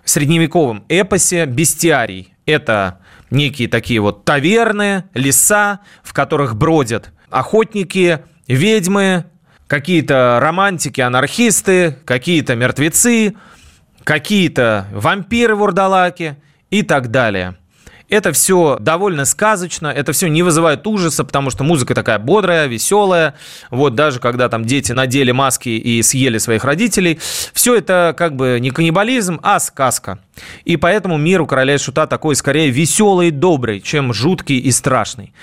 средневековом 0.06 0.86
эпосе 0.90 1.46
бестиарий. 1.46 2.34
Это 2.48 3.00
некие 3.30 3.68
такие 3.68 4.00
вот 4.00 4.26
таверны, 4.26 5.04
леса, 5.14 5.82
в 6.04 6.14
которых 6.14 6.56
бродят 6.56 7.12
охотники, 7.30 8.24
ведьмы, 8.48 9.26
какие-то 9.68 10.40
романтики, 10.42 11.02
анархисты, 11.02 11.98
какие-то 12.06 12.56
мертвецы, 12.56 13.36
какие-то 14.04 14.88
вампиры-вурдалаки 14.94 16.36
и 16.70 16.82
так 16.82 17.12
далее. 17.12 17.58
Это 18.10 18.32
все 18.32 18.78
довольно 18.80 19.26
сказочно, 19.26 19.88
это 19.88 20.14
все 20.14 20.30
не 20.30 20.42
вызывает 20.42 20.88
ужаса, 20.88 21.26
потому 21.26 21.50
что 21.50 21.66
музыка 21.66 21.94
такая 21.94 22.20
бодрая, 22.20 22.68
веселая. 22.68 23.36
Вот 23.70 23.96
даже 23.96 24.22
когда 24.22 24.48
там 24.48 24.64
дети 24.64 24.94
надели 24.94 25.32
маски 25.32 25.70
и 25.70 26.02
съели 26.02 26.38
своих 26.38 26.64
родителей, 26.64 27.20
все 27.54 27.76
это 27.76 28.16
как 28.18 28.38
бы 28.38 28.60
не 28.62 28.70
каннибализм, 28.70 29.42
а 29.44 29.60
сказка. 29.60 30.20
И 30.64 30.78
поэтому 30.78 31.18
мир 31.18 31.42
у 31.42 31.48
короля 31.48 31.76
и 31.76 31.78
шута 31.78 32.08
такой 32.08 32.38
скорее 32.38 32.70
веселый 32.70 33.28
и 33.28 33.32
добрый, 33.32 33.82
чем 33.82 34.14
жуткий 34.14 34.58
и 34.58 34.72
страшный. 34.72 35.34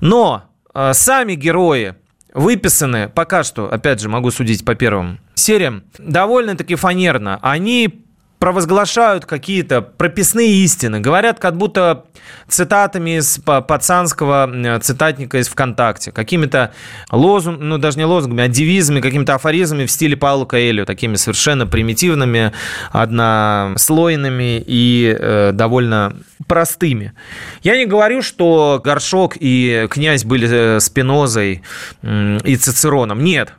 Но 0.00 0.44
э, 0.72 0.92
сами 0.94 1.34
герои, 1.34 1.96
выписаны 2.34 3.08
пока 3.08 3.44
что, 3.44 3.72
опять 3.72 4.00
же, 4.00 4.08
могу 4.08 4.30
судить 4.30 4.64
по 4.64 4.74
первым 4.74 5.20
сериям, 5.34 5.84
довольно-таки 5.98 6.74
фанерно. 6.74 7.38
Они 7.40 8.03
провозглашают 8.44 9.24
какие-то 9.24 9.80
прописные 9.80 10.52
истины, 10.64 11.00
говорят 11.00 11.38
как 11.38 11.56
будто 11.56 12.04
цитатами 12.46 13.16
из 13.16 13.38
пацанского 13.38 14.80
цитатника 14.82 15.38
из 15.38 15.48
ВКонтакте, 15.48 16.12
какими-то 16.12 16.74
лозунгами, 17.10 17.64
ну 17.64 17.78
даже 17.78 17.96
не 17.96 18.04
лозунгами, 18.04 18.42
а 18.42 18.48
девизами, 18.48 19.00
какими-то 19.00 19.36
афоризмами 19.36 19.86
в 19.86 19.90
стиле 19.90 20.14
Паула 20.18 20.44
Каэльо, 20.44 20.84
такими 20.84 21.14
совершенно 21.14 21.66
примитивными, 21.66 22.52
однослойными 22.92 24.62
и 24.66 25.16
э, 25.18 25.52
довольно 25.54 26.14
простыми. 26.46 27.14
Я 27.62 27.78
не 27.78 27.86
говорю, 27.86 28.20
что 28.20 28.78
Горшок 28.84 29.38
и 29.40 29.86
князь 29.90 30.26
были 30.26 30.76
э, 30.76 30.80
Спинозой 30.80 31.62
э, 32.02 32.38
и 32.44 32.56
Цицероном. 32.56 33.24
Нет, 33.24 33.54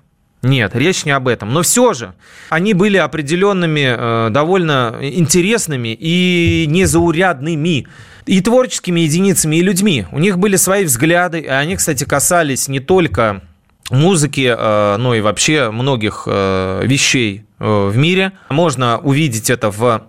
нет, 0.46 0.76
речь 0.76 1.06
не 1.06 1.12
об 1.12 1.28
этом. 1.28 1.52
Но 1.52 1.64
все 1.64 1.94
же 1.94 2.14
они 2.50 2.74
были 2.74 2.98
определенными, 2.98 4.28
э, 4.28 4.30
довольно 4.30 4.96
интересными 5.02 5.98
и 6.00 6.66
незаурядными 6.68 7.88
и 8.28 8.42
творческими 8.42 9.02
единицами, 9.02 9.56
и 9.56 9.62
людьми. 9.64 10.06
У 10.12 10.20
них 10.20 10.38
были 10.38 10.56
свои 10.56 10.86
взгляды, 10.86 11.40
и 11.40 11.48
они, 11.48 11.76
кстати, 11.76 12.04
касались 12.04 12.68
не 12.68 12.80
только 12.80 13.42
музыки, 13.90 14.56
э, 14.56 14.98
но 14.98 15.16
и 15.16 15.22
вообще 15.22 15.72
многих 15.72 16.24
э, 16.28 16.82
вещей 16.84 17.46
в 17.58 17.98
мире. 17.98 18.34
Можно 18.50 19.00
увидеть 19.00 19.50
это 19.50 19.72
в 19.72 20.04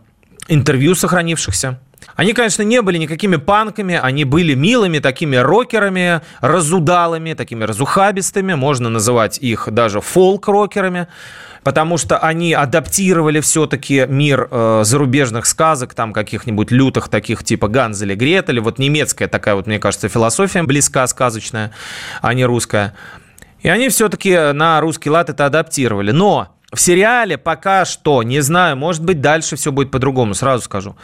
интервью 0.49 0.95
сохранившихся. 0.95 1.81
Они, 2.17 2.33
конечно, 2.33 2.63
не 2.63 2.81
были 2.81 2.97
никакими 2.97 3.37
панками, 3.37 4.01
они 4.03 4.25
были 4.25 4.55
милыми 4.55 4.99
такими 5.01 5.37
рокерами, 5.37 6.23
разудалыми, 6.41 7.35
такими 7.35 7.65
разухабистыми, 7.65 8.55
можно 8.55 8.89
называть 8.89 9.39
их 9.39 9.69
даже 9.71 10.01
фолк-рокерами, 10.01 11.09
потому 11.63 11.99
что 11.99 12.19
они 12.19 12.55
адаптировали 12.55 13.41
все-таки 13.41 14.07
мир 14.09 14.49
э, 14.51 14.83
зарубежных 14.85 15.45
сказок, 15.45 15.93
там 15.93 16.15
каких-нибудь 16.15 16.71
лютых 16.71 17.11
таких 17.11 17.45
типа 17.45 17.69
Ганзеля, 17.69 18.17
Гретеля, 18.17 18.63
вот 18.63 18.79
немецкая 18.79 19.29
такая 19.29 19.55
вот, 19.55 19.67
мне 19.67 19.79
кажется, 19.79 20.09
философия 20.09 20.63
близка 20.63 21.07
сказочная, 21.07 21.73
а 22.23 22.33
не 22.33 22.47
русская. 22.47 22.95
И 23.61 23.69
они 23.69 23.89
все-таки 23.89 24.53
на 24.53 24.81
русский 24.81 25.11
лад 25.11 25.29
это 25.29 25.47
адаптировали. 25.47 26.13
Но 26.13 26.56
в 26.73 26.81
сериале 26.81 27.39
пока 27.39 27.85
что, 27.85 28.23
не 28.23 28.41
знаю, 28.41 28.77
может 28.77 29.05
быть, 29.05 29.21
дальше 29.21 29.57
все 29.57 29.71
будет 29.71 29.91
по-другому, 29.91 30.35
сразу 30.35 30.65
скажу. 30.65 30.97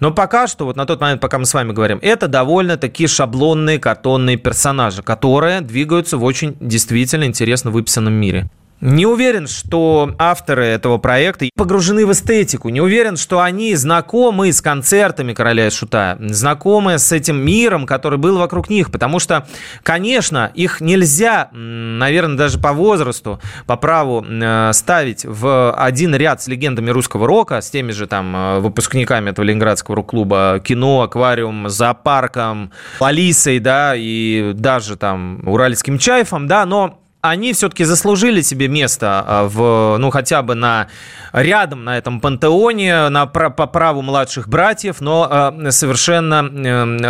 Но 0.00 0.12
пока 0.12 0.46
что, 0.46 0.64
вот 0.64 0.76
на 0.76 0.86
тот 0.86 1.00
момент, 1.00 1.20
пока 1.20 1.38
мы 1.38 1.44
с 1.44 1.54
вами 1.54 1.72
говорим, 1.72 1.98
это 2.02 2.28
довольно-таки 2.28 3.06
шаблонные 3.06 3.78
картонные 3.78 4.36
персонажи, 4.36 5.02
которые 5.02 5.60
двигаются 5.60 6.18
в 6.18 6.24
очень 6.24 6.56
действительно 6.60 7.24
интересно 7.24 7.70
выписанном 7.70 8.14
мире. 8.14 8.48
Не 8.80 9.06
уверен, 9.06 9.48
что 9.48 10.14
авторы 10.18 10.66
этого 10.66 10.98
проекта 10.98 11.46
погружены 11.56 12.06
в 12.06 12.12
эстетику. 12.12 12.68
Не 12.68 12.80
уверен, 12.80 13.16
что 13.16 13.40
они 13.40 13.74
знакомы 13.74 14.52
с 14.52 14.62
концертами 14.62 15.34
Короля 15.34 15.66
и 15.66 15.70
Шута, 15.70 16.16
знакомы 16.20 16.98
с 16.98 17.10
этим 17.10 17.44
миром, 17.44 17.86
который 17.86 18.18
был 18.18 18.38
вокруг 18.38 18.70
них. 18.70 18.92
Потому 18.92 19.18
что, 19.18 19.48
конечно, 19.82 20.52
их 20.54 20.80
нельзя, 20.80 21.48
наверное, 21.52 22.36
даже 22.36 22.58
по 22.58 22.72
возрасту, 22.72 23.40
по 23.66 23.76
праву 23.76 24.24
э, 24.24 24.70
ставить 24.72 25.24
в 25.24 25.72
один 25.72 26.14
ряд 26.14 26.40
с 26.40 26.46
легендами 26.46 26.90
русского 26.90 27.26
рока, 27.26 27.60
с 27.60 27.70
теми 27.70 27.90
же 27.90 28.06
там 28.06 28.36
э, 28.36 28.58
выпускниками 28.60 29.30
этого 29.30 29.44
ленинградского 29.44 29.96
рок-клуба 29.96 30.60
кино, 30.62 31.02
аквариум, 31.02 31.68
зоопарком, 31.68 32.70
Алисой, 33.00 33.58
да, 33.58 33.94
и 33.96 34.52
даже 34.54 34.96
там 34.96 35.40
Уральским 35.46 35.98
Чайфом, 35.98 36.46
да, 36.46 36.64
но 36.64 37.00
они 37.20 37.52
все-таки 37.52 37.84
заслужили 37.84 38.42
себе 38.42 38.68
место 38.68 39.24
а, 39.26 39.48
в, 39.48 39.98
ну, 39.98 40.10
хотя 40.10 40.42
бы 40.42 40.54
на 40.54 40.88
рядом 41.32 41.84
на 41.84 41.98
этом 41.98 42.20
пантеоне, 42.20 43.08
на, 43.08 43.26
по 43.26 43.66
праву 43.66 44.02
младших 44.02 44.48
братьев, 44.48 45.00
но 45.00 45.26
а, 45.28 45.70
совершенно 45.70 46.42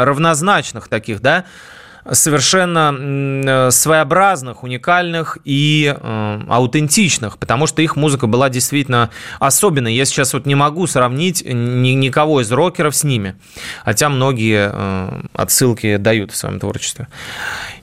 равнозначных 0.05 0.89
таких, 0.89 1.21
да, 1.21 1.45
совершенно 2.13 2.95
э, 2.97 3.71
своеобразных, 3.71 4.63
уникальных 4.63 5.39
и 5.45 5.95
э, 5.95 6.41
аутентичных, 6.49 7.39
потому 7.39 7.67
что 7.67 7.83
их 7.83 7.97
музыка 7.97 8.27
была 8.27 8.49
действительно 8.49 9.11
особенной. 9.39 9.95
Я 9.95 10.05
сейчас 10.05 10.33
вот 10.33 10.47
не 10.47 10.55
могу 10.55 10.87
сравнить 10.87 11.43
ни, 11.45 11.91
никого 11.91 12.41
из 12.41 12.51
рокеров 12.51 12.97
с 12.97 13.05
ними, 13.05 13.37
хотя 13.85 14.09
многие 14.09 14.71
э, 14.73 15.23
отсылки 15.35 15.97
дают 15.97 16.33
в 16.33 16.37
своем 16.37 16.61
творчестве. 16.61 17.09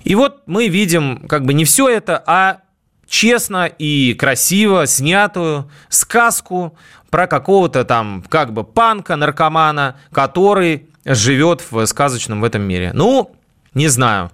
И 0.03 0.15
вот 0.15 0.43
мы 0.45 0.67
видим 0.67 1.27
как 1.27 1.45
бы 1.45 1.53
не 1.53 1.65
все 1.65 1.89
это, 1.89 2.21
а 2.25 2.59
честно 3.07 3.65
и 3.65 4.13
красиво 4.13 4.87
снятую 4.87 5.69
сказку 5.89 6.77
про 7.09 7.27
какого-то 7.27 7.85
там 7.85 8.23
как 8.27 8.53
бы 8.53 8.63
панка, 8.63 9.15
наркомана, 9.15 9.95
который 10.11 10.89
живет 11.05 11.63
в 11.69 11.85
сказочном 11.85 12.41
в 12.41 12.43
этом 12.43 12.63
мире. 12.63 12.91
Ну, 12.93 13.34
не 13.75 13.87
знаю. 13.87 14.31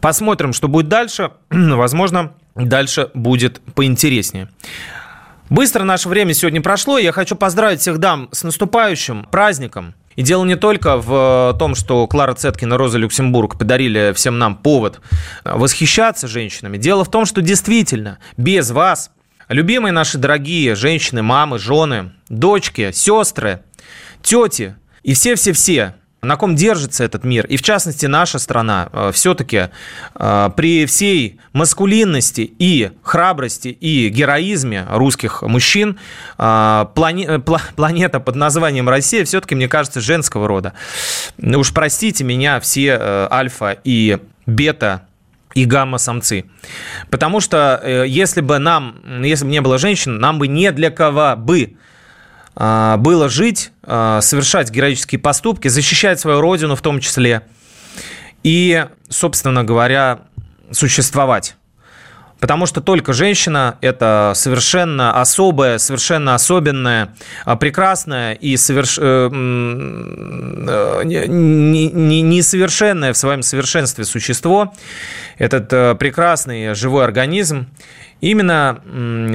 Посмотрим, 0.00 0.52
что 0.52 0.68
будет 0.68 0.88
дальше. 0.88 1.32
Возможно, 1.50 2.34
дальше 2.54 3.10
будет 3.14 3.60
поинтереснее. 3.74 4.48
Быстро 5.50 5.84
наше 5.84 6.08
время 6.08 6.34
сегодня 6.34 6.60
прошло. 6.60 6.98
Я 6.98 7.10
хочу 7.10 7.34
поздравить 7.34 7.80
всех 7.80 7.98
дам 7.98 8.28
с 8.32 8.44
наступающим 8.44 9.24
праздником. 9.24 9.94
И 10.14 10.22
дело 10.22 10.44
не 10.44 10.56
только 10.56 10.96
в 10.96 11.56
том, 11.58 11.74
что 11.74 12.06
Клара 12.06 12.34
Цеткин 12.34 12.74
и 12.74 12.76
Роза 12.76 12.98
Люксембург 12.98 13.56
подарили 13.56 14.12
всем 14.14 14.38
нам 14.38 14.56
повод 14.56 15.00
восхищаться 15.44 16.28
женщинами. 16.28 16.76
Дело 16.76 17.04
в 17.04 17.10
том, 17.10 17.24
что 17.24 17.40
действительно 17.40 18.18
без 18.36 18.70
вас, 18.72 19.10
любимые 19.48 19.92
наши 19.92 20.18
дорогие 20.18 20.74
женщины, 20.74 21.22
мамы, 21.22 21.58
жены, 21.58 22.12
дочки, 22.28 22.90
сестры, 22.92 23.62
тети 24.22 24.74
и 25.02 25.14
все-все-все 25.14 25.94
на 26.20 26.36
ком 26.36 26.56
держится 26.56 27.04
этот 27.04 27.24
мир, 27.24 27.46
и 27.46 27.56
в 27.56 27.62
частности 27.62 28.06
наша 28.06 28.38
страна, 28.38 28.88
э, 28.92 29.10
все-таки 29.12 29.68
э, 30.14 30.50
при 30.56 30.84
всей 30.86 31.38
маскулинности 31.52 32.40
и 32.58 32.90
храбрости 33.02 33.68
и 33.68 34.08
героизме 34.08 34.84
русских 34.90 35.42
мужчин, 35.42 35.98
э, 36.38 36.86
планета 36.94 38.20
под 38.20 38.34
названием 38.34 38.88
Россия 38.88 39.24
все-таки, 39.24 39.54
мне 39.54 39.68
кажется, 39.68 40.00
женского 40.00 40.48
рода. 40.48 40.72
Уж 41.38 41.72
простите 41.72 42.24
меня 42.24 42.58
все 42.60 42.98
альфа 43.30 43.76
и 43.84 44.18
бета 44.46 45.02
и 45.54 45.64
гамма-самцы. 45.64 46.44
Потому 47.10 47.40
что 47.40 47.82
если 48.06 48.40
бы 48.40 48.58
нам, 48.58 49.22
если 49.22 49.44
бы 49.44 49.50
не 49.50 49.60
было 49.60 49.78
женщин, 49.78 50.18
нам 50.18 50.38
бы 50.38 50.48
не 50.48 50.72
для 50.72 50.90
кого 50.90 51.36
бы 51.36 51.76
было 52.96 53.28
жить, 53.28 53.70
а, 53.84 54.20
совершать 54.20 54.70
героические 54.70 55.20
поступки, 55.20 55.68
защищать 55.68 56.18
свою 56.18 56.40
родину 56.40 56.74
в 56.74 56.82
том 56.82 57.00
числе. 57.00 57.42
и, 58.44 58.86
собственно 59.08 59.64
говоря, 59.64 60.20
существовать. 60.70 61.56
Потому 62.40 62.66
что 62.66 62.80
только 62.80 63.12
женщина– 63.12 63.76
это 63.80 64.32
совершенно 64.34 65.20
особое, 65.20 65.78
совершенно 65.78 66.34
особенное, 66.34 67.14
а, 67.44 67.56
прекрасное 67.56 68.34
и 68.34 68.56
соверш... 68.56 68.98
Э, 69.00 69.28
э, 69.28 71.02
несовершенное 72.04 73.12
в 73.12 73.16
своем 73.16 73.42
совершенстве 73.42 74.04
существо. 74.04 74.72
Этот 75.36 75.72
э, 75.72 75.96
прекрасный 75.96 76.74
живой 76.74 77.04
организм. 77.04 77.66
Именно 78.20 78.80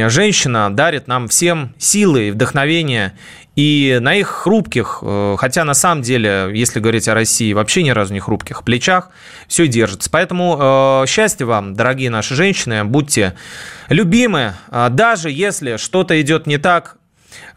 женщина 0.10 0.70
дарит 0.70 1.08
нам 1.08 1.30
всем 1.30 1.74
силы 1.78 2.32
вдохновение 2.32 3.14
и 3.56 3.99
на 4.01 4.16
их 4.16 4.28
хрупких, 4.28 4.99
э, 5.01 5.36
хотя 5.38 5.64
на 5.64 5.74
самом 5.74 6.01
деле, 6.01 6.49
если 6.54 6.80
говорить 6.80 7.08
о 7.08 7.14
России, 7.14 7.54
вообще 7.54 7.84
ни 7.84 7.91
разу 7.91 8.14
не 8.14 8.20
хрупких 8.20 8.64
плечах, 8.64 9.10
все 9.47 9.68
держится. 9.68 10.10
Поэтому 10.10 10.58
э, 10.60 11.08
счастья 11.08 11.45
вам, 11.45 11.76
дорогие 11.76 12.10
наши 12.10 12.34
женщины, 12.34 12.84
будьте 12.84 13.36
любимы, 13.89 14.54
а 14.70 14.89
даже 14.89 15.30
если 15.30 15.78
что-то 15.78 16.20
идет 16.20 16.47
не 16.47 16.58
так, 16.58 16.97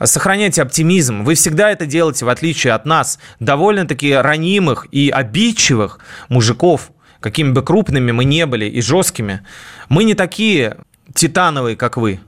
сохраняйте 0.02 0.62
оптимизм. 0.62 1.24
Вы 1.24 1.34
всегда 1.34 1.70
это 1.70 1.86
делаете, 1.86 2.26
в 2.26 2.28
отличие 2.28 2.74
от 2.74 2.84
нас, 2.84 3.18
довольно-таки 3.40 4.12
ранимых 4.12 4.86
и 4.90 5.08
обидчивых 5.08 6.00
мужиков, 6.28 6.90
какими 7.20 7.52
бы 7.52 7.62
крупными 7.62 8.12
мы 8.12 8.24
не 8.24 8.44
были 8.44 8.66
и 8.66 8.82
жесткими. 8.82 9.40
Мы 9.88 10.04
не 10.04 10.14
такие 10.14 10.76
титановые, 11.14 11.76
как 11.76 11.96
вы. 11.96 12.20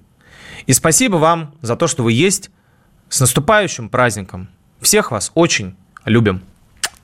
И 0.66 0.72
спасибо 0.72 1.16
вам 1.16 1.54
за 1.60 1.76
то, 1.76 1.86
что 1.86 2.02
вы 2.02 2.12
есть, 2.12 2.50
с 3.08 3.20
наступающим 3.20 3.88
праздником! 3.88 4.48
Всех 4.80 5.10
вас 5.10 5.32
очень 5.34 5.74
любим. 6.04 6.42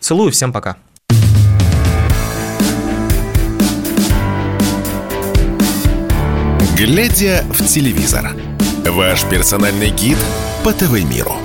Целую, 0.01 0.31
всем 0.31 0.53
пока. 0.53 0.77
Глядя 6.77 7.45
в 7.49 7.65
телевизор. 7.67 8.35
Ваш 8.85 9.25
персональный 9.25 9.91
гид 9.91 10.19
по 10.65 10.73
ТВ-миру. 10.73 11.44